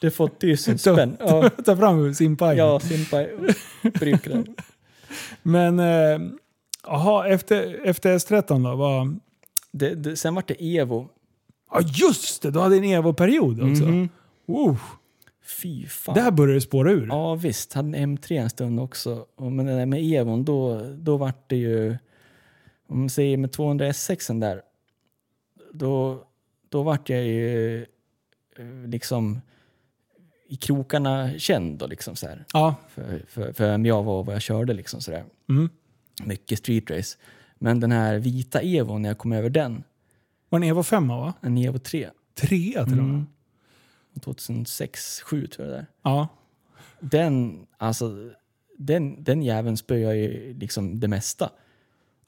[0.00, 1.16] Du får tusen spänn.
[1.20, 2.56] Ja, Ta fram simpaj.
[2.56, 3.24] ja simpa.
[4.00, 4.46] Bryker den.
[5.42, 6.20] Men, eh,
[6.86, 8.76] aha, efter, efter S13 då?
[8.76, 9.18] Vad...
[9.72, 11.08] Det, det, sen vart det Evo.
[11.72, 13.84] Ja just det, du hade en Evo-period också.
[13.84, 14.08] Mhm.
[14.46, 14.78] Wow.
[15.48, 16.14] Fy fan.
[16.14, 17.06] Där började det spåra ur.
[17.06, 19.26] Ja visst, hade en M3 en stund också.
[19.36, 21.96] Men det där med Evon, då, då vart det ju...
[22.88, 24.62] Om man säger med 200 S6 där,
[25.72, 26.24] då,
[26.68, 27.86] då vart jag ju eh,
[28.86, 29.40] liksom
[30.48, 32.44] i krokarna känd då liksom så här.
[32.52, 32.74] Ja.
[32.88, 35.24] För, för, för vem jag var och vad jag körde liksom så där.
[35.48, 35.68] Mm.
[36.24, 37.18] Mycket street race.
[37.58, 39.82] Men den här vita Evon, när jag kom över den,
[40.48, 41.34] Var en Evo 5 va?
[41.40, 43.24] en Evo 3, Trea till och med.
[44.26, 44.36] Mm.
[44.36, 45.86] 2006, 2007 tror jag det är.
[46.02, 46.28] Ja.
[47.00, 48.30] den, alltså,
[48.78, 51.46] den, den jäveln spöar ju liksom det mesta.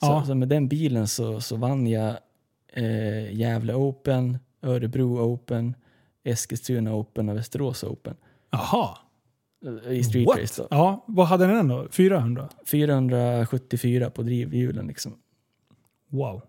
[0.00, 0.24] Så, Ja.
[0.26, 2.16] så med den bilen så, så vann jag
[2.72, 5.74] eh, Gävle Open, Örebro Open,
[6.24, 8.16] Eskilstuna Open och Västerås Open.
[8.50, 8.98] Jaha.
[9.88, 10.38] I street What?
[10.38, 10.68] race då.
[10.70, 11.88] Ja, vad hade den då?
[11.90, 12.48] 400?
[12.66, 15.14] 474 på drivhjulen liksom.
[16.08, 16.42] Wow.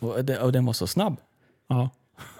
[0.00, 1.16] Och, det, och den var så snabb.
[1.68, 1.90] Ja.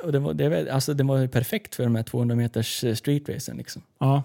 [0.05, 2.85] Och det var, det, var- alltså, den var ju perfekt för de här 200 meters
[2.85, 3.83] eh, street racen liksom.
[3.99, 4.23] Ja.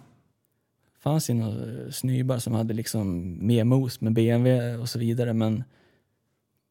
[1.03, 5.63] fanns ju några snybar som hade liksom mer mos med BMW och så vidare men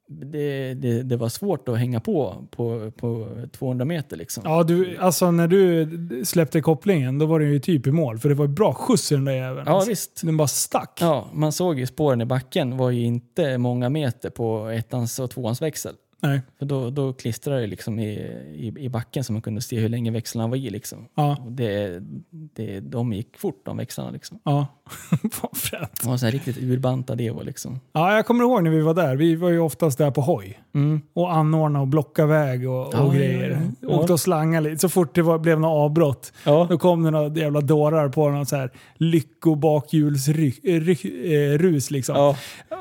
[0.08, 4.42] det, det, det var svårt att hänga på på, på 200 meter liksom.
[4.46, 5.88] Ja, du, alltså när du
[6.24, 8.18] släppte kopplingen då var den ju typ i mål.
[8.18, 9.64] För det var bra skjuts i den där jäveln.
[9.66, 10.20] Ja, visst.
[10.22, 10.98] Den bara stack.
[11.00, 15.30] Ja, man såg ju spåren i backen var ju inte många meter på ettans och
[15.30, 15.94] tvåans växel.
[16.24, 16.40] Nej.
[16.58, 18.12] För då, då klistrade det liksom i,
[18.54, 20.70] i, i backen så man kunde se hur länge växlarna var i.
[20.70, 21.08] Liksom.
[21.14, 21.36] Ja.
[21.44, 24.10] Och det, det, de gick fort de växlarna.
[24.10, 24.38] Liksom.
[24.44, 24.66] Ja.
[25.42, 26.00] Vad fränt.
[26.02, 27.42] Det var så här riktigt urbantad Evo.
[27.42, 27.80] Liksom.
[27.92, 29.16] Ja, jag kommer ihåg när vi var där.
[29.16, 30.60] Vi var ju oftast där på hoj.
[30.74, 31.00] Mm.
[31.12, 33.60] Och anordna och blocka väg och, och Ja, grejer.
[33.80, 33.88] ja.
[33.88, 34.80] Åkte och slangade lite.
[34.80, 36.32] Så fort det var, blev något avbrott.
[36.44, 42.16] Då kom det några jävla dårar på någon så här lyckobakhjulsrus liksom.
[42.16, 42.36] Ja.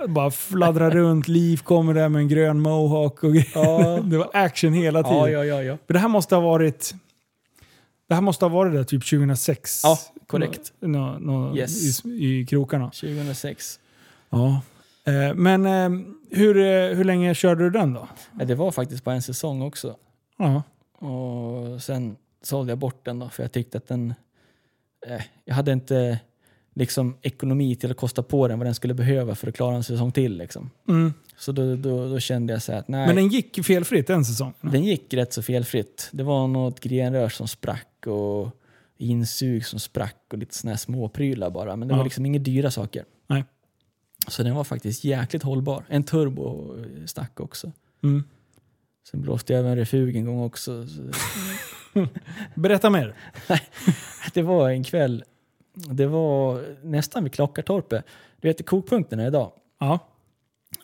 [0.07, 3.47] Bara fladdra runt, Liv kommer där med en grön mohawk och grejer.
[3.55, 3.99] Ja.
[4.03, 5.31] Det var action hela tiden.
[5.31, 5.77] Ja, ja, ja.
[5.87, 6.93] Men det här måste ha varit...
[8.07, 9.81] Det här måste ha varit där typ 2006.
[9.83, 10.73] Ja, korrekt.
[10.79, 12.05] Nå, nå, Yes.
[12.05, 12.85] i, I krokarna.
[12.85, 13.79] 2006.
[14.29, 14.61] Ja.
[15.05, 18.07] Eh, men eh, hur, eh, hur länge körde du den då?
[18.45, 19.95] Det var faktiskt bara en säsong också.
[20.37, 20.63] Ja.
[21.07, 24.13] Och sen sålde jag bort den då, för jag tyckte att den...
[25.07, 26.19] Eh, jag hade inte
[26.75, 29.83] liksom ekonomi till att kosta på den vad den skulle behöva för att klara en
[29.83, 30.37] säsong till.
[30.37, 30.69] Liksom.
[30.87, 31.13] Mm.
[31.43, 34.09] Så då, då, då kände jag så här att nej, Men den, den gick felfritt
[34.09, 34.53] en säsong?
[34.73, 36.09] gick rätt så felfritt.
[36.11, 38.49] Det var något grenrör som sprack och
[38.97, 41.75] insug som sprack och lite såna här småprylar bara.
[41.75, 41.97] Men det Ja.
[41.97, 43.05] var liksom inga dyra saker.
[43.27, 43.43] Nej.
[44.27, 45.85] Så den var faktiskt jäkligt hållbar.
[45.89, 46.75] En turbo
[47.05, 47.71] stack också.
[48.03, 48.23] Mm.
[49.11, 50.87] Sen blåste jag över en refug en gång också.
[50.87, 51.01] Så
[52.55, 53.15] Berätta mer.
[54.33, 55.23] Det var en kväll,
[55.73, 58.05] det var nästan vid Klockartorpet.
[58.41, 59.51] Du vet kokpunkterna idag.
[59.79, 59.99] Ja.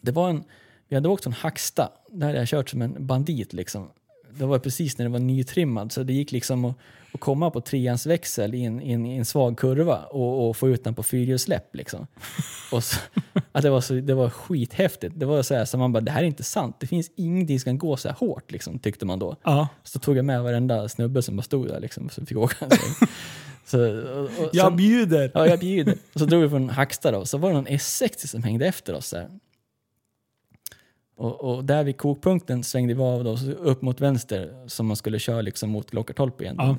[0.02, 0.44] Det var en,
[0.88, 3.90] vi hade åkt en Hacksta, där hade jag kört som en bandit liksom.
[4.32, 6.76] Det var precis när det var nytrimmad så det gick liksom att,
[7.14, 10.58] att komma på treans växel i en, i en, i en svag kurva och, och
[10.58, 12.08] få ut den på fyrhjulssläpp liksom.
[12.72, 13.00] Och så,
[13.52, 15.14] att det, var så, det var skithäftigt.
[15.20, 16.76] Det var så här så man bara, det här är inte sant.
[16.80, 19.36] Det finns ingenting som kan gå så här hårt liksom, tyckte man då.
[19.44, 19.68] Ja.
[19.84, 23.10] Så tog jag med varenda snubbe som bara stod där liksom, så fick åka sväng.
[23.66, 25.32] så, och, och Jag sen- bjuder.
[25.34, 25.98] Ja, jag bjuder.
[26.14, 27.26] Och så drog vi från Hacksta då.
[27.26, 29.30] Så var det någon S60 som hängde efter oss där.
[31.20, 35.20] Och, och där vid kokpunkten svängde vi av då, upp mot vänster som man skulle
[35.20, 36.56] köra liksom mot Klockartorp igen.
[36.58, 36.78] Ja.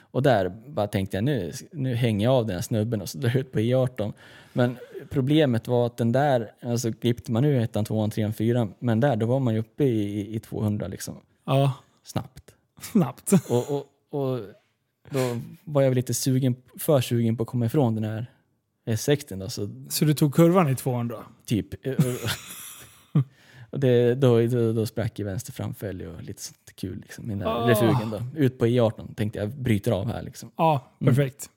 [0.00, 3.18] Och där bara tänkte jag nu, nu hänger jag av den här snubben och så
[3.18, 4.12] drar ut på E18.
[4.52, 4.76] Men
[5.10, 9.16] problemet var att den där, alltså klippte man nu ettan, tvåan, trean, fyran, men där
[9.16, 11.14] då var man ju uppe i, i 200 liksom
[11.46, 11.72] Ja.
[12.04, 12.54] snabbt.
[12.80, 13.32] Snabbt.
[13.50, 14.40] Och, och, och
[15.10, 18.26] då var jag lite sugen, för sugen på att komma ifrån den här
[18.86, 21.16] S60 då, så Så du tog kurvan i 200?
[21.44, 21.68] typ.
[23.72, 27.38] och det, då, då, då sprack ju vänster framfälg och lite sånt kul liksom, den
[27.38, 27.68] där Ah.
[27.68, 28.22] refugen då.
[28.40, 30.50] Ut på E18 tänkte jag bryter av här liksom.
[30.56, 31.14] Ja, Mm.
[31.14, 31.50] perfekt.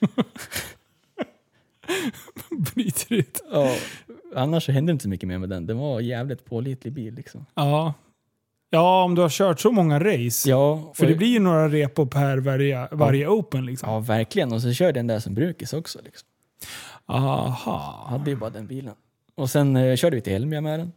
[2.74, 3.42] Bryter ut.
[3.52, 3.76] Ja,
[4.34, 5.66] annars så hände inte så mycket mer med den.
[5.66, 7.46] Den var jävligt pålitlig bil liksom.
[7.54, 7.94] Ja.
[8.70, 10.50] Ja, om du har kört så många race.
[10.50, 13.90] Ja, För det blir ju några repor per varje, varje open liksom.
[13.90, 14.52] Ja, verkligen.
[14.52, 15.98] Och så jag den där som brukis också.
[16.04, 16.28] Liksom.
[17.06, 18.06] Aha.
[18.08, 18.94] Hade ju bara den bilen.
[19.34, 20.92] Och sen eh, körde vi till Elmia med den.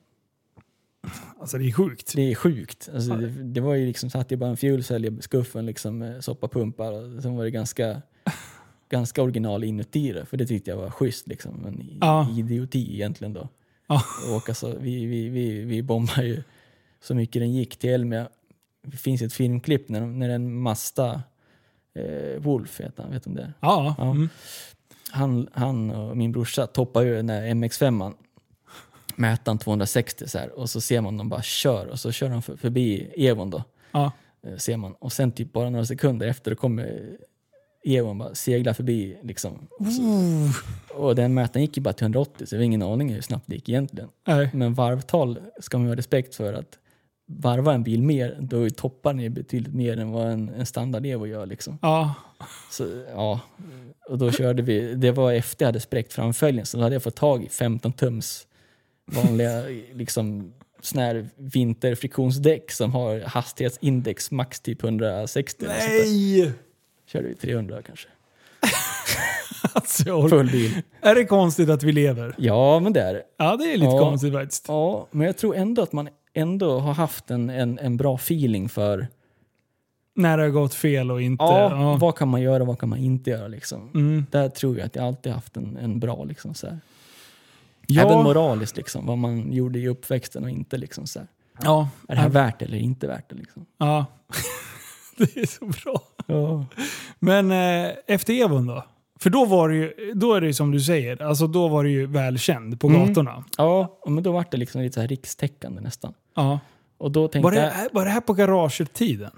[1.40, 2.14] Alltså det är sjukt.
[2.16, 2.90] Det är sjukt.
[2.94, 6.24] Alltså, det, det var ju liksom, satt ju bara en fuelcell i skuffen liksom, med
[6.24, 8.02] soppapumpar och sen var det ganska,
[8.90, 11.28] ganska original inuti det, för det tyckte jag var schysst.
[11.28, 11.54] Liksom.
[11.64, 12.30] Men Ja.
[12.38, 13.50] idioti egentligen då.
[13.88, 14.02] Ja.
[14.30, 16.44] Och åka så, vi, vi, vi, vi bombade ju
[17.02, 18.28] så mycket den gick till Elmia.
[18.88, 21.24] Det finns ett filmklipp när, när en Mazda
[21.96, 23.54] eh, Wolf, heter han, vet du om det?
[23.60, 23.96] Ja.
[23.98, 24.12] Ja.
[24.12, 24.30] Mm.
[25.12, 28.14] han, han och min brorsa toppar ju den där MX5
[29.24, 32.42] ettan 260 så här, och så ser man dem bara kör och så kör de
[32.42, 33.64] för, förbi Evon då.
[33.92, 34.12] ja.
[34.48, 34.94] eh, Ser man.
[34.94, 37.18] Och sen typ bara några sekunder efter kommer
[37.86, 39.68] Evon bara segla förbi liksom.
[39.80, 40.04] Och, så,
[40.94, 43.44] och den mätaren gick ju bara till 180 så vi har ingen aning hur snabbt
[43.48, 44.10] det gick egentligen.
[44.28, 44.50] Nej.
[44.54, 46.80] Men varvtal ska man ha respekt för att
[47.30, 51.28] varva en bil mer, då toppar ni betydligt mer än vad en, en standard Evo
[51.28, 51.80] gör liksom.
[51.82, 52.14] Ja.
[52.72, 53.40] Så, ja,
[54.10, 57.04] och då körde vi, det var efter jag hade spräckt framföljen så då hade jag
[57.04, 58.47] fått tag i 15 tums
[59.12, 65.66] vanliga liksom sån här vinterfriktionsdäck som har hastighetsindex max typ 160.
[65.66, 66.00] eller sånt där.
[66.04, 66.52] Nej!
[67.06, 68.08] Körde vi 300 kanske.
[69.74, 70.82] Alltså, jag Full bil.
[71.02, 72.36] är det konstigt att vi lever?
[72.38, 73.24] Ja, men det är det.
[73.38, 74.00] Ja, det är lite Ja.
[74.00, 74.66] konstigt faktiskt.
[74.68, 78.70] Ja, men jag tror ändå att man ändå har haft en, en, en bra feeling
[78.70, 79.08] för
[80.16, 81.44] När det har gått fel och inte...
[81.44, 81.98] ja, Ja.
[82.02, 83.48] vad kan man göra och vad kan man inte göra.
[83.48, 83.90] Liksom.
[83.96, 84.26] Mm.
[84.32, 86.80] Där tror jag att jag alltid haft en, en bra liksom, så här.
[87.88, 88.02] Ja.
[88.02, 90.78] Även moraliskt, liksom, vad man gjorde i uppväxten och inte.
[90.78, 91.28] Liksom, så här.
[91.64, 91.90] Ja.
[92.08, 93.36] Är det här värt eller inte värt det?
[93.36, 93.66] Liksom?
[93.78, 94.06] ja.
[95.18, 96.02] det är så bra.
[96.26, 96.66] Ja.
[97.20, 98.84] Men eh, efter Evon då?
[99.20, 101.84] För då var det ju, då är det ju som du säger, alltså då var
[101.84, 103.08] det ju välkänd på Mm.
[103.08, 103.44] gatorna.
[103.58, 106.14] ja, men då var det liksom lite så här rikstäckande nästan.
[106.36, 106.60] Ja.
[106.98, 109.32] Och då tänkte Var det, jag, var det här på garagetiden?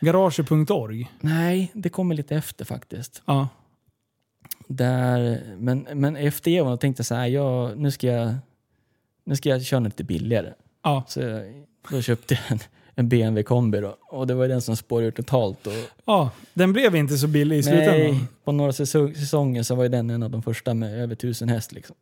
[0.00, 1.10] Garage.org?
[1.20, 3.22] nej, det kommer lite efter faktiskt.
[3.26, 3.48] Ja.
[4.66, 8.34] Där, men, men efter Evon då tänkte jag så här, jag, nu, ska jag,
[9.24, 10.52] nu ska jag köra lite billigare.
[10.82, 11.04] Ja.
[11.08, 11.42] Så jag,
[11.90, 12.58] då köpte jag en,
[12.94, 13.96] en BMW kombi då.
[14.00, 15.66] Och det var den som spårade ur totalt.
[15.66, 15.72] Och,
[16.04, 16.30] ja.
[16.54, 17.96] Den blev inte så billig i slutändan.
[17.98, 21.12] nej, på några säsong, säsonger så var ju den en av de första med över
[21.12, 21.72] 1000 häst.
[21.72, 21.96] Liksom.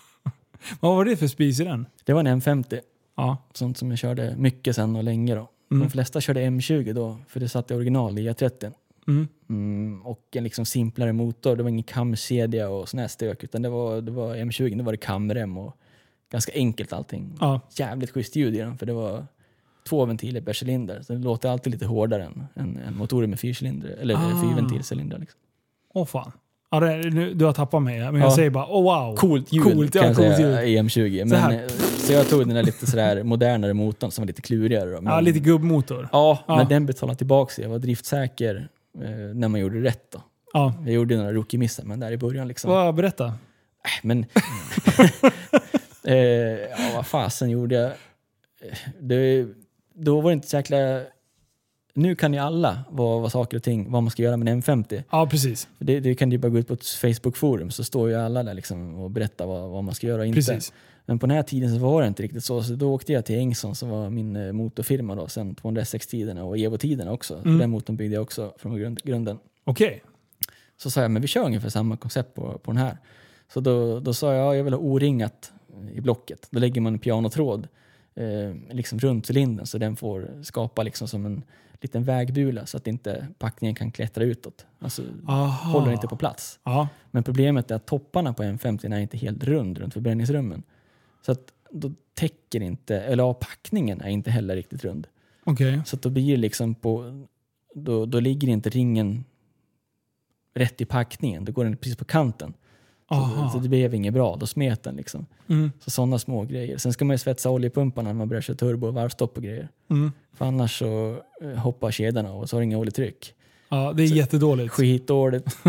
[0.80, 1.86] Vad var det för spis i den?
[2.04, 2.80] Det var en M50.
[3.16, 3.36] Ja.
[3.52, 5.48] Sånt som jag körde mycket sen och länge då.
[5.70, 5.82] Mm.
[5.86, 8.72] De flesta körde M20 då, för det satt i original i E30.
[9.08, 9.28] Mm.
[9.50, 11.56] Mm, och en liksom simplare motor.
[11.56, 14.84] Det var ingen kamkedja och sån här stök, utan det var, det var M20, då
[14.84, 15.76] var det kamrem och
[16.32, 17.32] ganska enkelt allting.
[17.40, 17.60] Ja.
[17.78, 19.26] Jävligt schysst ljud i den, för det var
[19.88, 21.02] två ventiler per cylinder.
[21.02, 24.42] Så det låter alltid lite hårdare än, än, än motorer med fyrcylinder, eller Ah.
[24.42, 25.18] fyrventilcylindrar.
[25.18, 25.40] Liksom.
[25.94, 26.32] Åh fan.
[26.70, 28.34] Ja, det, nu, du har tappat mig, men jag Ja.
[28.36, 29.16] säger bara oh wow.
[29.16, 31.20] Coolt ljud Coolt, ja, kan jag säga i M20.
[31.22, 31.52] Så Men, här.
[31.62, 34.90] eh, så jag tog den där lite sådär modernare motorn som var lite klurigare.
[34.90, 35.00] Då.
[35.00, 36.08] Men, Ja, lite gubbmotor.
[36.12, 36.56] Ja, Ja.
[36.56, 37.64] men den betalade tillbaka sig.
[37.64, 38.68] Jag var driftsäker
[39.34, 40.10] när man gjorde rätt.
[40.12, 40.22] Då.
[40.52, 40.74] Ja.
[40.84, 42.70] Jag gjorde några rookie-missar, men där i början liksom.
[42.70, 43.34] Vad, berätta.
[44.02, 44.18] Men...
[46.04, 47.84] eh, ja, vad fasen gjorde jag?
[47.84, 49.46] Eh, Det,
[49.94, 51.00] då var det inte så jäkla
[51.96, 54.62] nu kan ju alla vad, vad saker och ting, vad man ska göra med en
[54.62, 55.02] M50.
[55.10, 55.68] Ja, precis.
[55.78, 58.54] Det, det kan du bara gå ut på ett Facebook-forum så står ju alla där
[58.54, 60.36] liksom och berättar vad, vad man ska göra och inte.
[60.36, 60.72] Precis.
[61.06, 62.62] Men på den här tiden så var det inte riktigt så.
[62.62, 66.58] Så då åkte jag till Engson som var min eh, motorfirma då, sen 206-tiderna och
[66.58, 67.40] Evo-tiderna också.
[67.44, 67.58] Mm.
[67.58, 69.38] Den motorn byggde jag också från grund, grunden.
[69.64, 70.02] Okej.
[70.76, 72.96] Så sa jag, men vi kör ungefär samma koncept på, på den här.
[73.52, 75.52] Så då, då sa jag, ja, jag vill ha oringat
[75.92, 76.48] i blocket.
[76.50, 77.68] Då lägger man en pianotråd
[78.14, 81.42] eh, liksom runt cylindern så den får skapa liksom som en
[81.80, 84.66] liten vägbula så att inte packningen kan klättra utåt.
[84.78, 85.78] Alltså Aha.
[85.78, 86.58] håller inte på plats.
[86.64, 86.88] Ja.
[87.10, 90.62] Men problemet är att topparna på M50 är inte helt rund runt förbränningsrummen.
[91.26, 95.06] Så att då täcker inte, eller ja, packningen är inte heller riktigt rund.
[95.44, 95.80] Okej.
[95.86, 97.24] Så att då blir det liksom på,
[97.74, 99.24] då, då ligger inte ringen
[100.54, 101.44] rätt i packningen.
[101.44, 102.54] Då går den precis på kanten.
[103.08, 105.26] Så, så det blev inget bra, då smet den liksom.
[105.48, 105.72] Mm.
[105.80, 106.78] Så sådana små grejer.
[106.78, 109.68] Sen ska man ju svetsa oljepumparna när man börjar köra turbo och varvstopp och grejer.
[109.90, 110.12] Mm.
[110.32, 113.34] För annars så eh, hoppar kedjan av och så har du inga oljetryck.
[113.68, 114.72] Ja, det är jättedåligt.
[114.72, 115.52] Skitdåligt.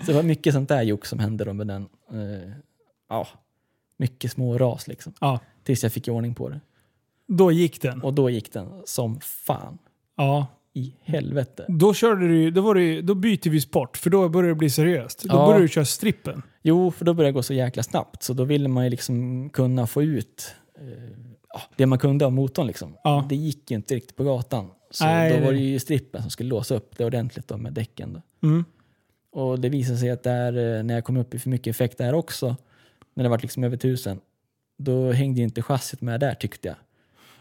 [0.00, 1.88] så det var mycket sånt där jock som hände då med den.
[2.12, 2.52] Eh,
[3.08, 3.28] ja,
[3.98, 5.12] mycket små ras liksom.
[5.20, 5.38] Ja.
[5.64, 6.60] Tills jag fick ordning på det.
[7.28, 8.02] Då gick den.
[8.02, 9.78] Och då gick den som fan.
[10.16, 10.46] Ja.
[10.76, 11.64] I helvete.
[11.68, 14.70] Då, körde du, då, var ju- då byter vi sport, för då börjar det bli
[14.70, 15.22] seriöst.
[15.22, 15.46] Då Ja.
[15.46, 16.42] börjar du köra strippen.
[16.62, 18.22] Jo, för då började det gå så jäkla snabbt.
[18.22, 21.18] Så då ville man ju liksom kunna få ut eh,
[21.76, 22.66] det man kunde av motorn.
[22.66, 22.96] Liksom.
[23.04, 23.26] Ja.
[23.28, 24.70] Det gick ju inte riktigt på gatan.
[24.90, 27.56] Så Nej, då var det- det ju strippen som skulle låsa upp det ordentligt då
[27.56, 28.12] med däcken.
[28.40, 28.48] Då.
[28.48, 28.64] Mm.
[29.32, 31.98] Och det visade sig att där, eh, när jag kom upp i för mycket effekt
[31.98, 32.56] där också,
[33.14, 34.20] när det var liksom över tusen,
[34.78, 36.76] då hängde inte chassit med där tyckte jag.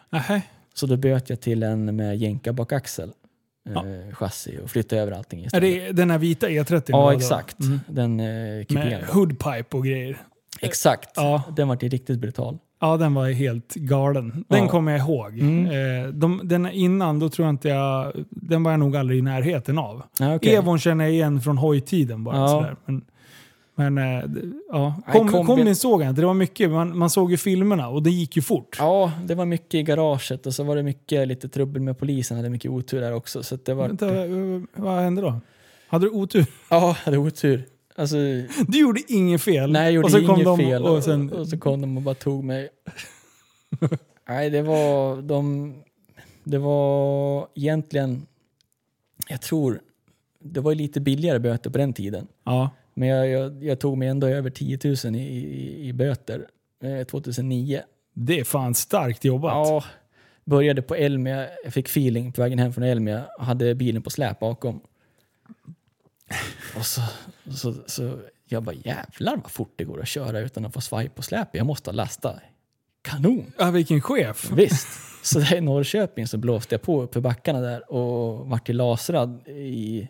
[0.09, 0.41] Nähä.
[0.73, 3.11] Så då böt jag till en med jänka bakaxel.
[3.73, 3.85] Ja.
[3.87, 5.85] Eh, chassi och flyttade över allting Är istället.
[5.87, 6.83] det den här vita E30?
[6.87, 7.59] Ja, exakt.
[7.59, 7.79] Mm.
[7.87, 8.89] Den eh, kupén.
[8.89, 10.17] Med hoodpipe och grejer.
[10.61, 11.09] Exakt.
[11.15, 11.43] Ja.
[11.55, 12.57] Den var riktigt brutal.
[12.81, 14.45] Ja, den var helt galen.
[14.49, 14.69] Den Ja.
[14.69, 15.39] kommer jag ihåg.
[15.39, 15.65] Mm.
[16.05, 18.13] Eh, de, den innan, då tror jag inte jag...
[18.29, 20.03] Den var jag nog aldrig i närheten av.
[20.19, 20.55] Ja, okej.
[20.55, 22.35] Evon känner jag igen från hojtiden bara.
[22.37, 22.47] Ja.
[22.47, 22.75] Sådär.
[22.85, 23.05] Men,
[23.75, 24.23] men eh,
[24.71, 25.01] ja.
[25.11, 26.21] Kom, kombin- kombin såg jag inte.
[26.21, 26.69] Det var mycket.
[26.71, 28.75] Man, man såg ju filmerna och det gick ju fort.
[28.79, 32.37] Ja, det var mycket i garaget och så var det mycket lite trubbel med polisen.
[32.37, 33.43] hade mycket otur där också.
[33.43, 33.87] Så det var...
[33.87, 34.07] Vänta,
[34.81, 35.39] vad hände då?
[35.87, 36.45] Hade du otur?
[36.69, 37.65] Ja, jag hade otur.
[37.95, 38.15] Alltså,
[38.67, 39.71] Du gjorde inget fel.
[39.71, 40.83] nej, jag gjorde och så kom inget de fel.
[40.83, 42.69] Och sen, och så kom de och bara tog mig.
[44.29, 45.21] nej, det var...
[45.21, 45.73] De,
[46.43, 48.25] det var egentligen...
[49.27, 49.79] Jag tror...
[50.45, 52.27] Det var lite billigare böter på den tiden.
[52.43, 52.69] ja.
[52.93, 56.47] Men jag, jag, jag tog mig ändå över 10 000 i, i, i böter
[56.83, 57.81] eh, 2009.
[58.13, 59.51] Det är fan starkt jobbat.
[59.51, 59.83] Ja,
[60.45, 61.47] började på Elmia.
[61.63, 64.81] Jag fick feeling på vägen hem från Elmia hade bilen på släp bakom.
[66.77, 67.01] Och så,
[67.55, 71.09] så, så jag bara jävlar vad fort det går att köra utan att få svaj
[71.09, 71.55] på släp.
[71.55, 72.39] Jag måste lasta.
[73.01, 73.53] Kanon!
[73.57, 74.51] Ja, vilken chef.
[74.51, 74.87] Visst.
[75.23, 78.77] Så där i Norrköping så blåste jag på upp för backarna där och vart till
[78.77, 80.07] lasrad i,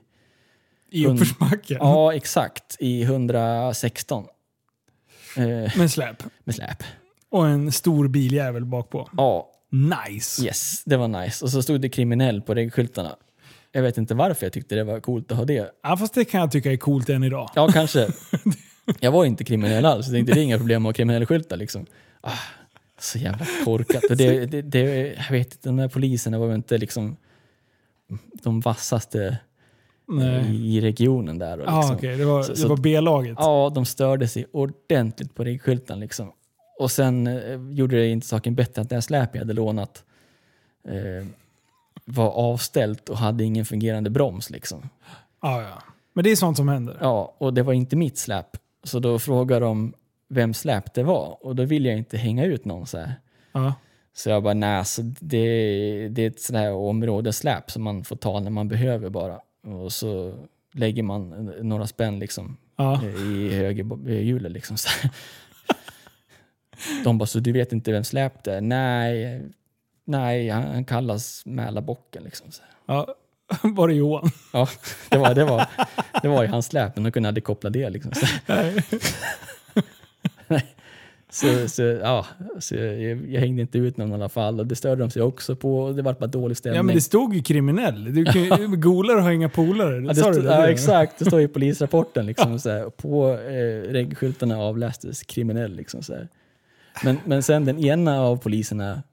[0.94, 1.78] I uppförsbacken.
[1.80, 4.26] ja exakt, i 116.
[5.38, 5.44] Eh,
[5.78, 6.24] Med släp.
[6.44, 6.84] med släp.
[7.30, 9.10] Och en stor biljävel bak på.
[9.18, 9.50] Ja,
[10.10, 10.46] Nice.
[10.46, 11.46] Yes, det var nice.
[11.46, 13.16] Och så stod det kriminell på regelskyltarna.
[13.72, 15.72] Jag vet inte varför jag tyckte det var coolt att ha det.
[15.84, 17.50] Ja, fast det kan jag tycka är coolt än idag.
[17.56, 18.08] Ja, kanske.
[19.00, 20.06] Jag var inte kriminell alls.
[20.08, 21.86] Jag tänkte det är inga problem med att ha kriminella skyltar liksom.
[22.22, 22.32] Ah,
[23.00, 24.04] så jävla korkat.
[24.04, 24.80] Och det, det, det,
[25.14, 27.18] jag vet inte, de här poliserna var väl inte liksom
[28.44, 29.38] de vassaste.
[30.50, 31.60] I, i regionen där.
[31.60, 32.18] Och Ja, liksom.
[32.18, 33.36] Det var, Så- det så- var B-laget.
[33.40, 36.32] Ja, de störde sig ordentligt på regelskylten liksom.
[36.80, 40.04] Och sen eh, gjorde det inte saken bättre att det här släpet jag hade lånat
[40.88, 41.28] eh,
[42.06, 44.90] var avställt och hade ingen fungerande broms liksom.
[45.42, 45.84] Ja, ja.
[46.14, 46.98] Men det är sånt som händer.
[47.02, 48.48] Ja, och det var inte mitt släp.
[48.84, 49.94] Så då frågade de
[50.30, 53.14] vem släp det var och då ville jag inte hänga ut någon så här.
[53.52, 53.74] Ja.
[54.16, 58.40] Så jag bara, nej, så det, det är ett sådär områdessläp som man får ta
[58.40, 59.40] när man behöver bara.
[59.64, 60.34] Och så
[60.74, 61.30] lägger man
[61.62, 63.02] några spänn liksom Ja.
[63.04, 64.52] eh, i högerhjulet.
[64.52, 64.78] Liksom.
[64.78, 65.12] Så här.
[67.04, 68.62] De bara, så du vet inte vem släp det är?
[68.62, 69.42] Nej,
[70.06, 72.24] nej han, kallas Mälarbocken.
[72.24, 72.52] Liksom.
[72.52, 73.16] Så ja.
[73.64, 74.32] Var det Johan?
[74.54, 74.68] Ja,
[75.10, 75.68] det var, det var,
[76.22, 77.90] det var i hans släp, men de kunde aldrig koppla det.
[77.90, 78.12] Liksom.
[78.14, 78.26] Så.
[81.34, 82.26] Så, så, ja,
[82.60, 85.22] så jag, jag hängde inte ut någon i alla fall och det störde de sig
[85.22, 85.80] också på.
[85.80, 86.76] Och det var bara dålig stämning.
[86.76, 88.14] Ja, men det stod ju kriminell.
[88.14, 90.04] Du kan ju golare har inga polare.
[90.06, 90.44] Ja, stod, det?
[90.44, 91.20] ja, exakt.
[91.20, 92.26] Det står i polisrapporten.
[92.26, 95.76] Liksom, så här, på eh, regelskyltarna avlästes kriminell.
[95.76, 96.28] Liksom, så här.
[97.04, 99.04] Men, men sen den ena av poliserna,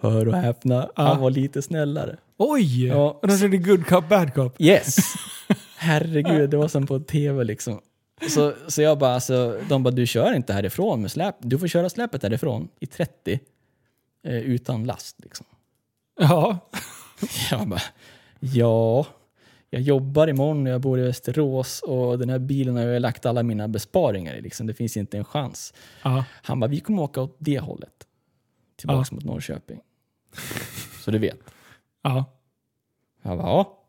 [0.00, 2.16] hör och häpna, han var lite snällare.
[2.36, 2.86] Oj!
[2.86, 3.18] Ja.
[3.22, 4.60] Och de körde good cop, bad cop.
[4.60, 4.96] Yes!
[5.76, 7.80] Herregud, det var som på tv liksom.
[8.28, 11.36] Så, så jag bara, alltså, de bara, du kör inte härifrån med släp.
[11.38, 13.40] Du får köra släpet härifrån i 30
[14.26, 15.20] eh, utan last.
[15.20, 15.46] Liksom.
[16.20, 16.58] Ja.
[17.50, 17.80] Jag bara,
[18.52, 19.06] Ja,
[19.70, 23.26] jag jobbar imorgon och jag bor i Västerås och den här bilen har jag lagt
[23.26, 24.40] alla mina besparingar i.
[24.40, 24.66] Liksom.
[24.66, 25.74] Det finns inte en chans.
[26.02, 26.24] Ja.
[26.42, 28.06] Han bara, vi kommer åka åt det hållet.
[28.76, 29.80] Tillbaks mot Norrköping.
[31.00, 31.38] Så du vet.
[32.02, 32.24] Ja.
[33.22, 33.83] Jag bara, ja.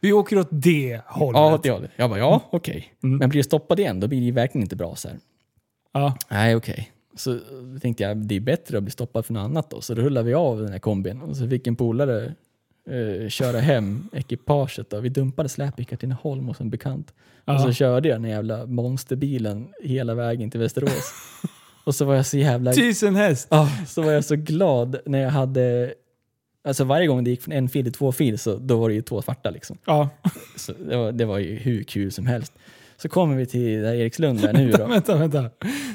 [0.00, 1.38] Vi åker åt det hållet.
[1.38, 1.90] Ja, åt det hållet.
[1.96, 2.92] Jag bara, ja, okej.
[3.02, 3.16] Mm.
[3.18, 5.18] Men blir det stoppat igen, då blir det ju verkligen inte bra så här.
[5.92, 6.16] Ja.
[6.30, 6.90] Nej, okej.
[7.16, 7.38] Så
[7.74, 9.80] då tänkte jag, det är bättre att bli stoppad för något annat då.
[9.80, 12.34] Så då rullade vi av den här kombin och så fick en polare
[12.90, 14.90] eh, köra hem ekipaget.
[14.90, 15.00] Då.
[15.00, 17.14] Vi dumpade släp i Katrineholm och som bekant.
[17.44, 17.72] Och så Ja.
[17.72, 21.12] körde jag den jävla monsterbilen hela vägen till Västerås.
[21.84, 23.48] och så var jag så jävla Tusen häst.
[23.50, 25.94] Ja, så var jag så glad när jag hade...
[26.66, 28.94] Alltså varje gång det gick från en fil till två fil så då var det
[28.94, 29.78] ju två svarta liksom.
[29.84, 30.08] Ja.
[30.56, 32.52] Så det, var, det var ju hur kul som helst.
[32.98, 34.86] Så kommer vi till där Erikslund där nu då.
[34.88, 35.50] vänta, vänta.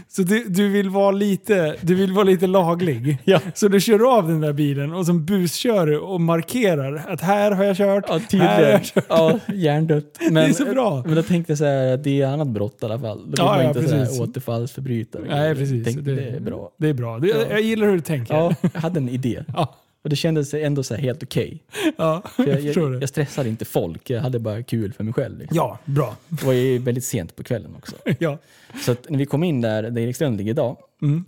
[0.08, 3.18] Så du, du, vill vara lite, du vill vara lite laglig?
[3.24, 3.40] Ja.
[3.54, 7.52] Så du kör av den där bilen och som buskör du och markerar att här
[7.52, 8.06] har jag kört.
[8.08, 9.06] Ja, Här har jag kört.
[9.10, 10.20] Ja, hjärndött.
[10.22, 11.04] Men, Det är så bra.
[11.06, 13.20] Men då tänkte jag så här, det är annat brott i alla fall.
[13.20, 14.20] Då blir Ja, man ja, inte så precis.
[14.20, 15.24] här återfallsförbrytare.
[15.30, 15.86] Nej, precis.
[15.86, 16.72] Tänkte, det, är bra.
[16.78, 17.20] Det är bra.
[17.20, 17.36] Det, Ja.
[17.50, 18.34] Jag gillar hur du tänker.
[18.34, 19.44] Ja, jag hade en idé.
[19.54, 19.76] Ja.
[20.04, 21.64] Och det kändes ändå så helt okej.
[21.98, 25.40] Ja, För jag Jag, jag, stressade inte folk, jag hade bara kul för mig själv.
[25.40, 25.58] Liksom.
[25.58, 26.16] Ja, bra.
[26.28, 27.96] Det var ju väldigt sent på kvällen också.
[28.20, 28.38] Ja.
[28.86, 31.26] Så när vi kom in där, där Erikslund ligger idag, Mm.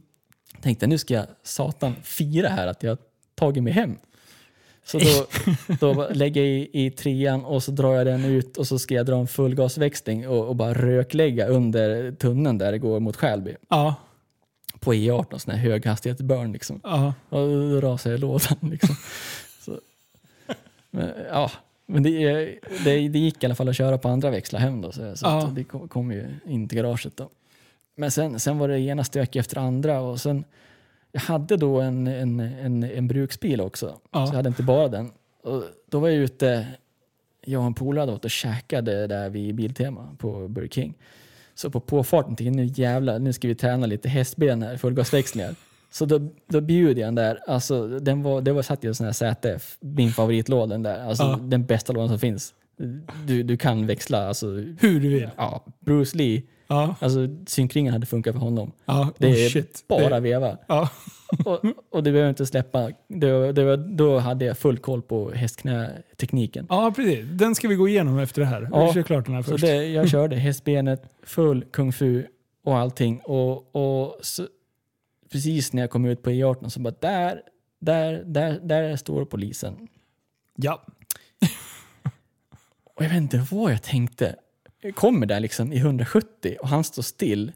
[0.62, 2.98] tänkte nu ska jag satan fira här att jag
[3.36, 3.96] tagit mig hem.
[4.86, 5.26] Så då,
[5.80, 8.96] då lägger jag i, i trean och så drar jag den ut och så ska
[8.96, 13.56] jag dra en fullgasväxling och, och bara röklägga under tunneln där det går mot Skälby.
[13.70, 13.96] Ja.
[14.84, 16.80] På E18, sån här höghastighetsburn liksom.
[16.84, 17.14] Ja.
[17.30, 18.96] Och jag lådan liksom.
[19.60, 19.80] Så,
[20.92, 21.52] men, ja,
[21.86, 22.10] men det,
[22.84, 24.92] det, det gick i alla fall att köra på andra växlar hem då.
[24.92, 25.52] Så, så Ja.
[25.56, 27.30] det kom, kom ju in till garaget då.
[27.96, 30.44] Men sen, sen var det ena stök efter andra och sen
[31.12, 34.00] jag hade då en, en, en, en bruksbil också.
[34.12, 34.26] Ja.
[34.28, 35.12] Så jag hade inte bara den.
[35.44, 36.68] Och då var jag ute,
[37.46, 40.94] jag och en polare hade varit och käkade där vid Biltema på Burger King.
[41.56, 45.56] Så på påfarten tänkte jag nu jävlar, nu ska vi träna lite hästben här, fullgasväxlingar.
[45.92, 48.96] Så då, då bjuder jag den där, alltså den var, det var satt i en
[48.96, 51.40] sån här ZF, min favoritlåda den där, alltså Ja.
[51.42, 52.54] den bästa lådan som finns.
[53.28, 54.48] Du, du kan växla, alltså,
[54.80, 55.30] Hur du vill.
[55.38, 56.96] ja, Bruce Lee, Ja.
[57.00, 58.72] alltså synkringen hade funkat för honom.
[58.86, 59.10] Ja.
[59.18, 59.84] Det oh, är shit.
[59.88, 60.58] bara Det, veva.
[60.68, 60.90] ja.
[61.46, 66.66] Och, och det behöver inte släppa, det, det, då hade jag full koll på hästknätekniken.
[66.70, 67.26] ja, precis.
[67.32, 68.70] Den ska vi gå igenom efter det här.
[68.72, 68.88] Ja.
[68.88, 69.64] Vi kör klart den här Så först.
[69.64, 72.26] det, jag körde hästbenet, full kung fu
[72.64, 73.20] och allting.
[73.20, 74.48] Och, och så,
[75.32, 77.42] precis när jag kom ut på E18 så bara där,
[77.80, 79.88] där, där, där står polisen.
[80.56, 80.86] Ja.
[82.96, 84.36] Och jag vet inte vad jag tänkte.
[84.82, 87.52] Jag kommer där liksom i 170 och han står still,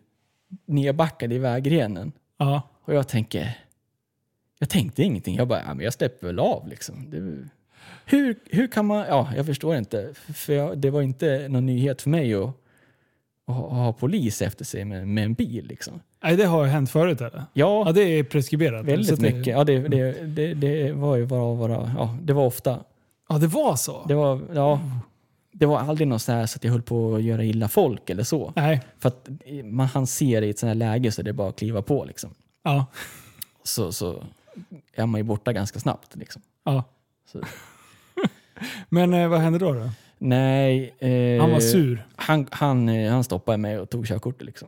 [0.66, 2.12] nedbackad i vägrenen.
[2.38, 2.62] Ja.
[2.86, 3.58] Och jag tänker,
[4.60, 5.36] jag tänkte ingenting.
[5.36, 7.10] Jag bara, ja, men jag släpper väl av liksom.
[7.10, 7.48] Det,
[8.06, 10.14] hur, hur kan man, ja jag förstår inte.
[10.34, 12.50] För jag, det var inte någon nyhet för mig att,
[13.48, 16.00] att ha, polis efter sig med, med en bil liksom.
[16.24, 17.44] Nej, det har hänt förut eller?
[17.54, 18.86] Ja, Ja, det är preskriberat.
[18.86, 19.54] Väldigt att det- mycket.
[19.54, 22.80] Ja, det, det, det, det var ju bara, bara, ja, det var ofta.
[23.30, 24.06] Ja, det var så?
[24.08, 24.80] Det var, ja,
[25.52, 28.24] det var aldrig något så, så att jag höll på att göra illa folk eller
[28.24, 28.54] så.
[28.56, 28.82] Nej.
[29.00, 29.30] För att
[29.64, 32.06] man han ser i ett sånt här läge så det är bara att kliva på
[32.06, 32.30] liksom.
[32.64, 32.86] Ja.
[33.64, 34.24] Så, så
[34.94, 36.42] är man ju borta ganska snabbt liksom.
[36.64, 36.84] ja.
[37.32, 37.42] Så,
[38.90, 39.74] Men eh, vad hände då?
[39.74, 39.90] då?
[40.18, 40.96] nej.
[41.00, 42.08] Eh, Han var sur.
[42.16, 44.68] Han, han, eh, han stoppade mig och tog körkortet liksom.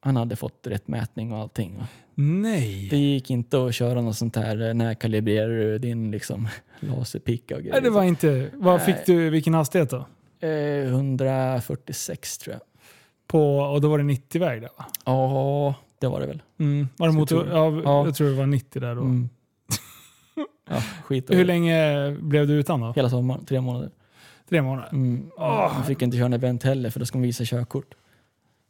[0.00, 1.76] Han hade fått rätt mätning och allting.
[1.78, 1.86] va.
[2.14, 2.88] Nej.
[2.90, 6.48] Det gick inte att köra något sånt här, eh, när kalibrerar du din liksom,
[6.80, 7.72] laserpicka och grejer.
[7.74, 8.50] Nej, det var inte...
[8.54, 10.06] Vad fick du, vilken hastighet då?
[10.40, 12.62] eh, 146 tror jag.
[13.26, 14.86] På, och då var det 90-väg där va?
[15.04, 16.42] Ja, det var det väl.
[16.58, 16.88] Mm.
[16.96, 18.04] Var det motor, tror ja, Ja.
[18.04, 19.00] Jag tror det var 90 där då.
[19.00, 19.28] Mm.
[20.70, 22.92] ja, skit Hur länge blev du utan då?
[22.96, 23.90] Hela sommaren, tre månader.
[24.48, 24.88] Tre månader?
[24.92, 25.30] Mm.
[25.36, 25.72] Åh.
[25.76, 27.94] Jag fick inte köra en event heller för då ska man visa körkort.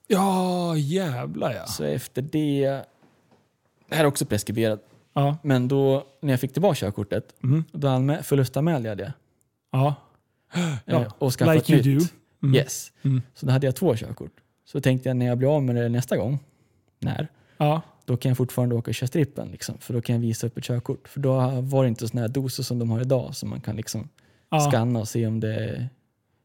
[0.06, 1.66] Ja, jävlar ja.
[1.66, 2.82] Så efter det,
[3.88, 4.80] det här är också preskriberat,
[5.12, 5.36] Ja.
[5.42, 7.64] men då när jag fick tillbaka körkortet, Mm.
[7.72, 9.12] då anmä- förlustanmälde jag det.
[9.72, 9.94] Ja.
[10.84, 11.05] Ja.
[11.18, 12.10] Och skaffade Like ett you nytt.
[12.10, 12.46] do.
[12.46, 12.55] Mm.
[12.55, 12.92] Yes.
[13.02, 13.22] Mm.
[13.34, 14.32] Så då hade jag två körkort.
[14.64, 16.38] Så tänkte jag när jag blir av med det nästa gång,
[17.00, 17.82] när, Ja.
[18.04, 19.48] då kan jag fortfarande åka och köra strippen.
[19.48, 21.08] Liksom, för då kan jag visa upp ett körkort.
[21.08, 23.76] För då var det inte sådana här doser som de har idag som man kan
[23.76, 24.08] liksom
[24.50, 24.60] ja.
[24.60, 25.88] scanna och se om det är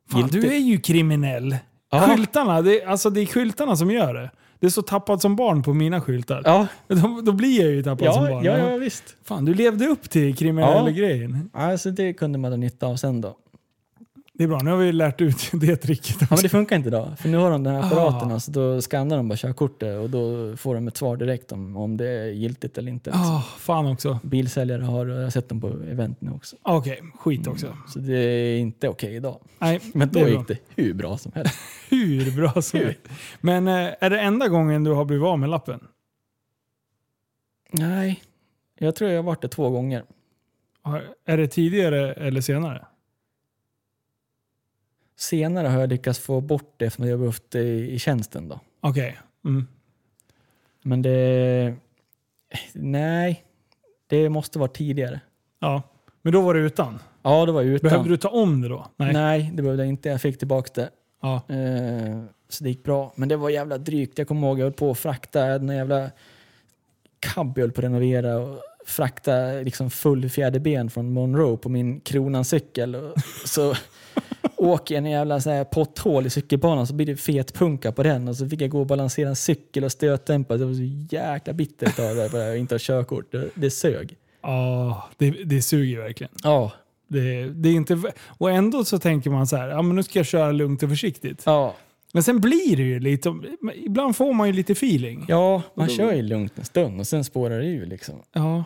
[0.09, 0.41] Fan, giltigt.
[0.43, 1.55] du är ju kriminell.
[1.91, 2.01] Ja.
[2.15, 4.31] Skyltarna, det, alltså det är skyltarna som gör det.
[4.59, 6.41] Det är så tappat som barn på mina skyltar.
[6.45, 8.43] Ja, Då, då blir jag ju tappad som ja, barn.
[8.45, 9.03] ja, ja visst.
[9.23, 10.95] Fan, du levde upp till kriminella Ja.
[10.95, 11.49] grejen.
[11.53, 13.37] Alltså det kunde man ha nytta av sen då.
[14.35, 16.33] Det är bra, nu har vi lärt ut det tricket Ja, också.
[16.35, 17.19] men det funkar inte idag.
[17.19, 18.33] För nu har de den här apparaten, Ah.
[18.33, 21.97] alltså, då skannar de bara körkortet och då får de ett svar direkt om, om
[21.97, 23.11] det är giltigt eller inte.
[23.13, 24.19] Ah, fan också.
[24.23, 26.55] Bilsäljare har, jag har sett dem på event nu också.
[26.61, 27.77] Okej, skit också.
[27.87, 29.39] Så det är inte okej idag.
[29.59, 31.55] Nej, Men det då är gick det hur bra som helst.
[31.89, 32.99] Hur bra som helst.
[33.41, 35.79] Men eh, är det enda gången du har blivit av med lappen?
[37.71, 38.23] Nej,
[38.79, 40.03] jag tror jag har varit det två gånger.
[41.25, 42.85] Är det tidigare eller senare?
[45.15, 48.49] Senare har jag lyckats få bort det eftersom jag har behövt det i, tjänsten.
[48.49, 48.59] Då.
[48.81, 49.17] Okej.
[49.45, 49.67] Mm.
[50.81, 51.75] Men det...
[52.73, 53.43] Nej,
[54.07, 55.19] det måste vara tidigare.
[55.59, 55.81] Ja.
[56.21, 56.99] Men då var det utan?
[57.21, 57.89] Ja, det var utan.
[57.89, 58.87] Behövde du ta om det då?
[58.97, 59.51] Nej.
[59.53, 60.09] det behövde jag inte.
[60.09, 60.89] Jag fick tillbaka det.
[61.21, 61.35] Ja.
[61.35, 63.13] Eh, så det gick bra.
[63.15, 64.17] Men det var jävla drygt.
[64.17, 66.11] Jag kommer ihåg jag höll på att frakta en jävla
[67.19, 71.99] cab jag höll på att renovera och frakta liksom full fjäderben från Monroe på min
[71.99, 72.95] Kronan-cykel.
[72.95, 73.13] Och
[73.45, 73.75] Så
[74.57, 78.27] åker en jävla så här potthål i cykelbanan så blir det fet punka på den
[78.27, 80.57] och så fick jag gå och balansera en cykel och stötdämpa.
[80.57, 83.31] Det var så jäkla bittert av det att inte har körkort.
[83.31, 84.15] Det, det sög.
[84.41, 86.31] Ja, det, det suger verkligen.
[86.43, 86.71] Ja,
[87.07, 88.01] Det, det är inte,
[88.37, 90.89] och ändå så tänker man så här, ja men nu ska jag köra lugnt och
[90.89, 91.43] försiktigt.
[91.45, 91.75] ja,
[92.13, 93.33] Men sen blir det ju lite,
[93.75, 95.25] ibland får man ju lite feeling.
[95.27, 98.15] ja man då- kör ju lugnt en stund och sen spårar det ur liksom.
[98.33, 98.63] Ja.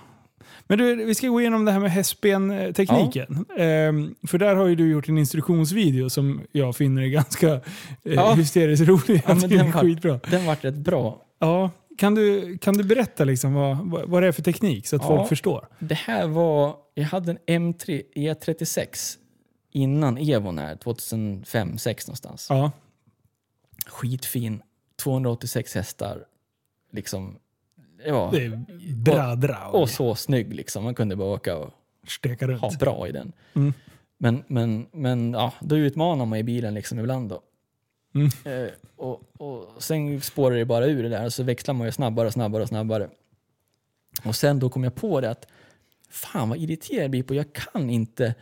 [0.69, 3.45] Men du, vi ska gå igenom det här med hästben-tekniken.
[3.57, 7.61] Ehm, för där har ju du gjort en instruktionsvideo som jag finner är ganska eh,
[8.03, 8.33] Ja.
[8.33, 9.23] hysteriskt rolig.
[9.27, 10.19] Ja, men den var- skitbra.
[10.31, 11.21] Den vart rätt bra.
[11.39, 11.71] Ja.
[11.97, 13.77] Kan, du, kan du berätta liksom vad,
[14.09, 15.07] vad, det är för teknik så att Ja.
[15.07, 15.67] folk förstår?
[15.79, 19.17] Det här var, jag hade en M3 E36
[19.71, 22.47] innan Evon här, 2005-2006 någonstans.
[22.49, 22.71] Ja.
[23.87, 24.61] Skitfin,
[25.03, 26.23] 286 hästar.
[26.91, 27.35] Liksom,
[28.05, 28.65] var, Det är
[29.03, 29.75] bra drag.
[29.75, 30.83] och så snygg liksom.
[30.83, 31.73] Man kunde bara åka och
[32.07, 32.61] Steka runt.
[32.61, 33.31] ha bra i den.
[33.53, 33.73] Mm.
[34.17, 37.41] Men, men, men ja, då utmanar man i bilen liksom ibland då.
[38.15, 38.29] Mm.
[38.45, 41.91] Eh, och, och sen spårar det bara ur det där och så växlar man ju
[41.91, 43.09] snabbare och snabbare och snabbare.
[44.25, 45.47] Och sen då kom jag på det att
[46.09, 48.35] fan vad irriterad jag blir på, jag kan inte,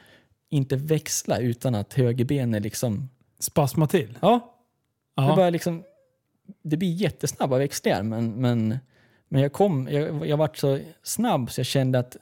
[0.50, 3.10] inte växla utan att högerbenet liksom,
[3.40, 4.18] Spasma till.
[4.22, 4.56] ja,
[5.16, 5.36] det, Ja.
[5.36, 5.84] bara liksom,
[6.64, 8.80] det blir jättesnabba växlingar men, men,
[9.30, 12.18] men jag kom, jag, jag vart så snabb så jag kände att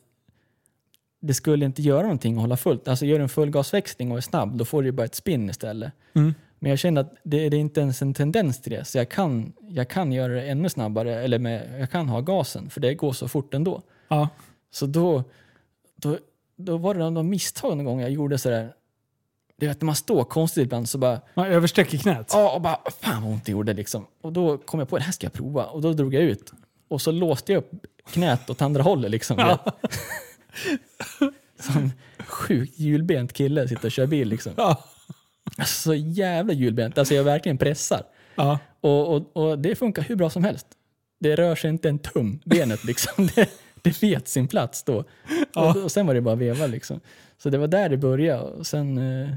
[1.19, 2.87] det skulle inte göra någonting att hålla fullt.
[2.87, 5.49] Alltså gör du en fullgasväxling och är snabb, då får du ju bara ett spinn
[5.49, 5.93] istället.
[6.13, 6.33] Mm.
[6.59, 9.09] Men jag kände att det, det är inte ens en tendens till det, så jag
[9.09, 12.93] kan, jag kan göra det ännu snabbare, eller med, jag kan ha gasen, för det
[12.93, 13.81] går så fort ändå.
[14.07, 14.29] Ja.
[14.71, 15.23] Så då,
[15.95, 16.17] då,
[16.55, 18.73] då var det någon misstag någon gång jag gjorde sådär,
[19.55, 22.31] du vet när man står konstigt ibland så bara, Man översträcker knät.
[22.33, 24.05] ja och bara, fan vad ont det gjorde liksom.
[24.21, 25.65] Och då kom jag på, det här ska jag prova.
[25.65, 26.51] Och då drog jag ut.
[26.93, 27.71] Och så låste jag upp
[28.11, 29.39] knät åt andra hållet liksom.
[29.39, 29.65] Ja.
[31.59, 34.53] Som sjukt hjulbent kille sitter och kör bil liksom.
[34.57, 34.83] Ja.
[35.57, 36.97] Alltså, så jävla hjulbent.
[36.97, 38.03] Alltså jag verkligen pressar.
[38.35, 38.59] Ja.
[38.81, 40.67] Och, och, och det funkar hur bra som helst.
[41.19, 43.27] Det rör sig inte en tum, benet liksom.
[43.35, 43.49] Det,
[43.81, 45.03] det vet sin plats då.
[45.53, 45.69] Ja.
[45.69, 46.99] Och, och sen var det bara att veva liksom.
[47.37, 48.41] Så det var där det började.
[48.41, 49.29] Och sen, eh,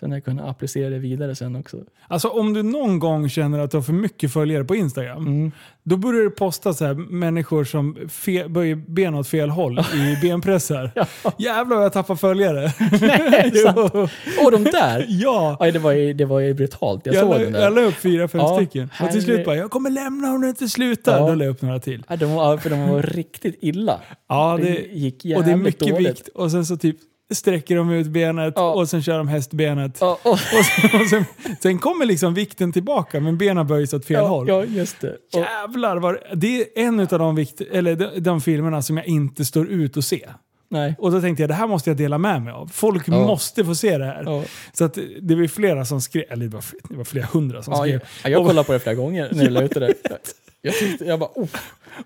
[0.00, 1.76] sen har jag kunnat applicera det vidare sen också.
[2.08, 5.52] Alltså om du någon gång känner att du har för mycket följare på Instagram, Mm.
[5.82, 10.18] då börjar du posta så här människor som fe- böjer ben åt fel håll i
[10.22, 10.90] benpressar.
[11.38, 12.72] Jävlar vad jag tappar följare.
[13.00, 13.52] Nej.
[14.44, 15.06] Och de där!
[15.08, 15.56] ja.
[15.60, 17.06] Aj, det, var ju, det var ju brutalt.
[17.06, 17.60] Jag, Jag, såg den där.
[17.62, 18.90] jag la upp fyra, fem Ja, stycken.
[19.02, 21.18] Och till slut bara, jag kommer lämna om du inte slutar.
[21.20, 21.28] Ja.
[21.28, 22.04] Då la jag upp några till.
[22.08, 24.00] Ja, de var, för de var riktigt illa.
[24.28, 26.08] Ja, det, det, gick och jävligt det är mycket dåligt.
[26.08, 26.28] vikt.
[26.28, 26.96] Och sen så typ
[27.34, 28.72] sträcker de ut benet Ja.
[28.74, 29.98] och sen kör de hästbenet.
[30.00, 31.24] Ja, och, Och, sen, och sen,
[31.62, 34.48] sen kommer liksom vikten tillbaka men benen böjs åt fel ja, håll.
[34.48, 35.10] ja, just det.
[35.32, 39.06] Och, Jävlar, vad, det är en av de, vikt, eller de, de filmerna som jag
[39.06, 40.28] inte står ut att se.
[40.70, 40.94] nej.
[40.98, 42.66] Och då tänkte jag det här måste jag dela med mig av.
[42.72, 43.26] Folk Ja.
[43.26, 44.22] måste få se det här.
[44.26, 44.42] Ja.
[44.72, 47.72] Så att det var flera som skrev, eller det var, det var flera hundra som
[47.72, 48.00] Ja, skrev.
[48.22, 49.94] jag, jag Och- kollade på det flera gånger när jag la ut det där.
[50.02, 50.18] Jag,
[50.62, 51.48] jag, tyckte, jag bara, oh.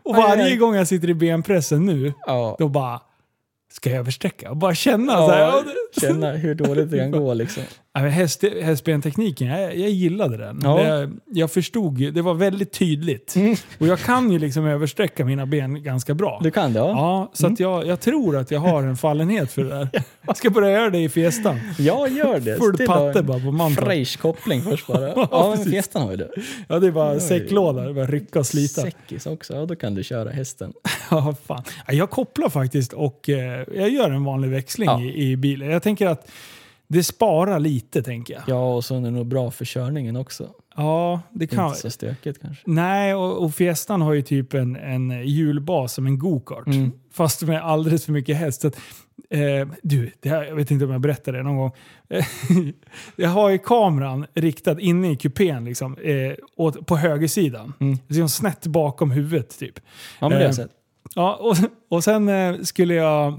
[0.02, 0.56] Och Aj, varje aj.
[0.56, 2.12] gång jag sitter i benpressen nu,
[2.58, 3.00] då bara
[3.72, 4.50] ska jag översträcka?
[4.50, 5.38] Och bara känna så här.
[5.40, 7.62] ja, Ja, det- känna hur dåligt det kan gå liksom.
[7.94, 10.60] Häst, hästbentekniken, jag, jag gillade den.
[10.62, 10.76] Ja.
[10.82, 13.34] Det, jag förstod ju, det var väldigt tydligt.
[13.78, 16.40] Och jag kan ju liksom översträcka mina ben ganska bra.
[16.42, 16.78] Du kan det?
[16.78, 19.88] Ja, Ja, så att jag, jag tror att jag har en fallenhet för det där.
[20.26, 21.60] Jag ska börja göra det i fiestan.
[21.78, 22.56] ja gör det.
[22.56, 23.86] Full Still patte en bara på manteln.
[23.86, 25.08] Fräsch koppling först bara.
[25.16, 25.64] Ja, Ja, men.
[25.64, 26.30] Fiestan har ju det.
[26.68, 27.82] Ja, det är bara säcklåda.
[27.82, 28.80] Det är bara rycka och slita.
[28.82, 30.72] Säckis också, ja då kan du köra hästen.
[31.10, 31.62] Ja, fan.
[31.86, 35.00] Ja, Jag kopplar faktiskt och eh, jag gör en vanlig växling Ja.
[35.02, 35.70] i, i bilen.
[35.70, 36.30] Jag tänker att
[36.92, 38.42] det sparar lite, tänker jag.
[38.46, 40.48] Ja, och så är det nog bra för körningen också.
[40.76, 42.62] Ja, det kan Inte så stökigt kanske.
[42.66, 46.66] Nej, och, och Fiestan har ju typ en, en hjulbas som en go-kart.
[46.66, 46.92] Mm.
[47.12, 48.64] Fast med alldeles för mycket häst.
[48.64, 48.76] Att,
[49.30, 51.72] eh, du, det här, jag vet inte om jag berättade det någon gång.
[52.08, 52.24] Eh,
[53.16, 57.72] jag har ju kameran riktad inne i kupén liksom, eh, åt, på högersidan.
[57.80, 57.98] Mm.
[58.08, 59.80] Liksom snett bakom huvudet typ.
[60.20, 60.70] Ja, men det har Eh, jag sett.
[61.14, 61.56] Ja, och,
[61.96, 63.38] och sen eh, skulle jag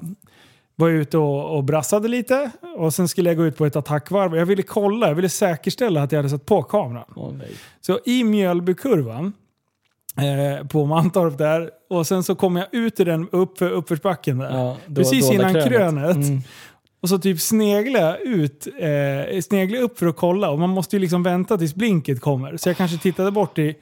[0.75, 2.51] vara ute och, och brassade lite.
[2.77, 4.35] Och sen skulle jag gå ut på ett attackvarv.
[4.35, 7.33] Jag ville kolla, jag ville säkerställa att jag hade satt på kameran.
[7.37, 7.51] Nej.
[7.81, 9.33] Så i Mjölbykurvan
[10.17, 14.37] eh, på Mantorp där och sen så kommer jag ut i den upp för uppförsbacken
[14.37, 14.57] där.
[14.57, 16.15] Ja, då- Precis dolda innan krönet.
[16.15, 16.39] Mm.
[17.01, 20.69] Och så typ sneglar jag ut, eh, sneglar jag upp för att kolla och man
[20.69, 22.57] måste ju liksom vänta tills blinket kommer.
[22.57, 23.75] Så jag kanske tittade bort i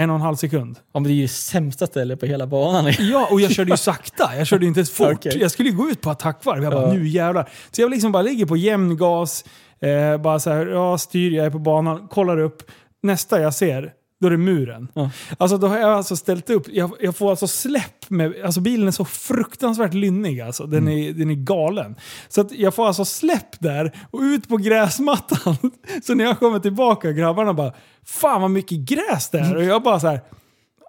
[0.00, 0.78] en och en halv sekund.
[0.94, 2.92] Men det är ju sämsta stället på hela banan.
[2.98, 4.36] Ja, och jag körde ju sakta.
[4.36, 5.12] Jag körde ju inte fort.
[5.12, 5.38] Okej.
[5.40, 6.62] Jag skulle ju gå ut på attackvarv.
[6.62, 6.92] Jag bara, Ja.
[6.92, 7.48] nu jävlar.
[7.70, 9.44] Så jag liksom bara ligger på jämn gas,
[9.80, 12.62] eh, bara så här, ja, styr, jag är på banan, kollar upp.
[13.02, 14.88] Nästa jag ser, då är det muren.
[14.94, 15.10] Ja.
[15.38, 18.86] Alltså då har jag alltså ställt upp, jag, jag får alltså släpp med, alltså bilen
[18.88, 20.66] är så fruktansvärt lynnig alltså.
[20.66, 20.98] Den, Mm.
[20.98, 21.94] är, den är galen.
[22.28, 25.56] Så att jag får alltså släpp där och ut på gräsmattan.
[26.06, 27.72] Så när jag kommer tillbaka, grabbarna bara
[28.04, 29.56] Fan vad mycket gräs det är.
[29.56, 30.20] Och jag bara så här.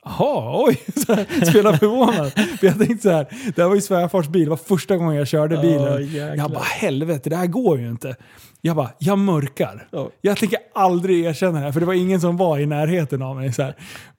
[0.04, 0.82] Jaha, oj.
[1.06, 2.32] Så här, spelar förvånad.
[2.34, 4.44] För jag tänkte så här, det här var ju svärfars bil.
[4.44, 6.08] Det var första gången jag körde bilen.
[6.08, 6.36] jäklar.
[6.36, 8.16] jag bara helvete, det här går ju inte.
[8.64, 9.88] Jag bara, jag mörkar.
[9.92, 10.10] Ja.
[10.22, 13.36] Jag tänker aldrig erkänna det här, för det var ingen som var i närheten av
[13.36, 13.54] mig.
[13.54, 13.76] Så här.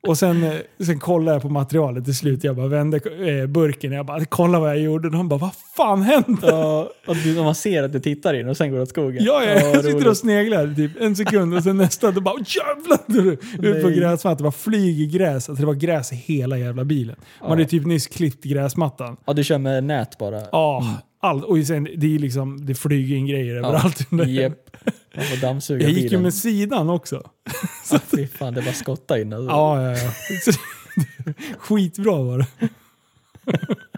[0.08, 0.52] Och sen, eh,
[0.86, 2.44] sen kollade jag på materialet till slut.
[2.44, 3.92] Jag bara vände eh, burken.
[3.92, 5.08] Jag bara, kolla vad jag gjorde.
[5.08, 6.46] Och de bara, vad fan hände?
[6.46, 9.24] Ja, och du, man ser att du tittar in och sen går det åt skogen.
[9.24, 13.32] Ja, jag, jag sitter och sneglar typ en sekund och sen nästa, då bara jävlar!
[13.68, 14.36] Ut på gräsmattan.
[14.36, 15.48] Det bara flyger gräs.
[15.48, 17.16] Alltså, det var gräs i hela jävla bilen.
[17.40, 19.16] Man hade typ nyss klippt gräsmattan.
[19.24, 20.40] Ja, du kör med nät bara?
[20.52, 20.84] Ja,
[21.22, 21.44] allt.
[21.44, 24.10] Och sen, det, är liksom, det flyger in grejer överallt.
[24.10, 24.24] Man
[25.24, 27.22] får dammsuga Jag gick ju med sidan också.
[27.90, 29.32] Ja, fy fan, det bara skotta in.
[29.32, 29.50] Alltså.
[29.50, 30.10] Ja, ja, ja.
[30.44, 30.52] Så,
[31.58, 32.68] skitbra var det.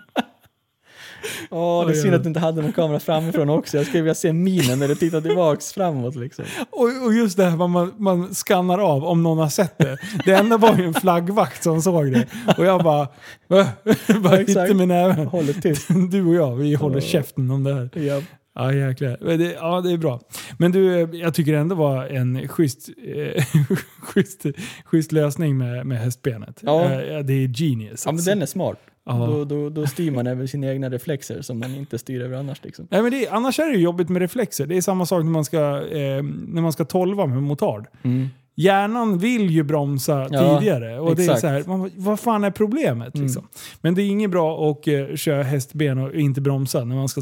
[1.51, 3.77] Åh, det är synd att du inte hade någon kamera framifrån också.
[3.77, 6.17] Jag skulle vilja se minen när du tittar tillbaks framåt.
[6.17, 6.45] Liksom.
[6.71, 9.99] Och, och just det här man, man skannar av om någon har sett det.
[10.25, 12.27] Det enda var ju en flaggvakt som såg det.
[12.59, 13.09] Och jag bara...
[14.23, 15.27] Bara hittade med näven.
[15.27, 15.89] Håller tyst.
[16.11, 17.01] Du och jag, vi håller Ja.
[17.01, 17.99] käften om det här.
[17.99, 18.25] Japp.
[18.55, 19.37] Ja, jäklar.
[19.37, 20.21] Det, ja, det är bra.
[20.59, 23.45] Men du, jag tycker ändå var en schysst, eh,
[24.01, 24.43] schysst,
[24.85, 26.61] schysst lösning med, med hästbenet.
[26.63, 26.85] Ja.
[26.85, 28.03] Eh, det är genius.
[28.07, 28.31] Ja, men alltså.
[28.31, 28.79] den är smart.
[29.07, 29.27] Ja.
[29.27, 32.65] Då, då, då styr man över sina egna reflexer som man inte styr över annars.
[32.65, 32.89] Liksom.
[32.91, 34.67] Nej, men det, annars är det jobbigt med reflexer.
[34.67, 35.59] Det är samma sak när man ska,
[35.91, 37.87] eh, när man ska tolva med motard.
[38.03, 38.29] Mm.
[38.57, 41.01] Hjärnan vill ju bromsa Ja, tidigare.
[41.01, 43.15] Och det är så här, man, vad fan är problemet?
[43.15, 43.27] Mm.
[43.27, 43.49] Liksom?
[43.81, 47.21] Men det är inget bra att eh, köra hästben och inte bromsa när man ska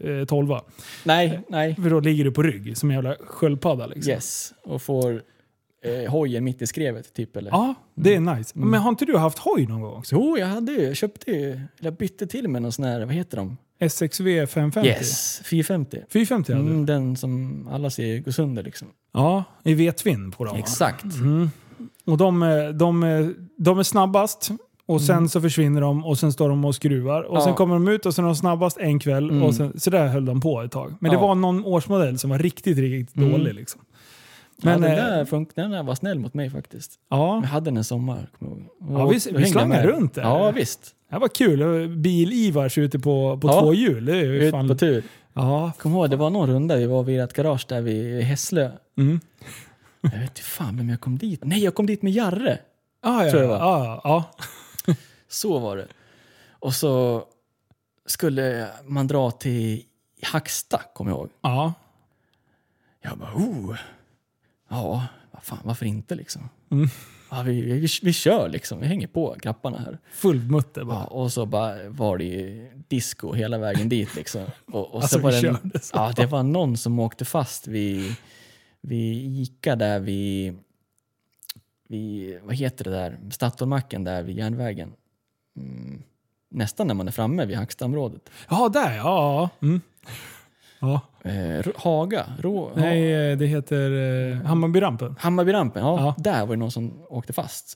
[0.00, 0.62] eh, tolva.
[1.04, 1.74] Nej, nej.
[1.74, 3.86] För då ligger du på rygg som en jävla sköldpadda.
[3.86, 4.12] Liksom.
[4.12, 4.52] Yes.
[4.64, 5.22] Och får
[5.84, 7.36] eh, hojen mitt i skrevet typ.
[7.36, 7.50] Eller?
[7.50, 8.52] Ja, det är nice.
[8.56, 8.70] Mm.
[8.70, 10.14] Men har inte du haft hoj någon gång också?
[10.14, 10.82] Jo, jag hade ju.
[10.82, 11.50] Jag köpte ju.
[11.50, 13.56] Eller jag bytte till med någon sån här, vad heter de?
[13.88, 14.88] SXV 550?
[14.88, 15.98] Yes, 450.
[16.12, 16.70] 450 hade du?
[16.70, 18.88] Mm, den som alla ser gå sönder liksom.
[19.12, 20.52] Ja, i V-twin på dem.
[20.54, 20.58] va?
[20.58, 21.04] Exakt.
[21.04, 21.50] Mm.
[22.04, 24.50] Och de, är- de, är- de är snabbast.
[24.86, 27.22] Och sen så försvinner de och sen står de och skruvar.
[27.22, 27.38] Och Mm.
[27.40, 27.44] Ja.
[27.44, 29.30] sen kommer de ut och sen är de snabbast en kväll.
[29.30, 29.42] Mm.
[29.42, 30.94] Och sen, så där höll de på ett tag.
[31.00, 31.20] Men det Ja.
[31.20, 33.30] var någon årsmodell som var riktigt, riktigt Mm.
[33.30, 33.54] dålig.
[33.54, 33.80] Liksom.
[34.62, 36.92] Men, ja, den, eh, där funk- den där var snäll mot mig faktiskt.
[37.10, 38.30] Ja, Jag hade den en sommar.
[38.38, 39.00] kommer jag ihåg.
[39.00, 40.22] Ja, vi- vi slangade runt där.
[40.22, 40.94] Ja, visst.
[41.10, 41.88] det var kul.
[41.88, 43.60] Bil-Ivars ute på, på Ja.
[43.60, 44.04] två hjul.
[44.04, 44.68] Det är ju Ut fan...
[44.68, 45.04] på tur.
[45.32, 45.72] Ja.
[45.78, 48.70] Kom ihåg, det var någon runda vi var vid ett garage där vid Hässlö.
[48.98, 49.20] Mm.
[50.00, 52.58] Jag vet inte fan vem jag kom dit Nej, jag kom dit med Jarre.
[53.02, 54.24] Ah, ja, Tror jag ja, ja.
[55.28, 55.86] Så var det.
[56.50, 57.22] Och så
[58.06, 59.82] skulle man dra till
[60.22, 61.28] Hacksta, kommer jag ihåg.
[61.42, 61.72] ja.
[63.02, 63.76] Jag bara, oh.
[64.68, 66.48] Ja, vad fan, varför inte liksom?
[66.70, 66.88] Mm.
[67.30, 69.98] Ja, vi, vi, vi kör liksom, vi hänger på grapparna här.
[70.12, 70.96] Full mutter bara.
[70.98, 74.44] Ja, och så bara var det disco hela vägen dit liksom.
[74.66, 75.96] Och, och Alltså, så var vi det, en, körde så.
[75.96, 78.14] ja, det var någon som åkte fast vid,
[78.80, 80.58] vid Ica där vid,
[81.88, 84.92] vid, vad heter det där, Statoilmacken där vid järnvägen.
[85.56, 86.02] Mm,
[86.50, 88.30] nästan när man är framme vid Hackstaområdet.
[88.50, 89.02] Ja, där ja.
[89.60, 89.66] ja.
[89.66, 89.80] Mm.
[90.80, 91.00] Ja.
[91.22, 93.90] Eh, Haga, Rå, Nej, eh, det heter
[94.32, 95.16] eh, Hammarbyrampen.
[95.18, 96.14] Hammarbyrampen, ja, Ja.
[96.18, 97.68] där var det någon som åkte fast.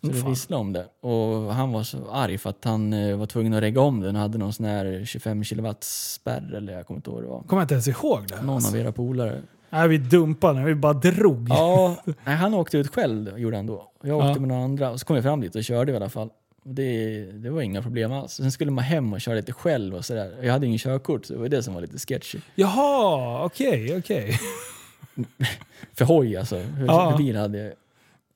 [0.00, 0.86] Så Mm, det visslade om det.
[1.00, 4.16] Och han var så arg för att han eh, var tvungen att regga om den
[4.16, 7.30] och hade någon sån här 25 kilowatt spärr eller jag kommer inte ihåg vad det
[7.30, 7.42] var.
[7.42, 8.42] Kommer jag inte ens ihåg det.
[8.42, 8.70] Någon Alltså.
[8.70, 9.40] av era polare.
[9.70, 11.46] Nej, vi dumpade vi bara drog.
[11.50, 13.84] Ja, nej, han åkte ut själv gjorde han då.
[14.02, 14.38] Jag åkte Ja.
[14.38, 16.28] med några andra och så kom jag fram dit och körde i alla fall.
[16.66, 18.32] Det, det var inga problem alls.
[18.32, 20.34] Sen skulle man hem och köra lite själv och sådär.
[20.42, 22.38] Jag hade ingen körkort så det var det som var lite sketchy.
[22.54, 24.38] Jaha, okej, okej.
[25.94, 26.54] för hoj alltså.
[26.56, 27.10] För, Ja.
[27.10, 27.72] för bil hade jag.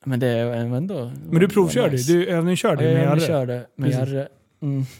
[0.04, 1.12] Men det är ändå...
[1.30, 2.12] Men du provkörde nice.
[2.12, 3.26] Du övningskörde Ja, med jag Jarre.
[3.26, 4.08] körde med Precis.
[4.14, 4.28] Jarre.
[4.62, 4.84] Mm.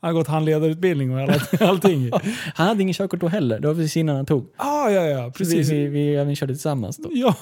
[0.00, 1.30] Han har gått handledarutbildning och
[1.60, 2.08] allting.
[2.08, 2.20] Ja,
[2.54, 3.58] Han hade ingen körkort då heller.
[3.60, 4.46] Det var precis innan han tog.
[4.56, 5.32] ah, ja, ja.
[5.36, 5.68] Precis.
[5.70, 7.08] Vi, vi, vi övningskörde tillsammans då.
[7.12, 7.36] Ja.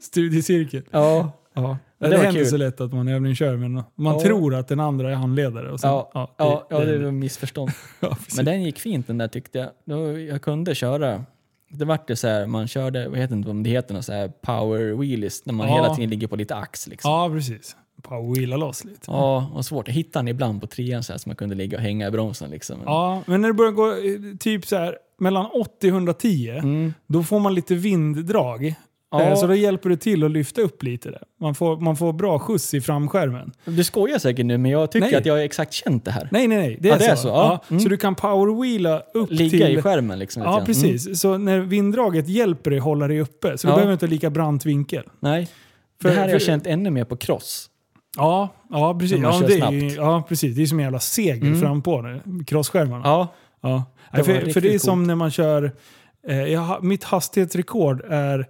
[0.00, 0.82] Studiecirkel.
[0.90, 1.32] Ja.
[1.54, 1.78] Ja.
[1.98, 2.46] Det det händer kul.
[2.46, 4.20] så lätt att man övningskör men man Ja.
[4.20, 5.72] tror att den andra är handledare.
[5.72, 7.70] Och sen, Ja, ja, ja, det, det- var missförstånd.
[8.00, 8.16] ja.
[8.36, 9.68] Men den gick fint den där tyckte jag.
[9.84, 11.24] Då, jag kunde köra.
[11.70, 14.12] Det vart det så här, man körde, vad heter det, om det heter något så
[14.12, 17.10] här power wheelies, när man hela tiden ligger på lite ax liksom.
[17.10, 17.76] Ja, precis.
[18.02, 19.00] Powerwheela loss lite.
[19.06, 19.88] Ja, och svårt.
[19.88, 22.10] Jag hittade den ibland på trean så här så man kunde ligga och hänga i
[22.10, 22.76] bromsen liksom.
[22.84, 26.94] Ja, men när det börjar gå eh, typ så här mellan 80 och 110, Mm.
[27.06, 28.74] då får man lite vinddrag.
[29.10, 29.22] Ja.
[29.22, 31.22] Eh, Så då hjälper det till att lyfta upp lite där.
[31.40, 33.52] Man får, man får bra skjuts i framskärmen.
[33.64, 35.16] Du skojar säkert nu, men jag tycker Nej.
[35.16, 36.28] att jag har exakt känt det här.
[36.32, 36.78] Nej, nej, nej.
[36.80, 37.22] Det är, Ja, det är så.
[37.22, 37.64] så, ja.
[37.70, 37.80] Mm.
[37.80, 39.78] Så du kan powerwheela upp Ligga till...
[39.78, 40.42] i skärmen liksom.
[40.42, 40.66] Ja, grann.
[40.66, 41.20] precis.
[41.20, 43.76] Så när vinddraget hjälper dig hålla dig uppe, så du Ja.
[43.76, 45.04] behöver inte lika brant vinkel.
[45.20, 45.48] Nej.
[46.02, 47.70] För- det här har jag för- känt ännu mer på cross.
[48.16, 49.18] Ja, ja precis.
[49.22, 50.56] Ja, det är, ja, precis.
[50.56, 51.60] Det är som en jävla segel Mm.
[51.60, 52.20] fram på det.
[52.46, 53.02] Crossskärmarna.
[53.04, 53.28] Ja.
[53.62, 53.84] Ja.
[54.12, 54.82] Det för, för det är coolt.
[54.82, 55.72] som när man kör...
[56.28, 58.46] Eh, jag, mitt hastighetsrekord är...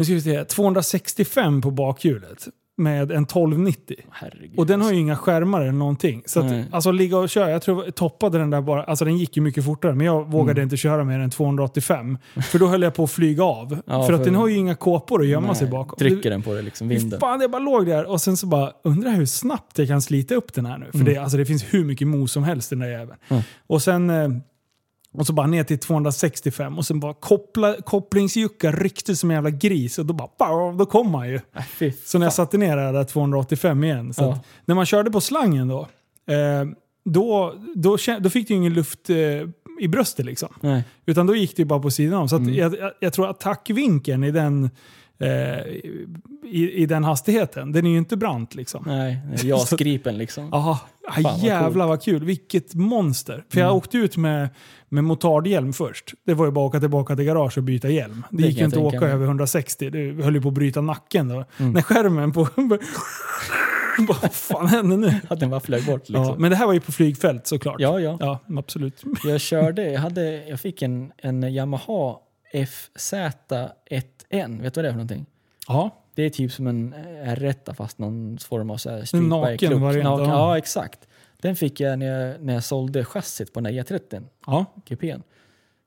[0.00, 0.44] Nu ska vi se.
[0.44, 2.48] 265 på bakhjulet.
[2.76, 3.96] Med en 1290.
[4.10, 4.58] Herregud.
[4.58, 6.22] Och den har ju inga skärmar eller någonting.
[6.26, 6.60] Så Nej.
[6.60, 9.36] att, alltså ligga och köra, jag tror jag toppade den där bara, alltså den gick
[9.36, 10.62] ju mycket fortare men jag vågade Mm.
[10.62, 12.18] inte köra mer än 285.
[12.50, 13.78] För då höll jag på att flyga av.
[13.86, 15.98] Ja, för att för- den har ju inga kåpor att gömma Nej, sig bakom.
[15.98, 17.20] Trycker den på det liksom, vinden.
[17.20, 20.34] Fan, jag bara låg där och sen så bara undrar hur snabbt jag kan slita
[20.34, 20.86] upp den här nu.
[20.90, 21.12] För Mm.
[21.14, 23.18] det, alltså, det finns hur mycket mos som helst i den där jäveln.
[23.28, 23.42] Mm.
[23.66, 24.28] Och sen eh,
[25.14, 29.50] och så bara ner till 265 och sen bara koppla, kopplingsjucka ryckte som en jävla
[29.50, 31.34] gris och då bara pow, då kom man ju.
[31.80, 34.14] Äh, Så när jag satte ner det där 285 igen.
[34.14, 34.40] Så Ja.
[34.64, 35.80] när man körde på slangen då,
[36.34, 36.64] eh,
[37.04, 39.16] då, då, då fick du ju ingen luft eh,
[39.80, 40.48] i bröstet liksom.
[40.60, 40.84] Nej.
[41.06, 42.28] Utan då gick det ju bara på sidan om.
[42.28, 42.54] Så Mm.
[42.54, 44.70] jag, jag, jag tror attackvinkeln i den,
[45.20, 45.66] eh,
[46.52, 48.84] i, i den hastigheten, den är ju inte brant liksom.
[48.86, 50.52] Nej, JAS-gripen liksom.
[50.54, 50.78] Aha,
[51.14, 52.24] Fan, vad jävlar vad kul.
[52.24, 53.44] Vilket monster.
[53.48, 53.76] För jag Mm.
[53.76, 54.48] åkte ut med,
[54.88, 56.14] med motardhjälm först.
[56.26, 58.24] Det var ju bara att åka tillbaka till garage och byta hjälm.
[58.30, 59.10] Det, Det gick ju inte att åka mig.
[59.10, 59.90] över 160.
[59.90, 61.44] Du höll ju på att bryta nacken då.
[61.58, 61.72] Mm.
[61.72, 62.48] När skärmen på...
[64.22, 65.14] vad fan händer nu?
[65.28, 66.42] Att den bara flög bort Ja, liksom.
[66.42, 67.76] men det här var ju på flygfält såklart.
[67.80, 68.16] Ja, ja.
[68.20, 69.04] Ja, absolut.
[69.24, 72.16] Jag körde, jag, hade, jag fick en, en Yamaha
[72.52, 74.62] FZ1N.
[74.62, 75.26] Vet du vad det är för någonting?
[75.68, 76.94] Ja, Det är typ som en
[77.24, 80.58] R1 fast någon form av så här En naken variant, Naken, ja.
[80.58, 81.08] exakt.
[81.38, 84.64] Den fick jag när jag, när jag sålde chassit på den där E30, ja.
[84.86, 85.22] GPn.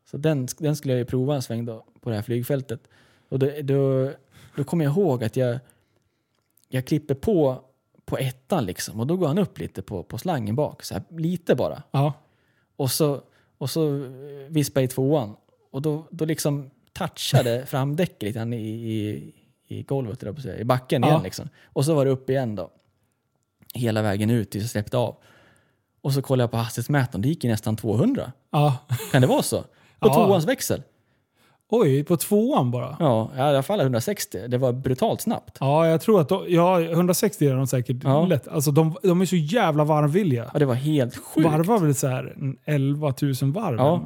[0.06, 2.88] Så den, den skulle jag ju prova en sväng då, på det här flygfältet.
[3.30, 4.12] Och då, då,
[4.56, 5.60] då kommer jag ihåg att jag,
[6.70, 7.62] jag klipper på
[8.06, 11.04] på ettan liksom och då går han upp lite på, på slangen bak, så här,
[11.10, 11.84] lite bara.
[11.92, 12.14] ja.
[12.76, 13.22] Och så,
[13.58, 14.12] och så eh,
[14.50, 15.36] vispade jag i tvåan.
[15.74, 19.34] Och då, då liksom touchade framdäcket lite grann i, i,
[19.68, 21.10] i golvet, eller på i backen Ja.
[21.10, 21.24] igen.
[21.24, 21.50] Liksom.
[21.66, 22.72] Och så var det upp igen då.
[23.74, 25.16] Hela vägen ut tills jag släppte av.
[26.02, 28.32] Och så kollade jag på hastighetsmätaren, det gick ju nästan 200.
[28.52, 28.78] ja.
[29.12, 29.62] Kan det vara så?
[29.62, 29.68] På
[30.08, 30.14] Ja.
[30.14, 30.84] tvåans växel?
[31.76, 32.96] Oj, på tvåan bara?
[33.00, 34.48] Ja, i alla fall 160.
[34.48, 35.58] Det var brutalt snabbt.
[35.60, 38.26] Ja, jag tror att de, ja, 160 är de säkert Ja.
[38.26, 38.48] lätt.
[38.48, 40.50] Alltså de, de är så jävla varmvilliga.
[40.54, 41.48] Ja, det var helt sjukt.
[41.50, 43.76] Varvar väl så här en 11 000 varv?
[43.78, 44.04] Ja.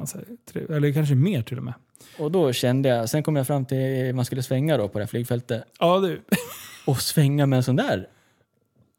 [0.52, 1.74] Tre- eller kanske mer till och med.
[2.18, 5.04] Och då kände jag, sen kom jag fram till man skulle svänga då på det
[5.04, 5.62] här flygfältet.
[5.80, 6.20] Ja, du.
[6.86, 8.06] Och svänga med en sån där,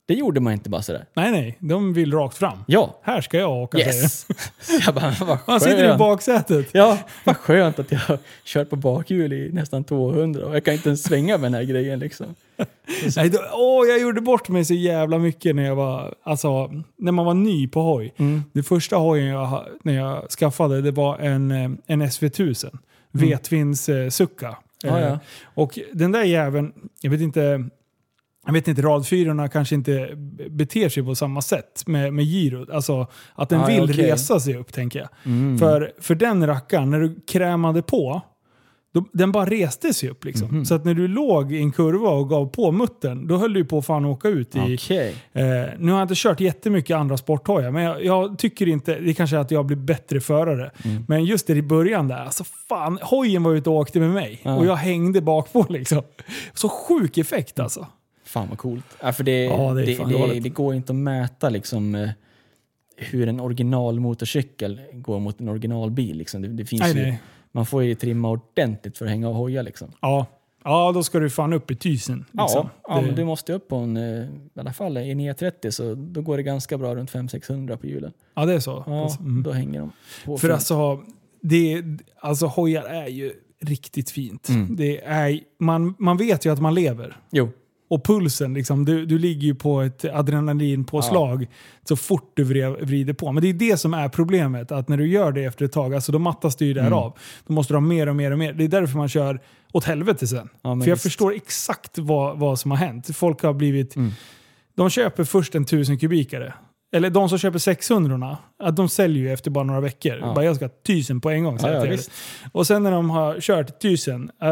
[0.09, 1.05] det gjorde man inte bara sådär.
[1.13, 1.57] Nej, nej.
[1.59, 2.57] De vill rakt fram.
[2.67, 4.27] Ja, Här ska jag åka, säger yes!
[4.59, 6.67] Så jag bara, vad Han sitter i baksätet.
[6.71, 10.73] Ja, vad skönt att jag har kört på bakhjul i nästan 200 och jag kan
[10.73, 12.35] inte ens svänga med den här grejen liksom.
[13.15, 17.11] Nej, då, åh, jag gjorde bort mig så jävla mycket när jag var, alltså, när
[17.11, 18.13] man var ny på hoj.
[18.17, 18.43] Mm.
[18.53, 22.77] Det första hojen jag, när jag skaffade det var en, eh, en SV1000.
[23.11, 24.47] Vetvins eh, Succa.
[24.47, 24.57] Mm.
[24.83, 25.19] Ja, Eh, ja.
[25.43, 27.69] Och den där jäveln, jag vet inte,
[28.49, 30.09] jag vet inte, radfyrorna kanske inte
[30.49, 32.69] beter sig på samma sätt med, med girot.
[32.69, 34.11] Alltså att den Ah, vill okej.
[34.11, 35.09] resa sig upp tänker jag.
[35.25, 35.57] Mm.
[35.57, 38.21] För, för den rackaren, när du krämade på,
[38.93, 40.25] då, den bara reste sig upp.
[40.25, 40.47] Liksom.
[40.47, 40.65] Mhm.
[40.65, 43.65] Så att när du låg i en kurva och gav på muttern, då höll du
[43.65, 44.75] på att fan åka ut i...
[44.77, 45.15] Okej.
[45.33, 45.43] Eh,
[45.79, 48.99] nu har jag inte kört jättemycket andra sporthojar, men jag, jag tycker inte...
[48.99, 50.71] Det kanske är att jag blir bättre förare.
[50.85, 51.05] Mm.
[51.07, 54.39] Men just det i början där, alltså fan, hojen var ute och åkte med mig.
[54.43, 54.55] Ja.
[54.55, 56.01] Och jag hängde bakpå liksom.
[56.53, 57.87] Så sjuk effekt alltså.
[58.29, 58.85] Fan vad coolt.
[59.01, 62.09] Ja, för det, Ja, det det, det, det, går inte att mäta liksom, eh,
[62.97, 66.17] hur en originalmotorcykel går mot en originalbil.
[66.17, 66.55] Liksom.
[66.57, 67.21] Det, finns Nej, ju, nej.
[67.51, 69.61] Man får ju trimma ordentligt för att hänga och hoja.
[69.61, 69.91] Liksom.
[70.01, 70.25] Ja.
[70.63, 72.25] ja, då ska du fan upp i tysen.
[72.31, 72.69] Ja, Liksom.
[72.87, 75.71] ja Det- men du måste upp på en, eh, i alla fall i en E30
[75.71, 78.13] så då går det ganska bra runt 500-600 på hjulen.
[78.35, 78.83] ja, det är så.
[78.87, 79.43] Ja, Alltså, mm.
[79.43, 79.91] då hänger de
[80.25, 80.53] på För fint.
[80.53, 81.03] alltså,
[81.41, 81.83] det,
[82.19, 83.31] alltså hojar är ju
[83.61, 84.49] riktigt fint.
[84.49, 84.75] Mm.
[84.75, 87.17] Det är, man, man vet ju att man lever.
[87.31, 87.49] Jo.
[87.89, 91.47] Och pulsen, liksom, du, du ligger ju på ett adrenalinpåslag
[91.83, 93.31] så fort du vrider på.
[93.31, 95.95] Men det är det som är problemet, att när du gör det efter ett tag,
[95.95, 96.93] alltså då mattas det ju där Mm.
[96.93, 97.17] av.
[97.47, 98.53] Då måste du ha mer och mer och mer.
[98.53, 99.39] Det är därför man kör
[99.71, 100.49] åt helvete sen.
[100.61, 101.03] Ja, För jag visst.
[101.03, 103.15] förstår exakt vad, vad som har hänt.
[103.15, 103.95] Folk har blivit...
[103.95, 104.11] Mm.
[104.75, 106.53] De köper först en 1000 kubikare.
[106.91, 110.17] Eller de som köper 600 att de säljer ju efter bara några veckor.
[110.21, 110.33] Ja.
[110.33, 111.57] Bara jag ska ha 1000 på en gång.
[111.61, 111.97] Ja, ja.
[112.51, 114.49] Och sen när de har kört 1000, eh,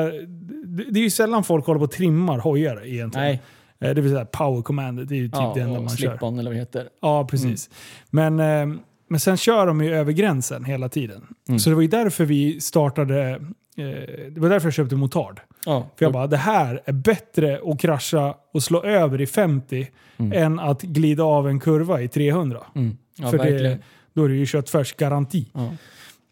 [0.91, 3.27] det är ju sällan folk håller på och trimmar hojar egentligen.
[3.27, 3.41] Nej.
[3.89, 6.07] Eh, Det vill säga power commandet, det är ju typ Ja, det enda man kör.
[6.17, 6.87] slip-on eller vad det heter.
[7.01, 7.69] Ja, precis.
[8.09, 8.77] Men, eh,
[9.09, 11.27] men sen kör de ju över gränsen hela tiden.
[11.47, 11.59] Mm.
[11.59, 13.41] Så det var ju därför vi startade,
[13.77, 15.39] det var därför jag köpte motard.
[15.65, 19.87] Ja, För jag bara, det här är bättre att krascha och slå över i 50
[20.33, 22.63] än att glida av en kurva i 300.
[22.75, 22.97] mm.
[23.15, 23.79] ja För det,
[24.13, 25.51] då är det ju köttfärsgaranti.
[25.53, 25.73] Ja.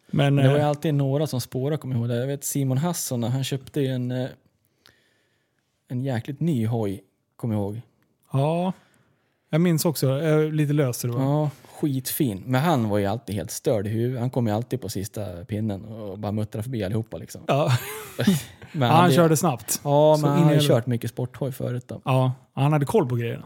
[0.08, 2.10] Men, det var ju eh, alltid några som spårade, kommer jag ihåg.
[2.10, 2.18] det.
[2.18, 4.28] Jag vet Simon Hasson, han köpte en, eh,
[5.88, 7.04] en jäkligt ny hoj,
[7.36, 7.82] kommer jag ihåg.
[8.32, 8.74] ja,
[9.50, 11.22] jag minns också, är lite lös det var.
[11.22, 11.50] Ja,
[11.80, 12.44] skitfin.
[12.46, 14.20] Men han var ju alltid helt störd i huvudet.
[14.20, 17.42] Han kom ju alltid på sista pinnen och bara muttrade förbi allihopa liksom.
[17.48, 17.72] Ja.
[18.74, 19.82] Han hade- körde snabbt.
[19.84, 22.02] Ja, men han har ju kört mycket sporthoj förut då.
[22.06, 23.46] Ja, han hade koll på grejerna.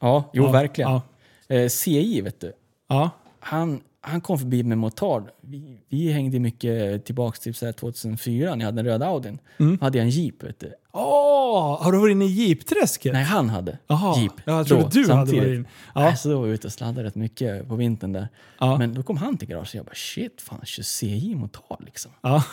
[0.00, 0.90] Ja, jo ja, verkligen.
[0.90, 1.02] Ja,
[1.48, 2.52] Eh, CI vet du,
[2.88, 3.10] ja.
[3.40, 5.28] han, han kom förbi med motard.
[5.40, 9.38] Vi, vi hängde mycket tillbaks till så här 2004 när jag hade den röda Audin.
[9.58, 9.78] Mm.
[9.80, 10.72] hade jag en Jeep vet du.
[10.94, 13.12] Åh, har du varit inne i jeepträsket?
[13.12, 14.32] Nej, han hade Jaha, Jeep.
[14.44, 15.42] ja, jag trodde då, du hade samtidigt.
[15.44, 15.68] varit inne.
[15.94, 16.04] Ja.
[16.04, 18.28] Ja, Så då var jag ute och sladdade rätt mycket på vintern där.
[18.58, 18.78] Ja.
[18.78, 22.10] Men då kom han till garaget och jag bara shit, fan kör CI motard liksom.
[22.22, 22.44] ja,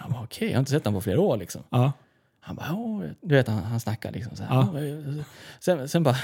[0.00, 1.62] Jag bara okej, jag har inte sett honom på flera år liksom.
[1.70, 1.92] ja.
[2.40, 4.42] Han bara, ja, du vet han, han snackar liksom så.
[4.50, 4.74] Ja.
[5.60, 6.16] Sen, sen bara,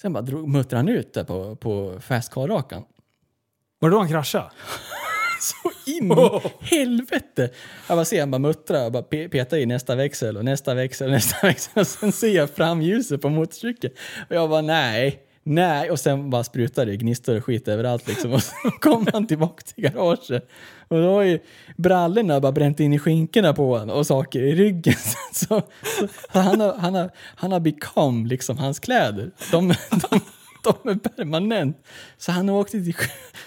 [0.00, 2.82] sen bara drog, muttrade han ut där på, på fast car-rakan.
[3.78, 4.50] Var det då han kraschade?
[5.42, 6.40] Så in i
[6.76, 7.50] helvete!
[7.88, 10.74] Jag bara ser han bara muttra och bara pe- peta i nästa växel och nästa
[10.74, 13.94] växel och nästa växel och sen ser jag framljuset på motorcykeln.
[14.28, 18.32] Och jag bara nej, nej och sen bara sprutar det gnistor och skit överallt liksom.
[18.32, 20.48] Och så kom han tillbaka till garaget
[20.88, 21.38] och då var ju
[21.76, 24.94] brallorna bara bränt in i skinkorna på honom och saker i ryggen.
[25.32, 25.62] Så,
[25.98, 29.30] så, så han, har, han, har, han har become liksom hans kläder.
[29.50, 30.20] De, de,
[30.64, 31.76] de är permanent.
[32.18, 32.94] Så han åkte till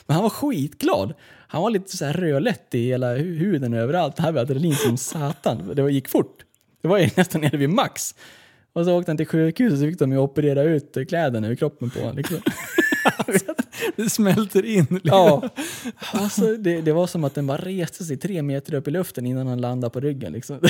[0.05, 1.13] Men han var skitglad.
[1.55, 4.17] Han var lite så här rödlätt i hela hu- huden överallt.
[4.17, 5.71] Han hade adrenalin som satan.
[5.75, 6.37] Det var- gick fort.
[6.81, 8.15] Det var ju nästan nere vid max.
[8.73, 11.89] Och så åkte han till sjukhuset och fick de ju operera ut kläderna ur kroppen
[11.89, 12.17] på honom.
[12.17, 12.37] Liksom.
[13.95, 14.77] Det smälter in.
[14.89, 14.99] liksom.
[15.03, 15.49] Ja.
[16.11, 19.25] Alltså, det, det var som att den bara reste sig tre meter upp i luften
[19.25, 20.33] innan han landade på ryggen.
[20.33, 20.59] Liksom.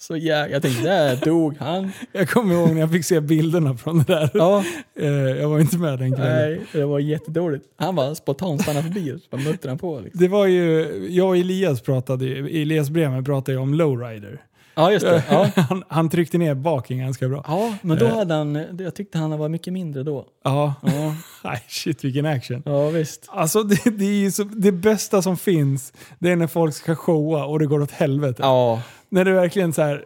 [0.00, 1.92] Så ja, jag tänkte, där dog han.
[2.12, 4.30] Jag kommer ihåg när jag fick se bilderna från det där.
[4.34, 4.64] Ja,
[5.00, 6.32] Eh, Jag var inte med den kvällen.
[6.50, 7.64] nej, det var jättedåligt.
[7.76, 10.00] Han bara spontant stannade förbi och så muttrade han på.
[10.00, 10.20] Liksom.
[10.20, 14.40] Det var ju, jag och Elias pratade Elias Bremer pratade ju om lowrider.
[14.80, 15.24] Ja, just det.
[15.30, 15.50] Ja.
[15.68, 17.44] Han, han tryckte ner baken ganska bra.
[17.48, 20.26] Ja, men då hade han, jag tyckte han var mycket mindre då.
[20.44, 20.74] Ja.
[20.82, 22.62] Ja, Nej, shit vilken action.
[22.66, 23.26] ja visst.
[23.28, 27.44] Alltså det, det, är så, det bästa som finns, det är när folk ska showa
[27.44, 28.42] och det går åt helvete.
[28.42, 30.04] Ja, När det verkligen så här.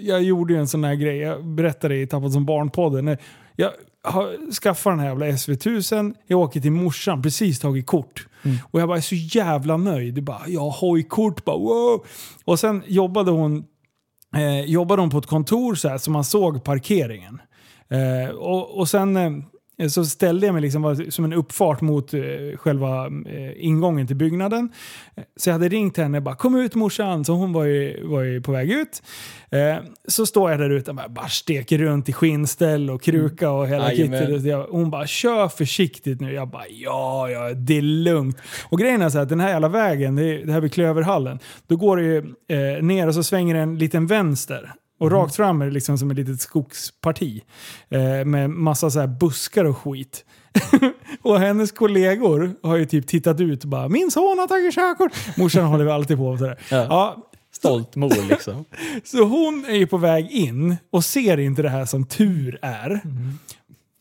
[0.00, 3.18] Jag gjorde ju en sån här grej, jag berättade i Tappat som barn-podden.
[3.56, 3.70] Jag
[4.02, 8.26] har skaffat den här jävla SV1000, jag åker till morsan, precis tagit kort.
[8.70, 10.24] Och jag bara är så jävla nöjd.
[10.24, 12.04] Bara, jag har hojkort, bara wow.
[12.44, 13.64] Och sen jobbade hon,
[14.36, 17.40] eh, jobbade hon på ett kontor så här så man såg parkeringen.
[17.88, 19.30] Eh, och, och sen eh,
[19.88, 22.20] så ställde jag mig liksom som en uppfart mot eh,
[22.56, 24.68] själva eh, ingången till byggnaden.
[25.36, 28.22] Så jag hade ringt henne och bara “Kom ut morsan”, så hon var ju, var
[28.22, 29.02] ju på väg ut.
[29.50, 29.76] Eh,
[30.08, 33.68] så står jag där ute och bara, bara steker runt i skinnställ och kruka och
[33.68, 34.26] hela Jajamän.
[34.40, 34.66] kittet.
[34.70, 36.32] Hon bara “Kör försiktigt nu”.
[36.32, 38.36] Jag bara “Ja, ja, det är lugnt”.
[38.68, 41.38] Och grejen är så att den här jävla vägen, det, är- det här vid Klöverhallen,
[41.66, 42.34] då går det ju
[42.82, 44.72] ner och så svänger det en liten vänster.
[45.00, 47.42] Och rakt fram är det liksom som ett litet skogsparti.
[47.88, 50.24] Eh, med massa så buskar och skit.
[51.22, 55.12] och hennes kollegor har ju typ tittat ut och bara “Min son har tagit körkort”.
[55.36, 56.58] Morsan håller vi alltid på och sådär.
[56.70, 56.76] Ja.
[56.76, 58.64] Ja, stolt mor liksom.
[59.04, 63.00] så hon är ju på väg in och ser inte det här som tur är.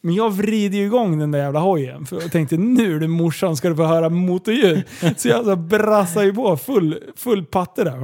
[0.01, 3.57] Men jag vrider ju igång den där jävla hojen för jag tänkte nu du morsan
[3.57, 4.83] ska du få höra motorljud.
[5.17, 7.99] Så jag så brassar ju på full, full patte där.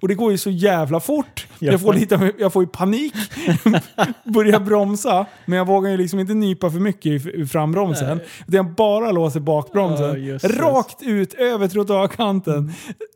[0.00, 1.46] Och det går ju så jävla fort.
[1.58, 3.14] Jag får, lite, jag får ju panik.
[4.24, 5.26] Börjar bromsa.
[5.46, 8.20] Men jag vågar ju liksom inte nypa för mycket i frambromsen.
[8.40, 10.38] Utan jag bara låser bakbromsen.
[10.42, 12.72] Rakt ut över trottoarkanten.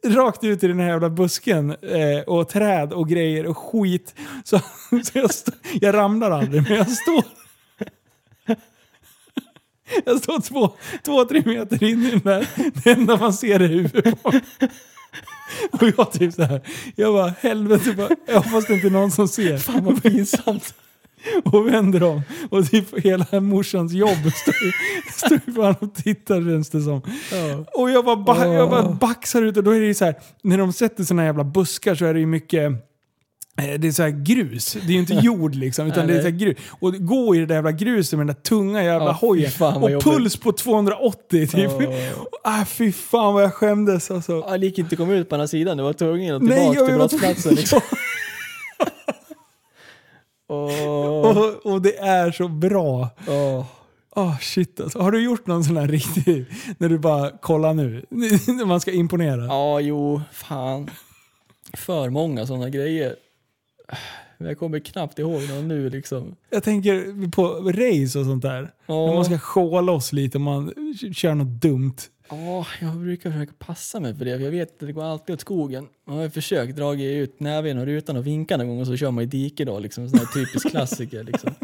[0.06, 1.70] Rakt ut i den här jävla busken.
[1.70, 4.14] Eh, och träd och grejer och skit.
[4.44, 4.58] Så,
[4.90, 5.30] så jag,
[5.80, 7.45] jag ramlar aldrig men jag står
[10.04, 10.70] Jag står två,
[11.02, 12.46] två, tre meter in i den där.
[12.84, 14.40] Det enda man ser är huvudet på mig.
[15.70, 16.60] Och jag typ så här.
[16.96, 19.58] Jag bara helvete, bara, jag hoppas det inte är någon som ser.
[19.58, 20.74] Fan vad pinsamt.
[21.44, 22.22] Och vänder om.
[22.50, 24.54] Och typ hela morsans jobb står
[25.36, 27.02] ju fan och tittar känns det som.
[27.74, 30.14] Och jag bara, ba- jag bara baxar ut och då är det ju så här.
[30.42, 32.72] När de sätter såna jävla buskar så är det ju mycket
[33.56, 34.72] det är så här grus.
[34.72, 36.56] Det är ju inte jord liksom, utan Nej, det är så grus.
[36.80, 39.50] Och gå i det där jävla gruset med den där tunga jävla fy hojen.
[39.60, 40.04] Och jobbigt.
[40.04, 41.70] puls på 280 typ.
[41.70, 41.82] Åh.
[42.48, 44.32] Ah, fy fan vad jag skämdes alltså.
[44.48, 46.58] Ja, det gick inte att komma ut på andra sidan, du var tvungen att Nej,
[46.58, 47.54] tillbaka jag- till brottsplatsen.
[47.60, 47.80] Liksom.
[50.48, 53.08] Åh, Och, och det är så bra.
[53.28, 53.64] åh.
[54.16, 54.98] Oh, shit alltså.
[54.98, 56.44] Har du gjort någon sån här riktig,
[56.78, 59.44] när du bara kollar nu, när man ska imponera?
[59.46, 60.90] Ja, jo, fan.
[61.74, 63.16] För många sådana grejer.
[64.38, 66.36] Jag kommer knappt ihåg någon nu liksom.
[66.50, 68.72] Jag tänker på race och sånt där.
[68.86, 69.06] Ja.
[69.06, 70.72] När man ska sjåla loss lite om man
[71.14, 71.94] kör något dumt.
[72.30, 75.34] Ja, jag brukar försöka passa mig för det, för jag vet att det går alltid
[75.34, 75.86] åt skogen.
[76.06, 79.10] Man har försökt dra ut näven och rutan och vinka någon gång och så kör
[79.10, 80.08] man i diket då, liksom.
[80.08, 81.54] Sån här typisk klassiker liksom.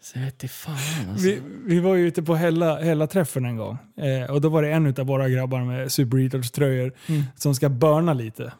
[0.00, 1.26] Så jag vet inte fan alltså.
[1.26, 3.78] Vi, vi var ju ute på Hella, Hella träffen en gång.
[3.96, 7.22] Eh, och då var det en av våra grabbar med Super Eaters tröjor Mm.
[7.36, 8.52] som ska börna lite.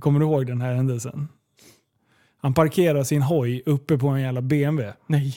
[0.00, 1.28] Kommer du ihåg den här händelsen?
[2.40, 4.92] Han parkerar sin hoj uppe på en jävla BMW.
[5.06, 5.34] Nej,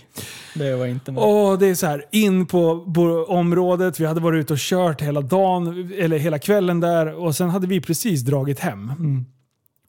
[0.56, 1.24] det var inte med.
[1.24, 2.86] Och det är så här, in på,
[3.28, 7.50] området, vi hade varit ute och kört hela dagen, eller hela kvällen där och sen
[7.50, 8.92] hade vi precis dragit hem.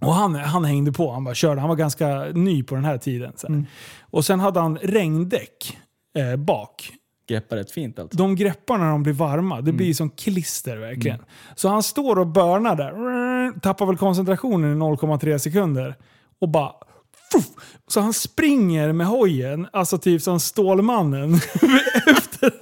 [0.01, 1.60] Och han, han hängde på, han bara körde.
[1.60, 3.32] Han var ganska ny på den här tiden.
[3.36, 3.64] Så här.
[4.01, 5.78] Och sen hade han regndäck
[6.16, 6.93] eh, bak.
[7.28, 8.18] Greppar rätt fint alltså.
[8.18, 9.60] De greppar när de blir varma.
[9.60, 11.18] Det blir som klister verkligen.
[11.56, 13.60] Så han står och börnar där.
[13.60, 15.94] Tappar väl koncentrationen i 0,3 sekunder.
[16.40, 16.72] Och bara...
[17.86, 21.34] Så han springer med hojen, alltså typ som Stålmannen.
[22.06, 22.52] efter.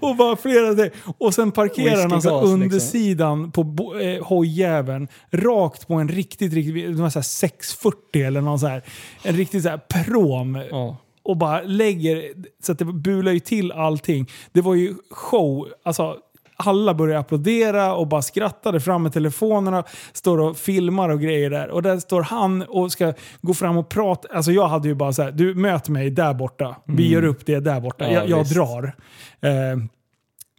[0.00, 0.90] Och bara flera det.
[1.18, 2.62] Och sen parkerar han alltså Whiskygas, liksom.
[2.62, 8.82] undersidan på eh, hojjäveln rakt på en riktigt, riktigt, här 640 eller någon så här.
[9.22, 10.96] En riktigt så här prom Ja.
[11.22, 12.32] och bara lägger,
[12.62, 14.30] så att det bular ju till allting.
[14.52, 16.16] Det var ju show, alltså
[16.56, 21.68] alla började applådera och bara skrattade fram med telefonerna, står och filmar och grejer där.
[21.70, 24.28] Och där står han och ska gå fram och prata.
[24.32, 26.76] Alltså jag hade ju bara så här, du möt mig där borta.
[26.84, 28.04] Vi gör upp det där borta.
[28.12, 28.94] Ja, jag jag drar.
[29.40, 29.78] Eh,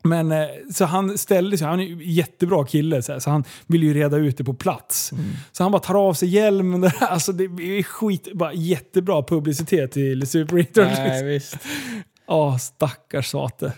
[0.03, 3.29] men eh, så han ställde sig, han är ju en jättebra kille, så, här, så
[3.29, 5.11] han vill ju reda ut det på plats.
[5.51, 6.81] Så han bara tar av sig hjälmen.
[6.81, 10.97] Där, alltså det är skit, bara jättebra publicitet till Super Eaters.
[10.97, 11.57] Nej, visst.
[12.27, 13.73] Ja, stackars sate.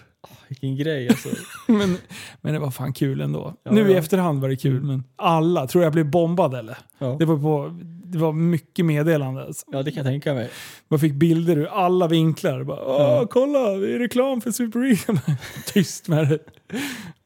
[0.48, 1.30] Vilken grej alltså.
[1.72, 1.98] Men,
[2.42, 3.54] men det var fan kul ändå.
[3.64, 4.00] Ja, nu i ja.
[4.00, 6.78] efterhand var det kul, men alla, tror jag blev bombad eller?
[6.98, 7.16] Ja.
[7.20, 9.44] Det, var på, det var mycket meddelande.
[9.44, 9.66] Alltså.
[9.72, 10.50] ja, det kan jag tänka mig.
[10.88, 12.64] Man fick bilder ur alla vinklar.
[12.64, 15.20] Bara, Åh, kolla, det är reklam för Super Eaters.
[15.74, 16.40] Tyst med det.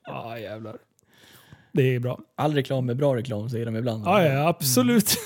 [0.06, 0.78] Ja, jävlar.
[1.72, 2.20] Det är bra.
[2.36, 4.06] All reklam är bra reklam säger de ibland.
[4.06, 5.18] Ja, ja absolut.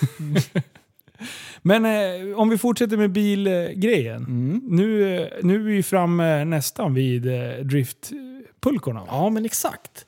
[1.68, 4.24] Men eh, om vi fortsätter med bilgrejen.
[4.24, 4.62] Mm.
[4.64, 9.00] Nu, eh, nu är vi framme nästan vid eh, driftpulkorna.
[9.00, 9.08] va?
[9.10, 10.06] Ja, men exakt.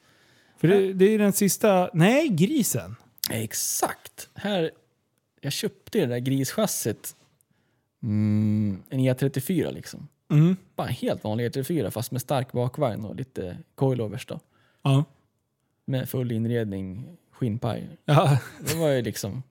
[0.57, 1.89] För det, det är den sista...
[1.93, 2.95] Nej, grisen.
[3.31, 4.29] Exakt.
[4.33, 4.71] Här,
[5.41, 7.15] jag köpte det där grischassit.
[8.03, 10.07] Mm, en E34 liksom.
[10.31, 10.55] Mm.
[10.75, 14.39] Bara en helt vanlig E34 fast med stark bakvagn och lite coilovers då.
[14.81, 15.05] Ja.
[15.85, 17.89] Med full inredning, skinnpaj.
[18.05, 18.39] Ja.
[18.59, 19.43] Det var ju liksom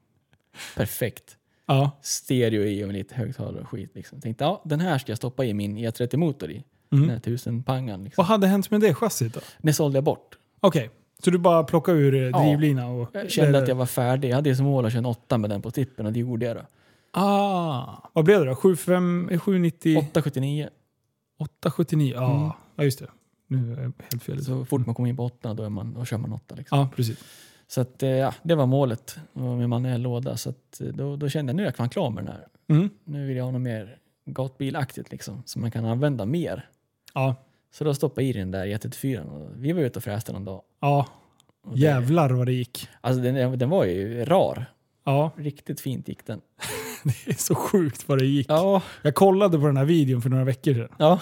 [0.76, 1.36] perfekt.
[1.66, 1.90] Ja.
[2.02, 3.90] Stereo i och lite högtalare och skit.
[3.94, 4.20] Liksom.
[4.20, 6.64] Tänkte ja, den här ska jag stoppa i min E30-motor i.
[6.92, 7.02] Mm.
[7.02, 8.04] Den här tusen pangan.
[8.04, 8.22] Liksom.
[8.22, 9.40] Vad hade hänt med det chassit då?
[9.58, 10.38] Den sålde jag bort.
[10.60, 10.90] Okej,
[11.22, 12.38] så du bara plockade ur eh, Ja.
[12.42, 13.08] drivlina och...
[13.12, 14.28] Jag kände att jag var färdig.
[14.30, 16.20] Jag hade ju som mål att köra en åtta med den på tippen och det
[16.20, 16.62] gjorde jag då.
[17.10, 18.54] Ah, vad blev det då?
[18.56, 19.98] 75, eh, 790...
[19.98, 20.68] 879.
[21.38, 22.12] 879?
[22.16, 22.50] Ja, Mm.
[22.76, 23.06] ja just det.
[23.48, 24.44] Nu är jag helt fel.
[24.44, 26.54] Så fort man kommer in på åtta då, är man, då kör man åtta.
[26.54, 26.78] Liksom.
[26.78, 27.18] Ja, precis.
[27.68, 30.36] Så att, eh, ja, det var målet med manuell låda.
[30.36, 32.46] Så att, eh, då, då kände jag nu är jag fan klar med den här.
[32.68, 32.90] Mm.
[33.04, 36.68] Nu vill jag ha något mer gatbilaktigt liksom, som man kan använda mer.
[37.14, 37.34] Ja.
[37.74, 40.44] Så då stoppade jag i den där E34 och vi var ute och fräste någon
[40.44, 40.62] dag.
[40.80, 41.06] Ja,
[41.72, 42.88] det- jävlar vad det gick.
[43.00, 44.66] Alltså den, den var ju rar.
[45.04, 46.40] Ja, Riktigt fint gick den.
[47.04, 48.46] det är så sjukt vad det gick.
[48.50, 50.88] Ja, Jag kollade på den här videon för några veckor sedan.
[50.98, 51.20] ja,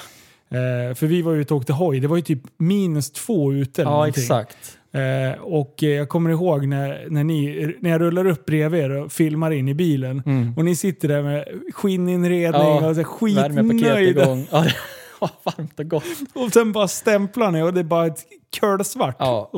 [0.49, 2.01] Eh, för vi var ute och åkte hoj.
[2.01, 4.23] Det var ju typ minus två ute eller ja någonting.
[4.23, 4.79] exakt.
[4.95, 8.91] Eh, och eh, jag kommer ihåg när, när, ni, när jag rullar upp bredvid er
[8.91, 10.23] och filmar in i bilen.
[10.27, 10.55] Mm.
[10.57, 11.45] Och ni sitter där med
[11.75, 14.37] skinninredning Ja, och så skitnöjda.
[14.51, 14.65] Ja,
[15.21, 16.05] var varmt och gott.
[16.35, 18.25] Och sen bara stämplar ni och det är bara ett
[18.61, 19.17] kölsvart.
[19.19, 19.51] Ja,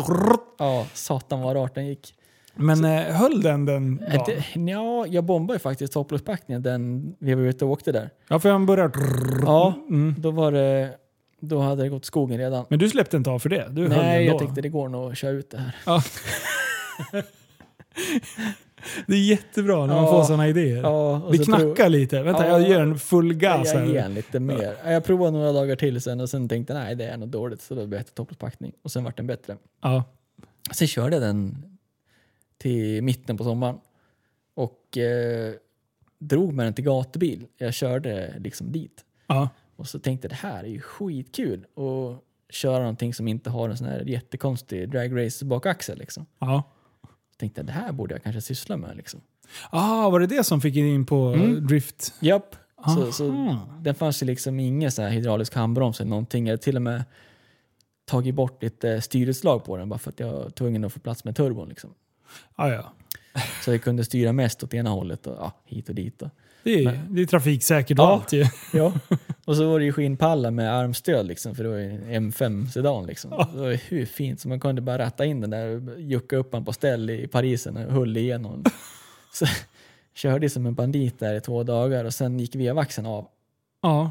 [0.58, 2.12] ja satan vad rart den gick.
[2.54, 4.68] Men eh, höll den den Äh, dagen?
[4.68, 8.10] Ja, jag bombade ju faktiskt topplockspackningen den vi var ute och åkte där.
[8.28, 8.90] Ja, för han börjar...
[9.42, 10.14] Ja, Mm.
[10.18, 10.90] då var det
[11.40, 12.64] Då hade det gått skogen redan.
[12.68, 13.68] Men du släppte inte av för det?
[13.70, 15.76] Du Nej, jag tänkte det går nog att köra ut det här.
[15.86, 16.02] Ja.
[19.06, 20.10] det är jättebra när man Ja.
[20.10, 20.82] får sådana idéer.
[20.82, 22.22] Ja, det så knackar lite.
[22.22, 22.60] Vänta, Ja.
[22.60, 23.86] jag gör en full gas Jag här.
[23.86, 24.76] ger en lite mer.
[24.84, 27.74] Jag provade några dagar till sen och sen tänkte nej det är nog dåligt så
[27.74, 29.56] då blev det topplåtspackning och sen vart den bättre.
[29.82, 30.04] Ja.
[30.72, 31.64] Sen körde jag den
[32.58, 33.78] till mitten på sommaren
[34.54, 35.52] och eh,
[36.18, 37.46] drog med den till gatubil.
[37.58, 39.48] Jag körde liksom dit Ja.
[39.76, 42.22] Och så tänkte jag det här är ju skitkul att
[42.54, 46.26] köra någonting som inte har en sån här jättekonstig dragrace bakaxel liksom.
[46.38, 46.62] Ja.
[47.38, 49.20] Tänkte jag det här borde jag kanske syssla med liksom.
[49.70, 51.66] Ah, var det det som fick in på Mm.
[51.66, 52.14] drift?
[52.20, 52.56] Japp.
[52.96, 53.78] Så, så Aha.
[53.80, 56.46] den fanns ju liksom ingen så här hydraulisk handbroms eller någonting.
[56.46, 57.04] Jag hade till och med
[58.04, 61.24] tagit bort lite styrutslag på den bara för att jag var tvungen att få plats
[61.24, 61.68] med turbon.
[61.68, 61.94] Liksom.
[62.54, 62.92] Ah, ja.
[63.64, 66.22] Så jag kunde styra mest åt ena hållet och ja, hit och dit.
[66.22, 66.28] Och.
[66.74, 68.12] Det, är, det är trafiksäkert och Ja.
[68.12, 68.44] allt ju.
[68.72, 68.92] Ja.
[69.44, 72.66] och så var det ju skinnpallar med armstöd liksom, för det var ju en M5
[72.70, 73.06] sedan.
[73.06, 73.30] Liksom.
[73.54, 76.36] Det var ju hur fint så man kunde bara ratta in den där och jucka
[76.36, 78.64] upp den på ställ i Parisen och höll igenom.
[79.32, 79.46] så
[80.14, 83.28] körde som en bandit där i två dagar och sen gick vevaxeln av.
[83.82, 84.10] Ja.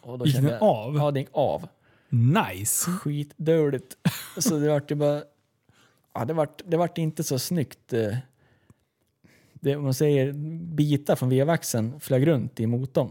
[0.00, 0.96] Och då Gick kände den jag- av?
[0.96, 1.68] Ja, den gick av.
[2.08, 2.90] Nice.
[2.90, 3.96] Skitdåligt.
[4.38, 5.22] Så det vart ju bara...
[6.14, 7.92] Ja, det vart, det vart inte så snyggt.
[9.60, 10.32] Det, man säger
[10.74, 13.10] bitar från vevaxeln flög runt i motorn.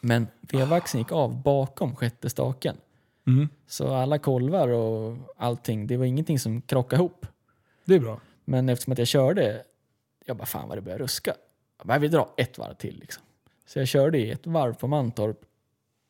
[0.00, 2.76] Men vevaxeln gick av bakom sjätte staken.
[3.26, 3.48] Mm.
[3.66, 7.26] Så alla kolvar och allting, det var ingenting som krockade ihop.
[7.84, 8.20] Det är bra.
[8.44, 9.62] Men eftersom att jag körde,
[10.24, 11.34] jag bara fan vad det börjar ruska.
[11.78, 13.22] Jag bara, jag vill dra ett varv till liksom.
[13.66, 15.40] Så jag körde i ett varv på Mantorp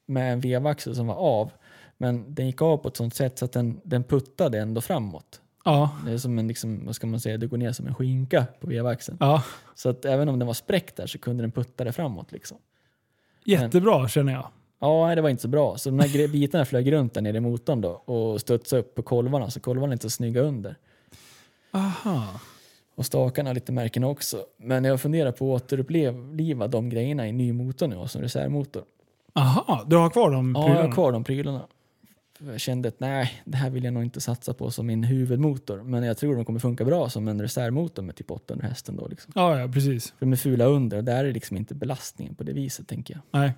[0.06, 1.50] med en vevaxel som var av.
[1.96, 5.40] Men den gick av på ett sånt sätt så att den, den puttade ändå framåt.
[5.64, 5.90] Ja.
[6.06, 8.46] Det är som en, liksom, vad ska man säga, det går ner som en skinka
[8.60, 9.18] på vevaxeln.
[9.20, 9.42] ja.
[9.74, 12.58] Så att även om den var spräckt där så kunde den putta det framåt liksom.
[13.44, 14.46] Jättebra känner jag.
[14.80, 15.76] Ja, det var inte så bra.
[15.78, 19.02] Så de här bitarna flög runt där nere i motorn då och studsade upp på
[19.02, 20.76] kolvarna, så kolvarna är inte så snygga under.
[21.70, 22.40] Aha.
[22.94, 24.44] Och stakarna har lite märken också.
[24.56, 28.82] Men jag funderar på att återuppliva de grejerna i ny motor nu, som reservmotor.
[29.32, 30.88] Aha, du har kvar de Ja, jag prylarna?
[30.88, 31.66] har kvar de prylarna.
[32.46, 35.82] Jag kände att nej, det här vill jag nog inte satsa på som min huvudmotor.
[35.82, 39.08] Men jag tror de kommer funka bra som en reservmotor med typ 800 hästen då.
[39.08, 39.32] Liksom.
[39.34, 40.10] Ja, ja, precis.
[40.10, 43.14] För de är fula under och där är liksom inte belastningen på det viset tänker
[43.14, 43.40] jag.
[43.40, 43.52] Nej.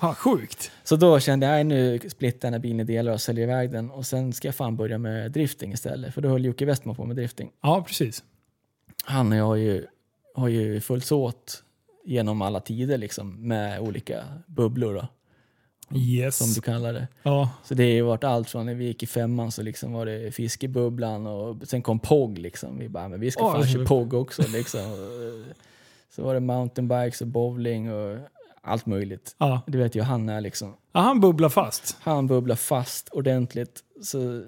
[0.00, 0.70] Ha, sjukt.
[0.84, 3.70] Så då kände jag, nu splittar jag den här bilen i delar och säljer iväg
[3.70, 3.90] den.
[3.90, 6.14] Och sen ska jag fan börja med drifting istället.
[6.14, 7.50] För då höll Jocke Westman på med drifting.
[7.62, 8.24] Ja, precis.
[9.04, 9.86] Han och jag har ju,
[10.34, 11.64] har ju följts åt
[12.04, 15.08] genom alla tider liksom med olika bubblor då,
[15.94, 16.36] Yes.
[16.36, 17.08] som du kallar det.
[17.22, 17.50] Ja.
[17.64, 20.06] Så det har ju varit allt från när vi gick i femman så liksom var
[20.06, 22.78] det fiskebubblan och sen kom POG liksom.
[22.78, 23.52] Vi bara, men vi ska Oj.
[23.52, 24.80] fan köra POG också liksom.
[26.10, 28.18] Så var det mountainbikes och bowling och
[28.62, 29.34] allt möjligt.
[29.38, 29.60] Ja.
[29.66, 30.74] Du vet ju han är liksom.
[30.92, 31.96] ja, han bubblar fast.
[32.00, 33.80] Han bubblar fast ordentligt.
[34.02, 34.42] Så,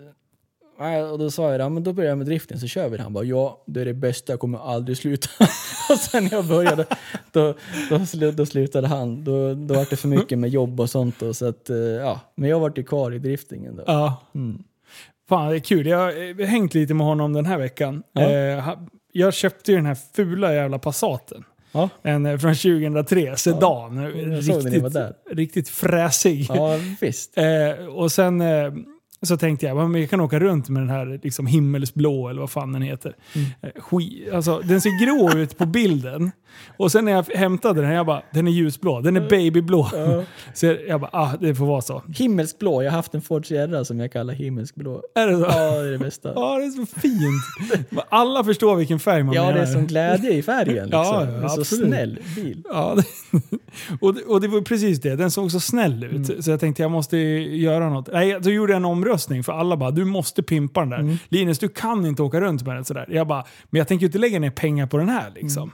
[1.10, 3.02] och då sa jag, ja, men då börjar jag med driften så kör vi det.
[3.02, 5.28] Han bara, ja det är det bästa, jag kommer aldrig sluta.
[5.90, 6.86] och sen när jag började,
[7.32, 7.54] då,
[7.90, 9.24] då, då slutade han.
[9.24, 11.22] Då, då var det för mycket med jobb och sånt.
[11.22, 12.20] Och så att, eh, ja.
[12.34, 13.82] Men jag vart ju kvar i driftingen då.
[13.86, 14.16] Ja.
[14.34, 14.62] Mm.
[15.28, 15.86] Fan, det är kul.
[15.86, 18.02] Jag har eh, hängt lite med honom den här veckan.
[18.12, 18.22] Ja.
[18.22, 18.74] Eh,
[19.12, 21.44] jag köpte ju den här fula jävla Passaten.
[21.72, 21.88] Ja.
[22.02, 23.60] En från 2003, sedan.
[23.60, 25.14] Var där.
[25.30, 26.46] riktigt fräsig.
[26.48, 27.34] ja, visst.
[27.94, 28.42] Och sen
[29.26, 32.50] så tänkte jag, men jag kan åka runt med den här liksom, himmelsblå eller vad
[32.50, 33.16] fan den heter.
[33.34, 33.46] Mm.
[33.62, 36.30] Eh, skit, alltså, den ser grå ut på bilden.
[36.76, 39.00] Och sen när jag hämtade den, jag bara, den är ljusblå.
[39.00, 39.88] Den är babyblå.
[39.92, 40.22] Ja.
[40.54, 42.02] Så jag, jag bara, ah, det får vara så.
[42.16, 45.02] Himmelsblå, jag har haft en Ford Sierra som jag kallar himmelsblå.
[45.14, 45.42] Är det så?
[45.44, 46.32] Ja, det är det bästa.
[46.34, 47.94] Ja, det är så fint.
[48.08, 49.62] Alla förstår vilken färg man Ja, det menar.
[49.62, 50.84] är som glädje i färgen.
[50.84, 50.90] Liksom.
[50.90, 51.86] Ja, ja, Det så absolut.
[51.88, 52.62] snäll bil.
[52.68, 53.04] Ja, det,
[54.00, 55.16] och, det, och det var precis det.
[55.16, 56.28] Den såg så snäll ut.
[56.30, 56.42] Mm.
[56.42, 58.08] Så jag tänkte jag måste göra något.
[58.12, 60.98] Nej, så gjorde jag en omröstning för alla bara du måste pimpa den där.
[60.98, 61.16] Mm.
[61.28, 63.06] Linus, du kan inte åka runt med den sådär.
[63.10, 65.70] Jag bara, men jag tänker ju inte lägga ner pengar på den här liksom.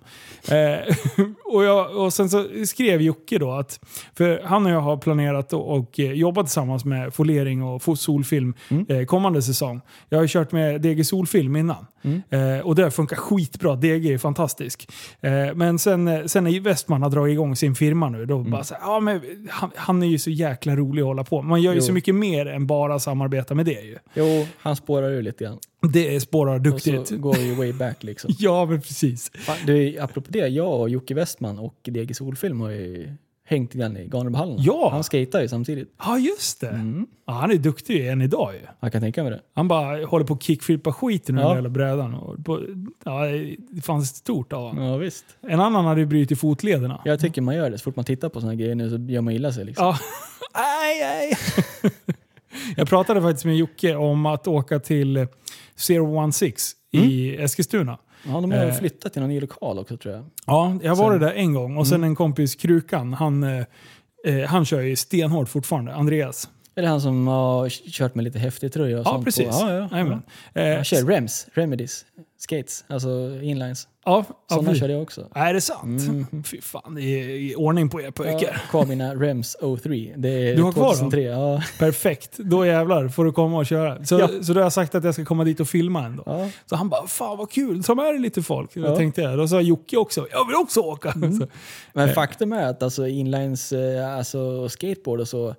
[0.48, 0.80] Mm.
[0.88, 0.96] Eh,
[1.54, 3.80] och, jag, och sen så skrev Jocke då att,
[4.16, 8.54] för han och jag har planerat och, och eh, jobbat tillsammans med folering och solfilm
[8.68, 8.86] Mm.
[8.88, 9.80] eh, kommande säsong.
[10.08, 11.86] Jag har ju kört med DG Solfilm innan.
[12.02, 12.22] Mm.
[12.30, 13.76] Eh, och det funkar skitbra.
[13.76, 14.88] DG är fantastisk.
[15.20, 18.28] Eh, men sen, eh, sen när Westman har dragit igång sin firma nu, Mm.
[18.28, 21.24] då bara så här, ja, men han, han är ju så jäkla rolig att hålla
[21.24, 21.82] på Man gör ju Jo.
[21.84, 23.96] så mycket mer än bara samarbeta med det ju.
[24.14, 25.58] Jo, han spårar ur lite grann.
[25.92, 27.08] Det spårar Och duktigt.
[27.08, 28.30] så går ju way back liksom.
[28.38, 29.30] Ja, men precis.
[29.34, 33.12] Fan, Du, apropå det, jag och Jocke Westman och DG Solfilm har ju
[33.48, 34.56] hängt grann i Ganebahallen.
[34.60, 34.88] Ja.
[34.92, 35.88] Han skejtar ju samtidigt.
[35.98, 36.68] Ja, just det.
[36.68, 37.06] Mm.
[37.26, 38.60] Ja, han är duktig än idag ju.
[38.80, 39.40] Jag kan tänka mig det.
[39.54, 41.54] Han bara håller på att kickflippa skiten ur Ja.
[41.54, 42.14] jävla brädan.
[42.14, 42.60] Och på,
[43.04, 43.20] ja,
[43.70, 44.84] det fanns stort av honom.
[44.84, 45.24] Ja, visst.
[45.40, 47.00] En annan hade ju brutit fotlederna.
[47.04, 47.78] Jag tycker man gör det.
[47.78, 49.64] Så fort man tittar på såna grejer nu så gör man illa sig.
[49.64, 49.86] Liksom.
[49.86, 49.98] Ja.
[50.52, 51.36] Aj, aj.
[52.76, 55.26] Jag pratade faktiskt med Jocke om att åka till
[55.76, 56.32] 016
[56.92, 57.98] i Eskilstuna.
[58.26, 58.74] Ja, de har Eh.
[58.74, 60.24] flyttat till någon ny lokal också tror jag.
[60.46, 63.64] Ja, jag var Sen- där en gång och sen en kompis Krukan, han, eh,
[64.26, 66.48] eh, han kör ju stenhårt fortfarande, Andreas.
[66.78, 69.24] Är det han som har kört med lite häftig tröja och Ja, sånt?
[69.24, 69.46] precis.
[69.48, 69.52] På?
[69.68, 70.20] Ja, ja,
[70.54, 70.62] ja.
[70.62, 72.04] Eh, Han kör Rems, Remedies,
[72.38, 73.08] Skates, alltså
[73.42, 73.88] inlines.
[74.04, 74.80] ja, ja, Sådana precis.
[74.80, 75.28] körde jag också.
[75.34, 76.08] Är det sant?
[76.08, 76.44] Mhm.
[76.44, 78.52] Fy fan, är i ordning på er Jag pojkar.
[78.52, 80.14] har kvar mina Rems 03.
[80.16, 81.10] Det är Du har kvar dem?
[81.10, 81.22] 2003.
[81.22, 81.62] Ja.
[81.78, 84.04] Perfekt, då jävlar får du komma och köra.
[84.04, 84.28] Så, Ja.
[84.42, 86.24] så då har jag sagt att jag ska komma dit och filma en dag.
[86.26, 86.50] Ja.
[86.66, 88.74] Så han bara, fan vad kul, ta med dig lite folk.
[88.74, 88.86] Då Ja.
[88.86, 88.98] Mm.
[88.98, 89.38] tänkte jag.
[89.38, 91.12] Då sa Jocke också, jag vill också åka.
[91.12, 91.46] Så,
[91.92, 95.54] Men faktum är att alltså inlines, eh, alltså skateboard och så,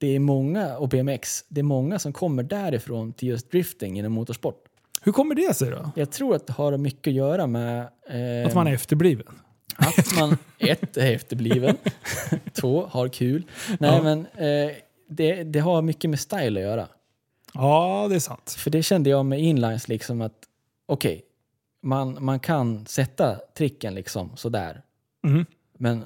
[0.00, 4.12] det är många, och BMX, det är många som kommer därifrån till just drifting inom
[4.12, 4.64] motorsport.
[5.02, 5.90] hur kommer det sig då?
[5.96, 7.78] Jag tror att det har mycket att göra med
[8.08, 9.26] eh, Att man är efterbliven?
[9.76, 11.76] att man ett, är efterbliven,
[12.52, 13.42] två, har kul.
[13.80, 14.02] Nej Ja.
[14.02, 14.76] men eh,
[15.08, 16.88] det, det har mycket med style att göra.
[17.54, 18.50] Ja, det är sant.
[18.58, 20.34] För det kände jag med inlines liksom att
[20.86, 21.22] okej,
[21.82, 24.82] man, man kan sätta tricken liksom sådär.
[25.26, 25.46] Mm.
[25.78, 26.04] Men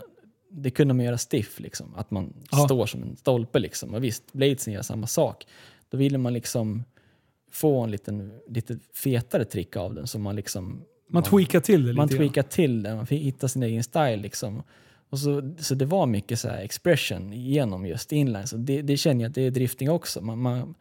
[0.56, 1.94] det kunde man göra stiff liksom.
[1.97, 2.59] Att man Ja.
[2.59, 3.94] står som en stolpe liksom.
[3.94, 5.47] Och visst, Bladesen gör samma sak.
[5.89, 6.85] Då ville man liksom
[7.51, 10.06] få en liten, lite fetare trick av den.
[10.06, 10.85] Så man liksom...
[11.09, 14.16] Man tweakar till det lite Man tweakar till den, man fick hitta sin egen style
[14.16, 14.62] liksom.
[15.10, 18.52] Och så, så det var mycket så här expression genom just inlines.
[18.52, 20.20] Och det, det känner jag att det är drifting också.
[20.20, 20.74] Man, man,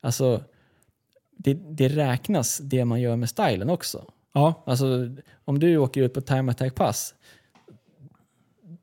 [0.00, 0.44] alltså,
[1.36, 4.04] det, det räknas det man gör med stylen också.
[4.34, 5.08] Ja, Alltså
[5.44, 7.14] om du åker ut på time attack pass.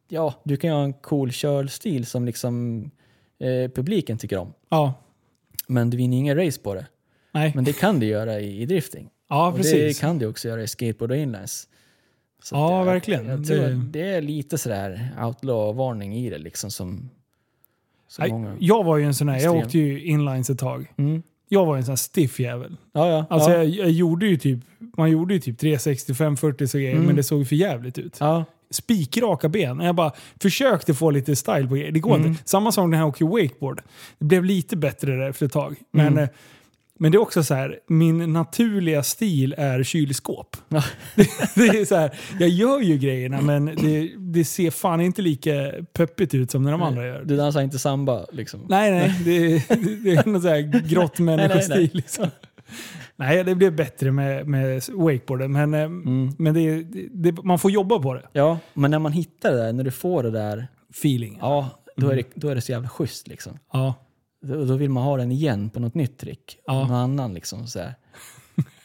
[0.09, 2.83] Ja, du kan ju ha en cool körstil som liksom
[3.39, 4.53] eh, publiken tycker om.
[4.69, 4.93] ja.
[5.71, 6.85] Men du vinner inga race på det.
[7.31, 7.51] Nej.
[7.55, 9.09] Men det kan du göra i, i drifting.
[9.29, 9.99] Ja, och det precis.
[9.99, 11.67] kan du också göra i skateboard och inlines.
[12.43, 13.25] Så Ja, jag- verkligen.
[13.27, 17.09] Jag tror Det- det är lite sådär outlaw-varning i det liksom som,
[18.07, 18.55] som Nej, många...
[18.59, 20.93] Jag var ju en sån här, jag åkte ju inlines ett tag.
[20.97, 21.23] Mm.
[21.49, 22.77] Jag var en sån här stiff jävel.
[22.93, 23.25] Ja, ja.
[23.29, 23.57] Alltså ja.
[23.57, 24.59] jag, jag gjorde ju typ,
[24.97, 27.05] man gjorde ju typ 360, 40 så grejer, Mm.
[27.05, 28.17] men det såg för jävligt ut.
[28.19, 28.45] ja.
[28.71, 29.79] Spikraka ben.
[29.79, 31.91] Jag bara försökte få lite style på grejer.
[31.91, 32.27] Det går Mm.
[32.27, 32.41] inte.
[32.45, 33.81] Samma som när jag åker wakeboard.
[34.19, 35.75] Det blev lite bättre där efter ett tag.
[35.91, 36.23] Men, Mm.
[36.23, 36.29] eh,
[37.01, 40.57] men det är också så här, min naturliga stil är kylskåp.
[40.69, 40.83] Ja.
[41.15, 45.21] Det, det är så här, jag gör ju grejerna men det, det ser fan inte
[45.21, 47.23] lika peppigt ut som när de andra gör.
[47.25, 48.65] Du dansar inte samba liksom?
[48.69, 49.15] Nej, nej.
[49.25, 49.47] Det,
[50.03, 51.89] det, är någon sån här grått människostil.
[51.93, 52.27] Liksom.
[53.15, 55.51] Nej, det blev bättre med, med wakeboarden.
[55.51, 56.29] Men, eh, Mm.
[56.37, 58.23] men det, det, man får jobba på det.
[58.33, 61.37] Ja, men när man hittar det där, när du får det där, Feeling.
[61.41, 63.59] ja, då är det, då är det så jävla schysst liksom.
[63.73, 63.93] Ja.
[64.41, 66.59] Då, då vill man ha den igen på något nytt trick.
[66.65, 66.73] Ja.
[66.73, 67.67] Någon annan liksom.
[67.67, 67.95] Så här.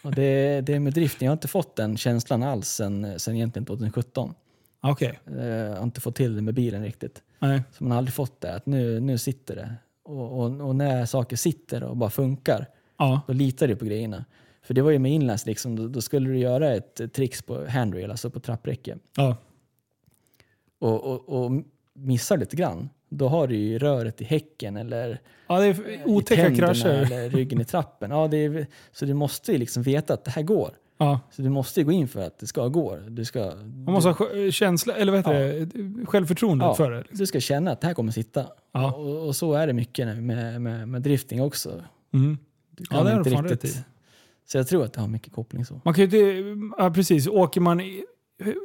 [0.02, 3.34] Och det, det är med driften, jag har inte fått den känslan alls sen, sen
[3.36, 4.34] egentligen 2017.
[4.82, 5.18] Okej.
[5.38, 7.22] Eh, Jag har inte fått till det med bilen riktigt.
[7.38, 7.62] Nej.
[7.72, 9.74] Så man har aldrig fått det, att nu, nu sitter det.
[10.04, 12.66] Och, och, och när saker sitter och bara funkar,
[12.98, 13.20] Ja.
[13.26, 14.24] då litar du på grejerna.
[14.62, 17.66] För det var ju med inlines, liksom, då, då skulle du göra ett tricks på
[17.66, 18.98] handrail, alltså på trappräcke.
[19.16, 19.36] Ja.
[20.78, 21.52] Och, och, och
[21.94, 26.54] missar lite grann, då har du ju röret i häcken eller ja, det är otäcka
[26.54, 26.86] krascher.
[26.86, 28.10] eller ryggen i trappen.
[28.10, 30.70] Ja, det är, så du måste ju liksom veta att det här går.
[30.98, 31.20] Ja.
[31.30, 32.96] Så du måste ju gå in för att det ska gå.
[33.08, 36.06] Du ska, Man måste ha sj- känsla, eller vad heter det?
[36.06, 36.74] Självförtroende Ja.
[36.74, 37.04] för det.
[37.10, 38.46] du ska känna att det här kommer sitta.
[38.72, 38.92] Ja.
[38.94, 41.82] Och, och så är det mycket med, med, med drifting också.
[42.12, 42.38] Mm.
[42.76, 43.74] Du Ja, det har inte du fan rätt i.
[44.46, 45.80] Så jag tror att det har mycket koppling så.
[45.84, 47.26] Man kan ju inte, ja, precis.
[47.28, 48.04] Åker man i,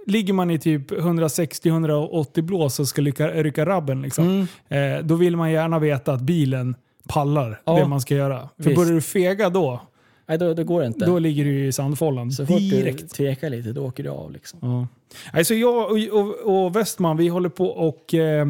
[0.07, 4.97] ligger man i typ 160-180 blås och ska rycka, rycka rabben, liksom, Mm.
[4.99, 6.75] eh, då vill man gärna veta att bilen
[7.07, 7.73] pallar Ja.
[7.79, 8.49] det man ska göra.
[8.57, 8.75] För Visst.
[8.75, 9.81] börjar du fega då,
[10.27, 11.05] Nej, då, då går det inte.
[11.05, 12.99] då ligger du i sandfållan så fort direkt.
[13.01, 14.31] du tvekar lite, då åker du av.
[14.31, 14.59] Liksom.
[14.61, 14.87] Ja.
[15.33, 18.47] Alltså jag och, och, och Westman, vi håller på och eh,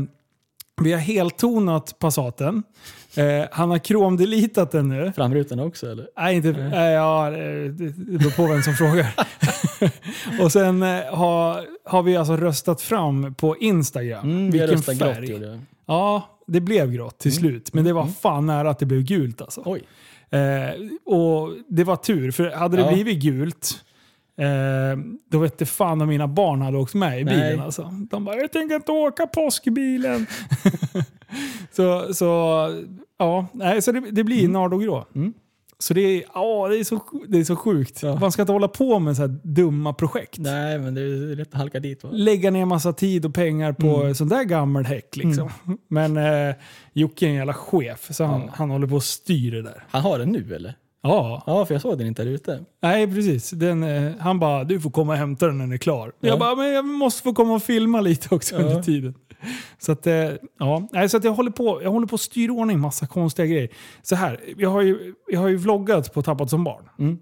[0.81, 2.63] vi har heltonat Passaten.
[3.19, 5.13] Eh, han har kromdelitat den nu.
[5.15, 6.07] Framrutan också eller?
[6.17, 6.93] Nej, inte, nej.
[6.93, 7.33] ja, eh,
[7.71, 9.13] det det beror på vem som frågar.
[10.43, 15.27] och sen eh, har, har vi alltså röstat fram på Instagram Mm, vilken färg.
[15.27, 15.59] grått jag.
[15.85, 17.73] Ja, det blev grått till slut.
[17.73, 19.61] Men det var fan nära att det blev gult alltså.
[19.65, 19.83] Oj.
[20.39, 22.91] Eh, och det var tur, för hade det Ja.
[22.93, 23.83] blivit gult
[24.39, 24.97] Eh,
[25.31, 27.39] då vet det fan om mina barn hade åkt med i bilen.
[27.57, 27.59] Nej.
[27.59, 27.93] Alltså.
[28.11, 30.25] De bara, jag tänker inte åka påskbilen.
[31.71, 32.65] så, så,
[33.19, 35.05] ja, nej, så det, det blir nardogrå.
[35.15, 35.33] Mm.
[35.81, 38.03] Så det är, ja, det är, så, det är så sjukt.
[38.03, 38.19] Ja.
[38.19, 40.37] Man ska inte hålla på med så här dumma projekt.
[40.39, 42.09] Nej, men det är lätt att halka dit va?
[42.13, 44.15] Lägga ner massa tid och pengar på Mm.
[44.15, 45.15] sån där gammal häck.
[45.15, 45.49] Liksom.
[45.87, 46.55] Men eh,
[46.93, 48.49] Jocke är en jävla chef, så han, Ja.
[48.53, 49.83] han håller på att styra det där.
[49.89, 50.73] Han har den nu eller?
[51.01, 52.63] Ja, Ja, för jag såg den inte där ute.
[52.81, 53.49] nej precis.
[53.49, 56.11] Den, eh, han bara, du får komma och hämta den när den är klar.
[56.19, 56.27] Ja.
[56.29, 58.61] Jag bara, men jag måste få komma och filma lite också Ja.
[58.61, 59.13] under tiden.
[59.77, 60.13] Så att, eh,
[60.59, 60.87] ja.
[60.91, 63.69] nej, så att jag, håller på, jag håller på att styra ordning massa konstiga grejer.
[64.01, 66.83] Så här, jag har ju, jag har ju vloggat på Tappat som barn.
[66.99, 67.17] Mm.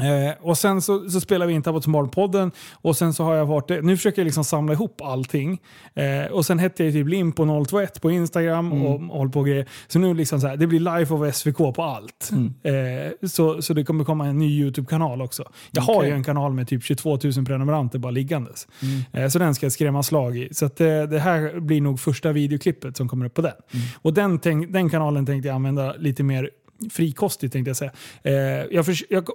[0.00, 3.34] Eh, och sen så, så spelar vi in Tappat som barn-podden och sen så har
[3.34, 5.60] jag varit, nu försöker jag liksom samla ihop allting.
[5.94, 8.86] Eh, och sen hette jag typ Limpo021 på Instagram Mm.
[8.86, 9.66] och, och håller på och grejer.
[9.88, 12.30] Så nu liksom så här, det blir live av SVK på allt.
[12.32, 12.54] Mm.
[12.62, 15.44] Eh, så, så det kommer komma en ny YouTube-kanal också.
[15.70, 16.08] Jag har Okej.
[16.08, 18.66] ju en kanal med typ 22 000 prenumeranter bara liggandes.
[18.82, 19.24] Mm.
[19.24, 20.48] Eh, så den ska jag skrämma slag i.
[20.54, 23.52] Så att, eh, det här blir nog första videoklippet som kommer upp på den.
[23.74, 23.86] Mm.
[24.02, 26.50] Och den, tänk, den kanalen tänkte jag använda lite mer
[26.90, 27.92] frikostigt tänkte jag säga.
[28.22, 28.32] Eh,
[28.70, 29.28] jag jag,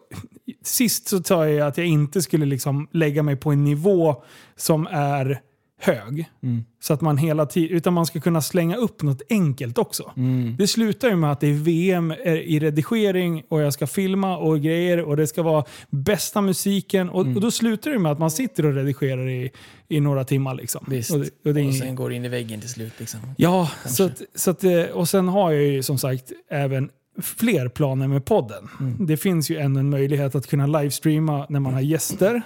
[0.63, 4.23] sist så sa jag att jag inte skulle liksom lägga mig på en nivå
[4.55, 5.41] som är
[5.79, 6.25] hög.
[6.43, 6.63] Mm.
[6.83, 10.11] Så att man hela tiden, utan man ska kunna slänga upp något enkelt också.
[10.17, 10.55] Mm.
[10.57, 14.61] Det slutar ju med att det är VM i redigering och jag ska filma och
[14.61, 17.09] grejer och det ska vara bästa musiken.
[17.09, 17.35] Och, Mm.
[17.35, 19.51] och då slutar det med att man sitter och redigerar i,
[19.89, 20.55] i några timmar.
[20.55, 20.85] Liksom.
[20.89, 21.11] Visst.
[21.11, 23.19] Och, det- och det Och sen går det in i väggen till slut liksom.
[23.37, 23.89] Ja, Kanske.
[23.97, 26.89] så att, så att, eh, och sen har jag ju som sagt även
[27.21, 28.67] fler planer med podden.
[28.79, 29.05] Mm.
[29.05, 32.35] Det finns ju ännu en möjlighet att kunna livestreama när man har gäster.
[32.35, 32.41] Eh,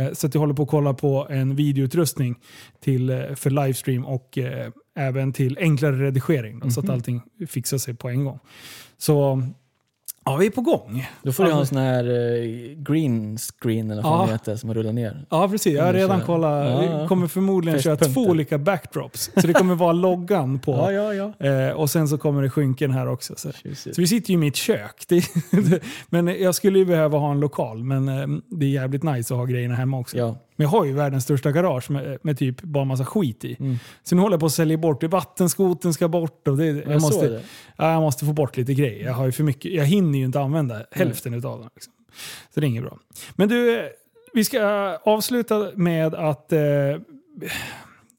[0.00, 0.14] Mm.
[0.14, 2.34] Så att jag håller på att kolla på en videoutrustning
[2.80, 6.58] till, eh, för livestream och eh, även till enklare redigering.
[6.58, 6.94] Då, Så att Mhm.
[6.94, 8.38] allting fixar sig på en gång.
[8.98, 9.42] Så
[10.26, 11.06] ja, vi är på gång.
[11.22, 14.26] Då får du ha en Alltså- sån här eh, green screen eller vad Ja.
[14.26, 15.26] det heter som rullar ner.
[15.30, 15.74] Ja, precis.
[15.74, 16.70] Jag har redan kollat.
[16.70, 17.00] Ja.
[17.02, 19.30] Vi kommer förmodligen köra två olika backdrops.
[19.36, 20.72] Så det kommer vara loggan på.
[20.92, 21.46] Ja, ja, ja.
[21.46, 23.34] Eh, och sen så kommer det skynken här också.
[23.36, 23.50] Så.
[23.94, 25.04] Så vi sitter ju i mitt kök.
[25.08, 25.24] Det,
[26.08, 29.38] men jag skulle ju behöva ha en lokal, men eh, det är jävligt nice att
[29.38, 30.16] ha grejerna hemma också.
[30.18, 30.36] Ja.
[30.56, 33.56] Men jag har ju världens största garage med, med typ bara massa skit i.
[33.60, 33.76] Mm.
[34.02, 35.08] Så nu håller jag på att sälja bort det.
[35.08, 36.48] Vattenskoten ska bort.
[36.48, 37.42] Och det, jag, Jag måste, det.
[37.76, 39.06] ja, jag måste få bort lite grejer.
[39.06, 41.68] Jag, har ju för mycket, jag hinner ju inte använda hälften utav dem.
[41.74, 41.92] Liksom.
[42.54, 42.98] Så det är inget bra.
[43.34, 43.84] Men du, eh,
[44.32, 44.60] vi ska
[45.04, 46.58] avsluta med att eh,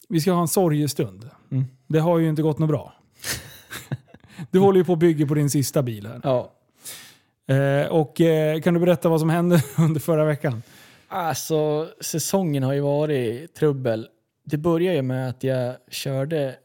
[0.09, 1.29] vi ska ha en sorgestund.
[1.51, 1.65] Mm.
[1.87, 2.93] Det har ju inte gått något bra.
[4.51, 6.21] Du håller ju på att bygga på din sista bil här.
[6.23, 6.53] Ja.
[7.55, 10.63] Eh, och eh, kan du berätta vad som hände under förra veckan?
[11.07, 14.07] Alltså, säsongen har ju varit trubbel.
[14.43, 16.55] Det började ju med att jag körde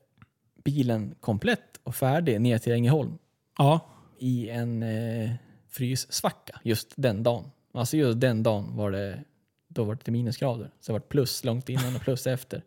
[0.64, 3.18] bilen komplett och färdig ner till Ängelholm
[3.58, 3.80] Ja.
[4.18, 5.30] i en eh,
[5.68, 7.44] fryssvacka just den dagen.
[7.74, 9.24] Alltså just den dagen var det,
[9.68, 10.70] då var det minusgrader.
[10.80, 12.62] Så det var plus långt innan och plus efter.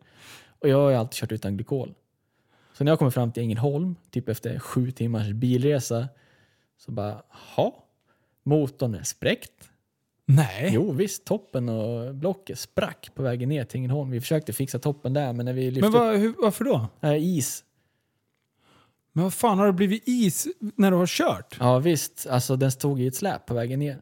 [0.58, 1.94] Och jag har ju alltid kört utan glykol.
[2.72, 6.08] Så när jag kommer fram till Ängelholm, typ efter sju timmars bilresa,
[6.78, 7.84] så bara, ha
[8.42, 9.70] motorn är spräckt.
[10.28, 10.70] Nej.
[10.72, 14.10] Jo visst, toppen och blocket sprack på vägen ner till Ängelholm.
[14.10, 16.86] Vi försökte fixa toppen där, men när vi lyfte Men vad, hur, varför då?
[17.02, 17.64] äh, is.
[19.12, 20.46] Men vad fan, har det blivit is
[20.76, 21.56] när du har kört?
[21.60, 23.98] Ja visst, alltså den stod i ett släp på vägen ner.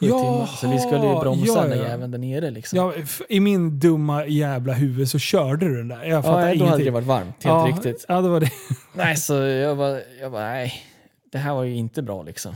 [0.00, 0.46] Sju Jaha, timmar.
[0.46, 1.88] Så vi skulle ju bromsa ja, den ja.
[1.88, 2.76] jäveln där nere liksom.
[2.78, 2.92] Ja,
[3.28, 6.04] I min dumma jävla huvud så körde du den där.
[6.04, 6.68] Jag fattar Ja, då ingenting.
[6.70, 8.04] hade det varit varmt, helt ja, riktigt.
[8.08, 8.50] Ja, det var det.
[8.94, 10.72] Nej, så jag bara, jag bara, nej,
[11.32, 12.54] det här var ju inte bra liksom.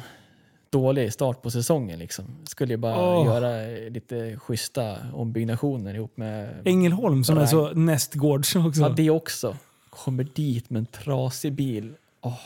[0.77, 2.25] Dålig start på säsongen liksom.
[2.45, 3.27] Skulle ju bara Åh.
[3.27, 6.63] göra lite schyssta ombyggnationer ihop med...
[6.65, 8.81] Ängelholm som är så nästgårds också.
[8.81, 9.57] Ja, det också.
[9.91, 11.95] Kommer dit med en trasig bil.
[12.21, 12.39] Åh.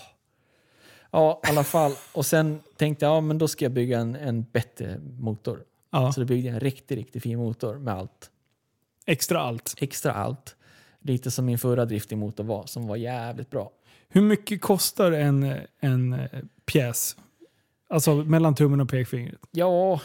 [1.10, 1.92] Ja, i alla fall.
[2.12, 5.62] Och sen tänkte jag, ja men då ska jag bygga en, en bättre motor.
[5.92, 8.30] Ja, Så då byggde jag en riktigt, riktigt fin motor med allt.
[9.06, 9.74] extra allt.
[9.78, 10.56] Extra allt.
[11.00, 13.70] Lite som min förra driftingmotor var, som var jävligt bra.
[14.08, 16.28] Hur mycket kostar en, en eh,
[16.66, 17.16] pjäs?
[17.90, 19.40] Alltså mellan tummen och pekfingret.
[19.50, 20.00] Ja,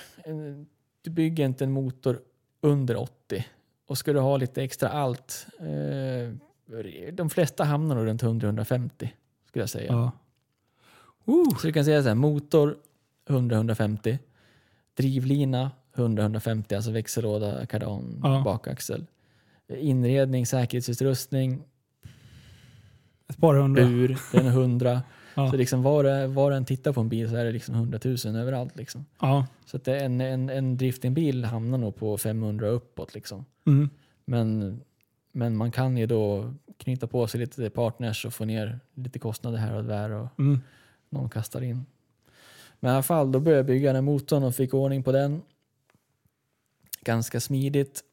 [1.01, 2.19] du bygger inte en motor
[2.61, 3.45] under 80.
[3.87, 6.33] Och ska du ha lite extra allt, eh,
[7.13, 8.89] de flesta hamnar nog runt 100-150
[9.47, 9.91] skulle jag säga.
[9.91, 10.11] Ja.
[11.33, 12.77] Uh, Så du kan säga så här, motor
[13.27, 14.17] 100-150,
[14.93, 18.41] drivlina 100-150, alltså växellåda, kardan, Ja.
[18.45, 19.05] bakaxel.
[19.77, 21.63] Inredning, säkerhetsutrustning,
[23.27, 23.85] ett par hundra.
[23.85, 25.01] bur, den är 100.
[25.35, 25.51] Ja.
[25.51, 28.35] Så liksom var, var den tittar på en bil så är det liksom 100 000
[28.35, 28.75] överallt.
[28.75, 29.05] Liksom.
[29.19, 29.47] Ja.
[29.65, 33.13] Så att en, en, en driftingbil hamnar nog på 500 uppåt.
[33.13, 33.45] Liksom.
[33.65, 33.89] Mm.
[34.25, 34.81] Men,
[35.31, 39.57] men man kan ju då knyta på sig lite partners och få ner lite kostnader
[39.57, 40.09] här och där.
[40.09, 40.61] Och, Mm.
[41.09, 41.85] någon kastar in.
[42.79, 45.41] Men i alla fall, då började jag bygga den motorn och fick ordning på den.
[47.01, 48.03] Ganska smidigt.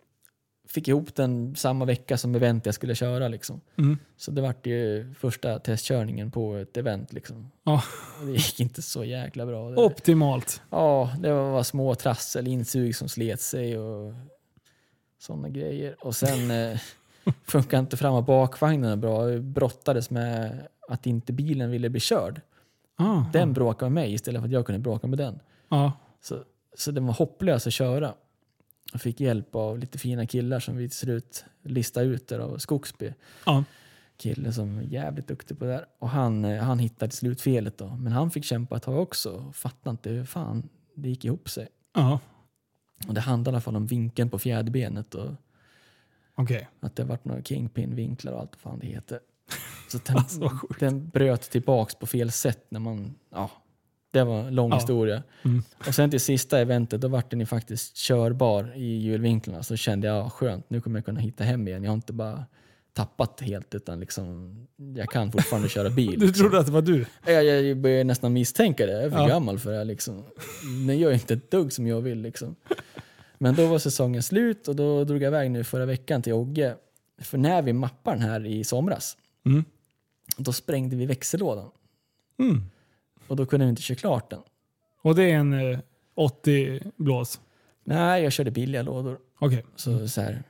[0.72, 3.28] Fick ihop den samma vecka som event jag skulle köra.
[3.28, 3.60] Liksom.
[3.78, 3.98] Mm.
[4.16, 7.12] Så det vart ju första testkörningen på ett event.
[7.12, 7.50] Liksom.
[7.64, 7.80] Och
[8.26, 9.70] det gick inte så jäkla bra.
[9.70, 10.62] Det, Optimalt.
[10.70, 14.14] Ja, det var små trassel, insug som slet sig och
[15.18, 15.96] sådana grejer.
[16.00, 16.78] Och sen eh,
[17.44, 19.30] funkar inte fram och bakvagnen bra.
[19.30, 22.40] Jag brottades med att inte bilen ville bli körd.
[22.96, 23.24] Ah.
[23.32, 25.40] Den bråkade med mig istället för att jag kunde bråka med den.
[25.68, 25.92] Ja.
[26.20, 26.38] Så,
[26.78, 28.14] så den var hopplös att köra.
[28.92, 32.58] Jag fick hjälp av lite fina killar som vi till slut listade ut där av
[32.58, 33.14] Skogsby.
[33.46, 33.64] Ja.
[34.16, 35.86] Kille som är jävligt duktig på det där.
[35.98, 37.96] Och han, eh, han hittade till slut felet då.
[37.96, 39.52] Men han fick kämpa ett tag också.
[39.54, 41.68] Fattade inte hur fan det gick ihop sig.
[41.94, 42.20] Ja.
[43.08, 45.30] Och det handlade i alla fall om vinkeln på fjäderbenet och
[46.34, 46.68] Okej.
[46.80, 49.20] att det varit några kingpin-vinklar och allt vad fan det heter.
[49.88, 50.50] Så den, Alltså,
[50.80, 53.50] den bröt tillbaks på fel sätt när man, ja,
[54.12, 54.76] det var en lång Ja.
[54.76, 55.22] historia.
[55.44, 55.62] Mm.
[55.86, 59.62] Och sen till sista eventet, då vart den ju faktiskt körbar i hjulvinklarna.
[59.62, 61.82] Så kände jag, ja, skönt, nu kommer jag kunna hitta hem igen.
[61.84, 62.44] Jag har inte bara
[62.94, 64.56] tappat helt, utan liksom,
[64.96, 66.20] jag kan fortfarande köra bil.
[66.20, 66.42] Du liksom.
[66.42, 67.06] trodde att det var du?
[67.26, 68.92] Jag, jag börjar nästan misstänka det.
[68.92, 69.26] Jag är för Ja.
[69.28, 69.84] gammal för det.
[69.84, 70.24] Liksom.
[70.86, 72.18] Den gör inte ett dugg som jag vill.
[72.20, 72.56] Liksom.
[73.38, 76.76] Men då var säsongen slut och då drog jag iväg nu förra veckan till Ogge.
[77.22, 79.16] För när vi mappade den här i somras,
[79.46, 79.64] Mm.
[80.36, 81.70] då sprängde vi växellådan.
[82.38, 82.62] Mm.
[83.28, 84.40] Och då kunde vi inte köra klart den.
[85.02, 85.78] Och det är en eh,
[86.14, 87.40] 80 blås?
[87.84, 89.18] Nej, jag körde billiga lådor.
[89.38, 89.64] Okej.
[89.76, 90.42] Så, så här,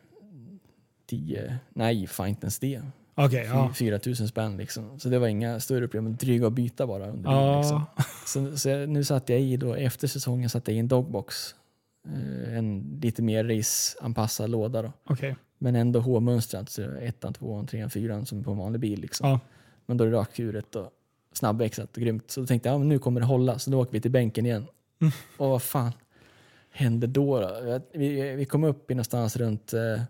[1.06, 2.82] 10, nej fan inte ens det.
[3.14, 3.72] Okej, ja.
[3.74, 5.00] 4 000 spänn liksom.
[5.00, 6.16] Så det var inga större problem.
[6.16, 7.58] Dryga att byta bara under ja.
[7.60, 7.82] liksom.
[8.26, 11.54] Så, så jag- nu satte jag i då, efter säsongen satte jag i en dogbox.
[12.08, 14.92] Eh, en lite mer raceanpassad låda då.
[15.04, 15.36] Okej.
[15.58, 19.00] Men ändå H-mönstrad, så ettan, tvåan, trean, fyran som på en vanlig bil.
[19.00, 19.28] Liksom.
[19.28, 19.40] Ja.
[19.86, 20.90] Men då är det rakkuret och
[21.32, 22.30] snabbväxlat och grymt.
[22.30, 23.58] Så då tänkte jag, ja, men nu kommer det hålla.
[23.58, 24.66] Så då åker vi till bänken igen.
[25.00, 25.12] Mm.
[25.36, 25.92] Och vad fan
[26.70, 27.40] hände då?
[27.40, 27.80] då?
[27.92, 30.02] Vi, vi kom upp i någonstans runt eh,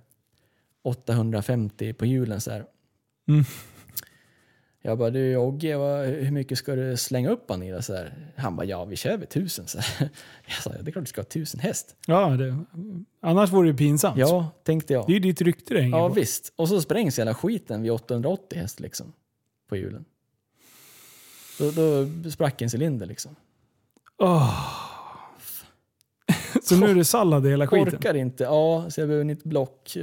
[0.82, 2.64] 850 på hjulen så här.
[3.28, 3.44] Mm.
[4.84, 5.76] Jag bara, du Ogge,
[6.06, 7.70] hur mycket ska du slänga upp han i?
[7.70, 8.32] det?" Så här.
[8.36, 9.66] Han bara, ja vi kör väl tusen.
[9.66, 10.08] Så här.
[10.46, 11.96] Jag sa, det är klart du ska ha tusen häst.
[12.06, 12.58] Ja, det,
[13.20, 14.18] annars vore det pinsamt.
[14.18, 15.06] Ja, tänkte jag.
[15.06, 16.14] Det är ju ditt rykte det hänger Ja på.
[16.14, 16.52] visst.
[16.56, 19.12] Och så sprängs hela skiten vid 880 häst liksom.
[19.68, 20.04] På hjulen.
[21.70, 23.36] Då, då sprack en cylinder liksom.
[24.18, 24.82] Åh.
[26.62, 27.94] Så nu är det sallad i hela skiten?
[27.94, 28.44] Orkar inte.
[28.44, 29.96] Ja, så jag behöver nytt block.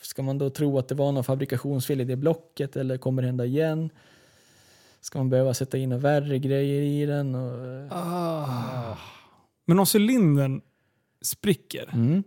[0.00, 3.28] Ska man då tro att det var någon fabrikationsfel i det blocket eller kommer det
[3.28, 3.90] hända igen?
[5.00, 7.34] Ska man behöva sätta in värre grejer i den?
[7.34, 8.96] Och, Ah.
[9.64, 10.60] Men om cylindern
[11.22, 12.22] spricker, mm.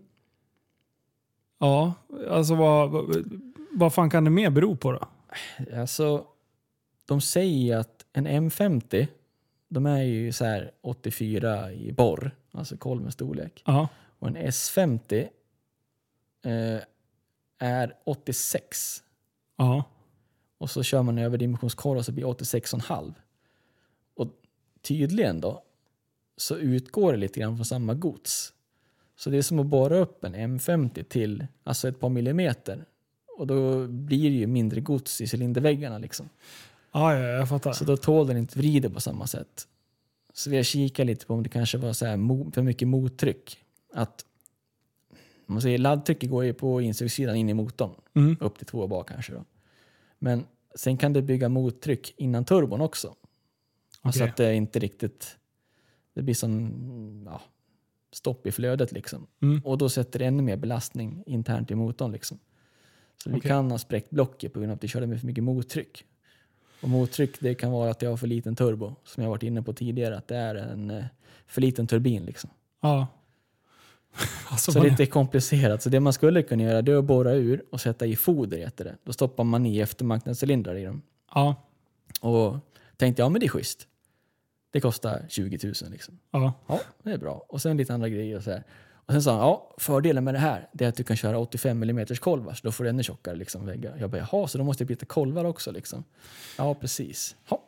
[1.59, 1.93] ja,
[2.29, 3.25] alltså vad, vad,
[3.71, 5.07] vad fan kan det mer bero på då?
[5.77, 6.25] Alltså,
[7.09, 9.07] de säger att en M50,
[9.67, 13.63] de är ju så här 84 i borr, alltså kolvens storlek.
[13.65, 13.87] Ja.
[14.19, 15.27] Och en S50
[16.43, 16.81] eh,
[17.59, 19.03] är 86.
[19.57, 19.83] Ja.
[20.57, 23.13] Och så kör man över dimensionskorv så blir det 86,5.
[24.13, 24.27] Och
[24.81, 25.63] tydligen då
[26.37, 28.53] så utgår det lite grann från samma gods.
[29.15, 32.85] Så det är som att borra upp en M50 till alltså ett par millimeter.
[33.37, 36.29] Och då blir det ju mindre gods i cylinderväggarna liksom.
[36.91, 37.73] Ja, ja, jag fattar.
[37.73, 39.67] Så då tål den inte vrider på samma sätt.
[40.33, 43.57] Så vi har kikat lite på om det kanske var så här för mycket mottryck.
[43.93, 44.25] Att
[45.45, 47.91] man säger laddtrycket går ju på insugssidan in i motorn.
[48.13, 48.37] Mm.
[48.39, 49.45] Upp till två bak kanske då.
[50.19, 50.45] Men
[50.75, 53.15] sen kan det bygga mottryck innan turbon också.
[54.01, 54.29] Alltså Okej.
[54.29, 55.35] att det inte riktigt...
[56.13, 57.41] Det blir som ja,
[58.11, 59.27] stopp i flödet liksom.
[59.41, 59.61] Mm.
[59.65, 62.39] Och då sätter det ännu mer belastning internt i motorn liksom.
[63.23, 63.49] Så vi Okej.
[63.49, 66.05] kan ha spräckt blocket på grund av att vi körde med för mycket mottryck.
[66.81, 69.61] Och mottryck det kan vara att jag har för liten turbo, som jag varit inne
[69.61, 71.03] på tidigare, att det är en eh,
[71.47, 72.49] för liten turbin liksom.
[72.81, 73.07] Ja.
[74.51, 75.81] Alltså, Så vad- lite komplicerat.
[75.81, 78.57] Så det man skulle kunna göra det är att borra ur och sätta i foder
[78.57, 78.95] heter det.
[79.03, 81.01] Då stoppar man i eftermarknadscylindrar i dem.
[81.33, 81.55] Ja.
[82.21, 82.57] Och
[82.97, 83.87] tänkte, ja men det är schysst.
[84.71, 86.19] Det kostar 20 000 liksom.
[86.31, 86.53] Ja.
[86.67, 87.45] Ja, det är bra.
[87.49, 88.63] Och sen lite andra grejer och så här.
[89.09, 91.37] Och sen sa han, ja fördelen med det här det är att du kan köra
[91.39, 93.95] 85 mm kolvar så då får du ännu tjockare liksom, väggar.
[93.99, 96.03] Jag bara, jaha, så då måste jag byta kolvar också liksom.
[96.57, 97.35] Ja, precis.
[97.49, 97.61] Ja,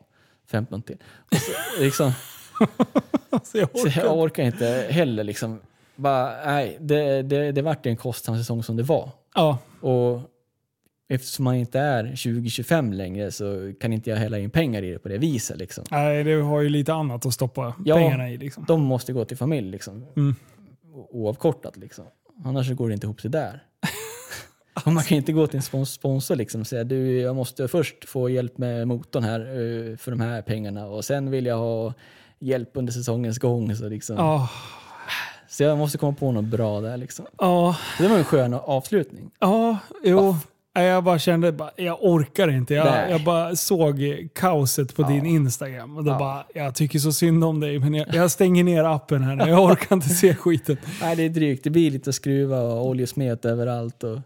[0.48, 0.98] 15 till.
[1.32, 2.12] Och så, liksom,
[3.30, 4.04] Alltså, jag så orkar.
[4.04, 5.60] jag orkar inte heller liksom.
[5.96, 9.10] Bara, nej, det, det, det vart en kostsam säsong som det var.
[9.36, 9.58] Ja.
[9.82, 10.22] Och
[11.10, 15.00] eftersom man inte är 20-25 längre så kan inte jag hälla in pengar i det
[15.00, 15.58] på det viset.
[15.58, 15.84] Liksom.
[15.92, 17.96] Nej, det har ju lite annat att stoppa Ja.
[17.96, 18.38] pengarna i.
[18.38, 18.66] Liksom.
[18.68, 20.06] De måste gå till familj liksom.
[20.16, 20.36] Mm.
[20.94, 22.06] Oavkortat liksom.
[22.46, 23.64] Annars går det inte ihop sig där.
[24.86, 27.68] Och man kan inte gå till en spons- sponsor liksom och säga du, jag måste
[27.68, 31.58] först få hjälp med motorn här eh, för de här pengarna och sen vill jag
[31.58, 31.94] ha
[32.40, 33.76] hjälp under säsongens gång.
[33.76, 34.50] Så liksom, Ja.
[35.50, 37.26] Så jag måste komma på något bra där liksom.
[37.38, 39.32] Ja, Det var en skön avslutning.
[39.40, 40.22] ja, jo.
[40.22, 40.36] Nej,
[40.74, 42.74] Jag bara kände, bara, jag orkar inte.
[42.74, 46.20] Jag, jag bara såg kaoset på din Instagram och då Ja.
[46.20, 49.44] bara, jag tycker så synd om dig men jag, jag stänger ner appen här nu.
[49.50, 50.78] Jag orkar inte se skiten.
[51.02, 51.64] Nej, det är drygt.
[51.64, 54.04] Det blir lite skruva och oljesmet överallt.
[54.04, 54.20] Och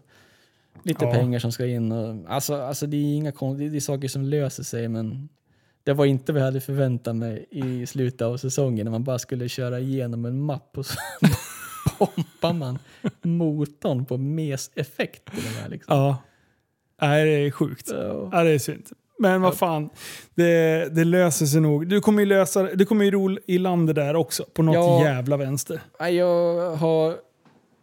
[0.82, 1.12] lite Ja.
[1.12, 1.92] pengar som ska in.
[1.92, 5.28] Och, alltså, alltså det är inga det är saker som löser sig men
[5.84, 9.18] det var inte vad jag hade förväntat mig i slutet av säsongen när man bara
[9.18, 10.94] skulle köra igenom en mapp och så
[11.98, 12.78] pompar man
[13.22, 15.22] motorn på mes-effekt.
[15.68, 15.96] Liksom.
[15.96, 16.16] Ja.
[17.00, 17.90] Nej, det är sjukt.
[18.32, 18.84] Ja, det är synd.
[19.18, 19.90] Men vad fan,
[20.34, 21.88] det, det löser sig nog.
[21.88, 24.74] Du kommer ju lösa Du kommer ju ro i land det där också, på något
[24.74, 25.04] Ja.
[25.04, 25.80] jävla vänster.
[26.00, 27.16] Nej, Jag har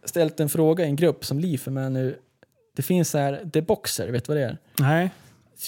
[0.04, 2.18] ställt en fråga i en grupp som Liv är med nu.
[2.76, 4.58] Det finns så här, The Boxer, vet du vad det är?
[4.78, 5.10] Nej.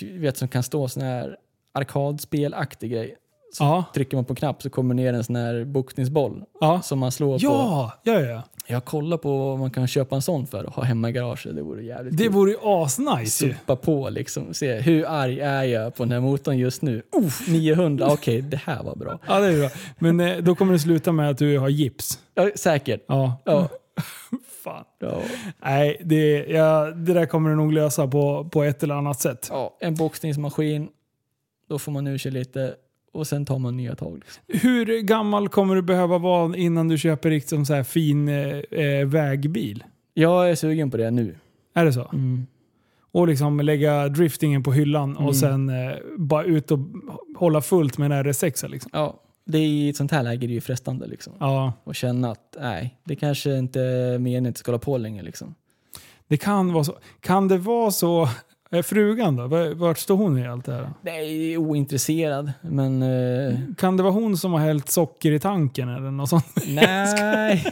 [0.01, 1.37] Du vet som kan stå sån här
[1.75, 3.17] arkadspelaktig grej.
[3.59, 3.85] Så Ja.
[3.95, 6.81] trycker man på en knapp så kommer ner en sån här boxningsboll Ja.
[6.83, 7.45] som man slår på.
[7.45, 8.43] Ja, ja, ja.
[8.69, 11.57] Jag kollar på vad man kan köpa en sån för och ha hemma i garaget.
[11.57, 12.33] Det vore jävligt Det kul.
[12.33, 13.53] vore ju asnice ju.
[13.55, 14.55] Supa på liksom.
[14.55, 17.03] Se hur arg är jag på den här motorn just nu?
[17.17, 19.19] Uff, 900, okej det här var bra.
[19.29, 19.69] Ja, det är bra.
[19.99, 22.19] Men eh, då kommer det sluta med att du har gips.
[22.35, 23.05] Ja, säkert.
[23.09, 23.33] Ja.
[23.45, 23.69] Ja.
[24.65, 24.85] Fan.
[24.99, 25.21] Ja.
[25.65, 29.47] Nej, det, ja, det där kommer du nog lösa på, på ett eller annat sätt.
[29.51, 30.89] ja, en boxningsmaskin,
[31.69, 32.75] då får man ur sig lite
[33.17, 34.15] och sen tar man nya tag.
[34.25, 34.43] Liksom.
[34.69, 39.07] Hur gammal kommer du behöva vara innan du köper riktigt så här fin eh, eh,
[39.07, 39.85] vägbil?
[40.15, 41.35] Jag är sugen på det nu.
[41.75, 42.09] Är det så?
[42.13, 42.47] Mm.
[43.13, 45.27] Och liksom lägga driftingen på hyllan Mm.
[45.27, 46.79] och sen eh, bara ut och
[47.37, 48.91] hålla fullt med en RS6 liksom.
[48.95, 51.33] Ja, det är, I ett sånt här läge är det ju frestande liksom.
[51.39, 54.99] Ja, Och känna att nej, det kanske inte är meningen att det ska hålla på
[54.99, 55.23] länge.
[55.23, 55.55] Liksom.
[56.29, 56.97] det kan vara så.
[57.21, 58.29] Kan det vara så?
[58.71, 59.47] Eh, Frugan då?
[59.75, 60.91] Vart står hon i allt det här?
[61.03, 62.53] Nej, ointresserad.
[62.61, 66.47] Men eh, Kan det vara hon som har hällt socker i tanken eller något sånt?
[66.67, 67.65] nej,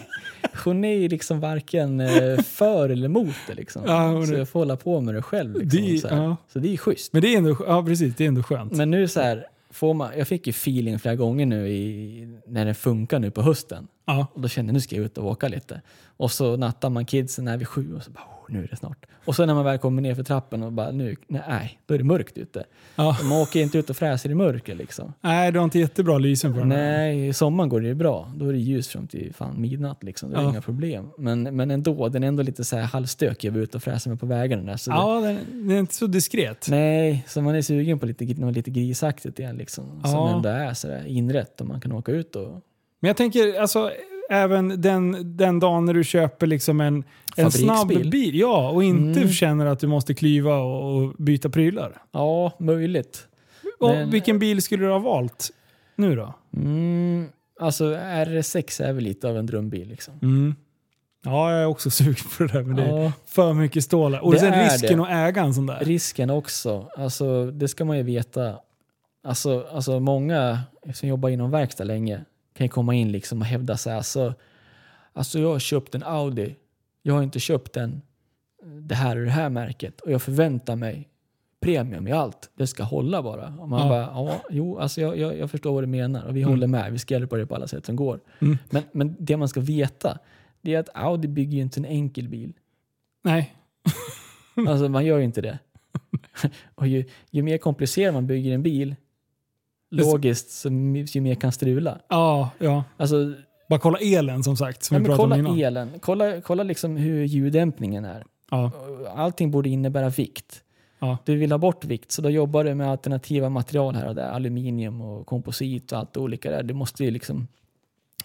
[0.64, 3.54] hon är ju liksom varken eh, för eller emot det.
[3.54, 3.82] Liksom.
[3.86, 5.54] Ja, Så jag får hålla på med det själv.
[5.62, 6.36] Liksom, Det- så, ja.
[6.52, 7.12] så det är schysst.
[7.12, 8.72] Men det är ändå, ja precis, det är ändå skönt.
[8.72, 12.64] Men nu så här, får man, jag fick ju feeling flera gånger nu i, när
[12.64, 13.86] det funkar nu på hösten.
[14.06, 14.26] Ja.
[14.34, 15.80] Och då kände jag nu ska jag ut och åka lite.
[16.16, 19.06] Och så nattar man kidsen när vid sju och så bara nu är det snart.
[19.24, 21.98] Och sen när man väl kommer ner för trappen och bara nu, nej, då är
[21.98, 22.64] det mörkt ute.
[22.96, 23.16] Ja.
[23.22, 25.12] Man åker inte ut och fräser i mörker liksom.
[25.20, 26.68] Nej, du har inte jättebra lysen på den.
[26.68, 28.32] Nej, i sommaren går det ju bra.
[28.36, 30.30] Då är det ljus fram till fan midnatt liksom.
[30.30, 30.48] Det är Ja.
[30.50, 31.10] inga problem.
[31.18, 34.20] Men, men ändå, den är ändå lite så här halvstökig att ute och fräsa med
[34.20, 34.76] på vägarna där.
[34.76, 36.66] Så det, Ja, den, den är inte så diskret.
[36.70, 39.84] Nej, så man är sugen på lite, något lite grisaktigt igen liksom.
[40.02, 40.36] Som Ja.
[40.36, 42.60] ändå är sådär inrätt och man kan åka ut och...
[43.00, 43.90] Men jag tänker, alltså,
[44.30, 47.05] även den, den dagen när du köper liksom en,
[47.36, 48.34] en snabb bil.
[48.34, 49.32] Ja, och inte Mm.
[49.32, 52.02] känner att du måste klyva och, byta prylar.
[52.12, 53.26] Ja, möjligt.
[53.80, 55.51] Och Men- vilken bil skulle du ha valt
[55.96, 56.34] nu då?
[56.56, 57.26] Mm,
[57.60, 60.14] alltså RS6 är väl lite av en drömbil liksom.
[60.22, 60.55] Mm.
[61.24, 62.62] Ja, jag är också sugen på det där.
[62.62, 64.20] Men det är Ja, för mycket stålar.
[64.20, 65.05] Och Det sen är risken det.
[65.05, 65.78] att äga en sån där.
[65.84, 66.88] risken också.
[66.96, 68.55] Alltså, det ska man ju veta.
[69.26, 70.59] Alltså, alltså många
[70.94, 72.20] som jobbar inom verkstad länge
[72.55, 73.94] kan komma in liksom och hävda sig.
[73.94, 74.35] Alltså,
[75.12, 76.56] alltså jag har köpt en Audi.
[77.02, 78.02] Jag har inte köpt den
[78.81, 81.09] det här och det här märket och jag förväntar mig
[81.60, 82.51] premium i allt.
[82.55, 83.55] Det ska hålla bara.
[83.59, 83.89] Och man Ja.
[83.89, 86.51] bara, ja, jo, alltså jag, jag, jag förstår vad du menar och vi Mm.
[86.51, 86.93] håller med.
[86.93, 88.20] Vi ska hjälpa dig på alla sätt som går.
[88.40, 88.59] Mm.
[88.70, 90.18] Men, men det man ska veta
[90.60, 92.52] det är att Audi bygger ju inte en enkel bil.
[93.22, 93.55] Nej.
[94.68, 95.59] Alltså man gör ju inte det.
[96.74, 98.94] Och ju, ju mer komplicerad man bygger en bil,
[99.96, 100.64] logiskt,
[101.14, 101.98] ju mer kan strula.
[102.08, 102.84] Ja, ja.
[102.96, 103.34] Alltså,
[103.68, 104.82] Bara kolla elen som sagt.
[104.82, 108.24] Som pratade kolla om elen, kolla, kolla liksom hur ljuddämpningen är.
[108.50, 108.70] Ja.
[109.16, 110.60] Allting borde innebära vikt.
[110.98, 111.18] Ja.
[111.24, 114.28] Du vill ha bort vikt, så då jobbar du med alternativa material här och där.
[114.28, 116.62] Aluminium och komposit och allt olika där.
[116.62, 117.46] Du måste ju liksom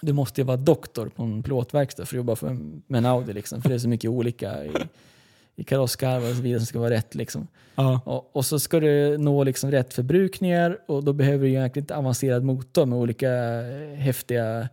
[0.02, 3.34] du måste ju vara doktor på en plåtverkstad för att jobba för, med en Audi.
[3.34, 4.72] Liksom, för det är så mycket olika i,
[5.60, 7.16] i karosskarvar och så vidare som ska vara rätt.
[7.16, 7.48] Liksom.
[7.76, 8.02] Ja.
[8.06, 11.92] Och, och så ska du nå liksom rätt förbrukningar och då behöver du egentligen ett
[11.92, 14.70] avancerad motor med olika eh, häftiga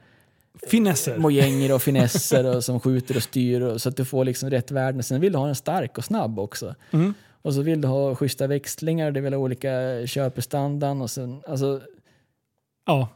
[0.70, 1.18] Finesser.
[1.18, 4.70] mojänger och finesser och som skjuter och styr och, så att du får liksom rätt
[4.70, 5.02] värden.
[5.02, 6.74] Sen vill du ha den stark och snabb också.
[6.90, 7.14] Mm.
[7.42, 11.80] Och så vill du ha schyssta växlingar, du vill ha olika köpestandard och sen, alltså
[12.86, 13.08] Ja.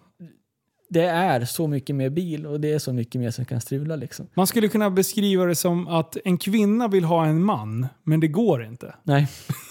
[0.91, 3.97] Det är så mycket mer bil och det är så mycket mer som kan strula
[3.97, 4.27] liksom.
[4.35, 8.29] Man skulle kunna beskriva det som att en kvinna vill ha en man, men det
[8.29, 8.95] går inte.
[9.03, 9.29] Nej,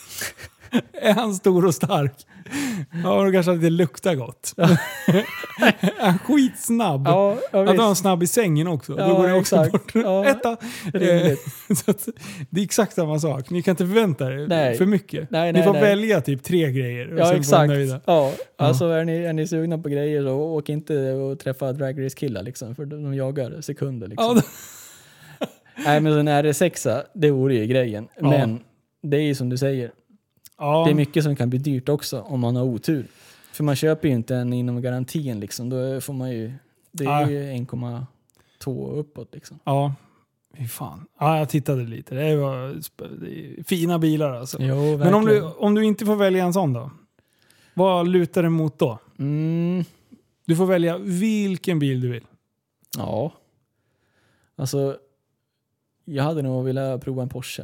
[1.02, 2.14] Är han stor och stark?
[3.04, 4.54] Ja, och kanske att det luktar gott.
[4.58, 4.70] Han
[6.14, 7.08] är skitsnabb.
[7.08, 8.94] Ja, ja Att han är snabb i sängen också.
[8.96, 9.72] Då Ja, går det också exakt.
[9.72, 9.91] bort.
[10.04, 10.58] Ja, Etta.
[11.76, 12.08] Så att,
[12.50, 13.50] det är exakt samma sak.
[13.50, 14.78] Ni kan inte förvänta er Nej.
[14.78, 15.32] för mycket.
[15.32, 15.82] Nej, Ni nej, får nej.
[15.82, 17.68] välja typ tre grejer och Ja, sen exakt.
[17.68, 18.02] nöjda.
[18.06, 22.06] Ja, alltså är ni, är ni sugna på grejer så åk inte och träffa drag
[22.06, 24.26] race killar liksom, för de jagar sekunder liksom.
[24.28, 25.46] Ja, då-
[25.86, 28.08] Nej men en RS6, det vore ju grejen.
[28.22, 28.60] Men
[29.04, 29.91] det är ju som du säger,
[30.60, 30.84] ja.
[30.86, 33.07] det är mycket som kan bli dyrt också om man har otur.
[33.52, 36.53] För man köper ju inte en inom garantin liksom, då får man ju,
[36.91, 37.30] det är Ja.
[37.30, 39.60] ju 1,2 uppåt liksom.
[39.64, 39.94] Ja,
[40.57, 41.06] fy fan.
[41.19, 42.15] Ja, jag tittade lite.
[42.15, 42.76] Det var
[43.64, 44.57] fina bilar alltså.
[44.61, 44.98] Jo.
[44.98, 46.91] Men om du, om du inte får välja en sån då?
[47.73, 48.99] Vad lutar det mot då?
[49.19, 49.84] Mm,
[50.45, 52.23] Du får välja vilken bil du vill.
[52.98, 53.31] ja.
[54.56, 54.98] Alltså,
[56.06, 57.64] jag hade nog velat prova en Porsche.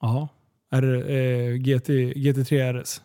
[0.00, 0.28] Jaha.
[0.72, 3.02] Är det eh, GT, GT3 RS?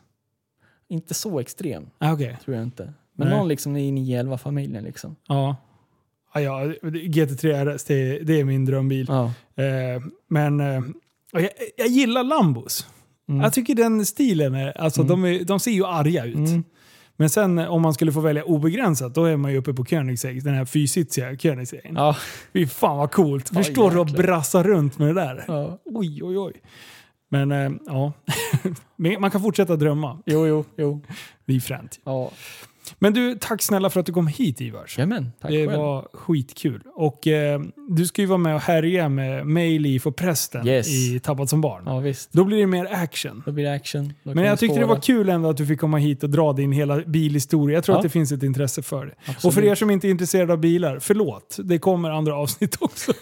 [0.90, 2.38] Inte så extrem, Ah, Okej.
[2.46, 2.94] tror jag inte.
[3.14, 3.38] Men Nej.
[3.38, 5.16] någon liksom i 911-familjen liksom.
[5.28, 5.56] Ja.
[6.34, 9.06] Ja, ja, GT3 RS, det, det är min drömbil.
[9.10, 9.26] Ja.
[9.64, 10.82] Eh, men eh,
[11.32, 12.88] jag, jag gillar Lambos.
[13.30, 13.42] Mm.
[13.42, 15.22] Jag tycker den stilen, är, alltså Mm.
[15.22, 16.36] de, de ser ju arga ut.
[16.36, 16.64] Mm.
[17.18, 19.86] Men sen eh, om man skulle få välja obegränsat, då är man ju uppe på
[19.86, 21.96] Koenigsegg, den här fysitsiga Koenigseggen.
[21.96, 22.16] Ja.
[22.54, 23.50] Fy fan vad coolt.
[23.50, 25.44] Förstår du att brassa runt med det där?
[25.48, 25.80] ja.
[25.86, 26.54] Oj, oj, oj.
[27.30, 28.14] Men eh, ja,
[29.20, 30.20] man kan fortsätta drömma.
[30.26, 31.02] Jo, jo, jo.
[31.46, 32.00] Det är fränt.
[32.04, 32.32] Ja.
[33.00, 34.98] Men du, tack snälla för att du kom hit Ivars.
[34.98, 35.80] Jajamän, tack det själv.
[35.82, 36.82] var skitkul.
[36.96, 40.88] Och eh, du ska ju vara med och härja med mig, Liv och prästen Yes.
[40.88, 41.84] i Tappat som barn.
[41.86, 42.32] Ja, visst.
[42.34, 43.44] Då blir det mer action.
[43.46, 44.14] Då blir det action.
[44.24, 44.96] Då Men jag tyckte det spåra.
[44.96, 47.78] var kul ändå att du fick komma hit och dra din hela bilhistoria.
[47.78, 47.98] Jag tror Ja.
[48.00, 49.14] att det finns ett intresse för det.
[49.20, 49.46] Absolut.
[49.46, 51.58] Och för er som inte är intresserade av bilar, förlåt.
[51.64, 53.14] Det kommer andra avsnitt också.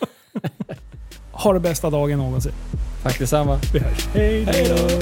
[1.32, 2.52] ha det bästa dagen någonsin.
[3.06, 3.60] Tack detsamma.
[3.73, 4.07] Vi hörs.
[4.14, 4.99] Hej då!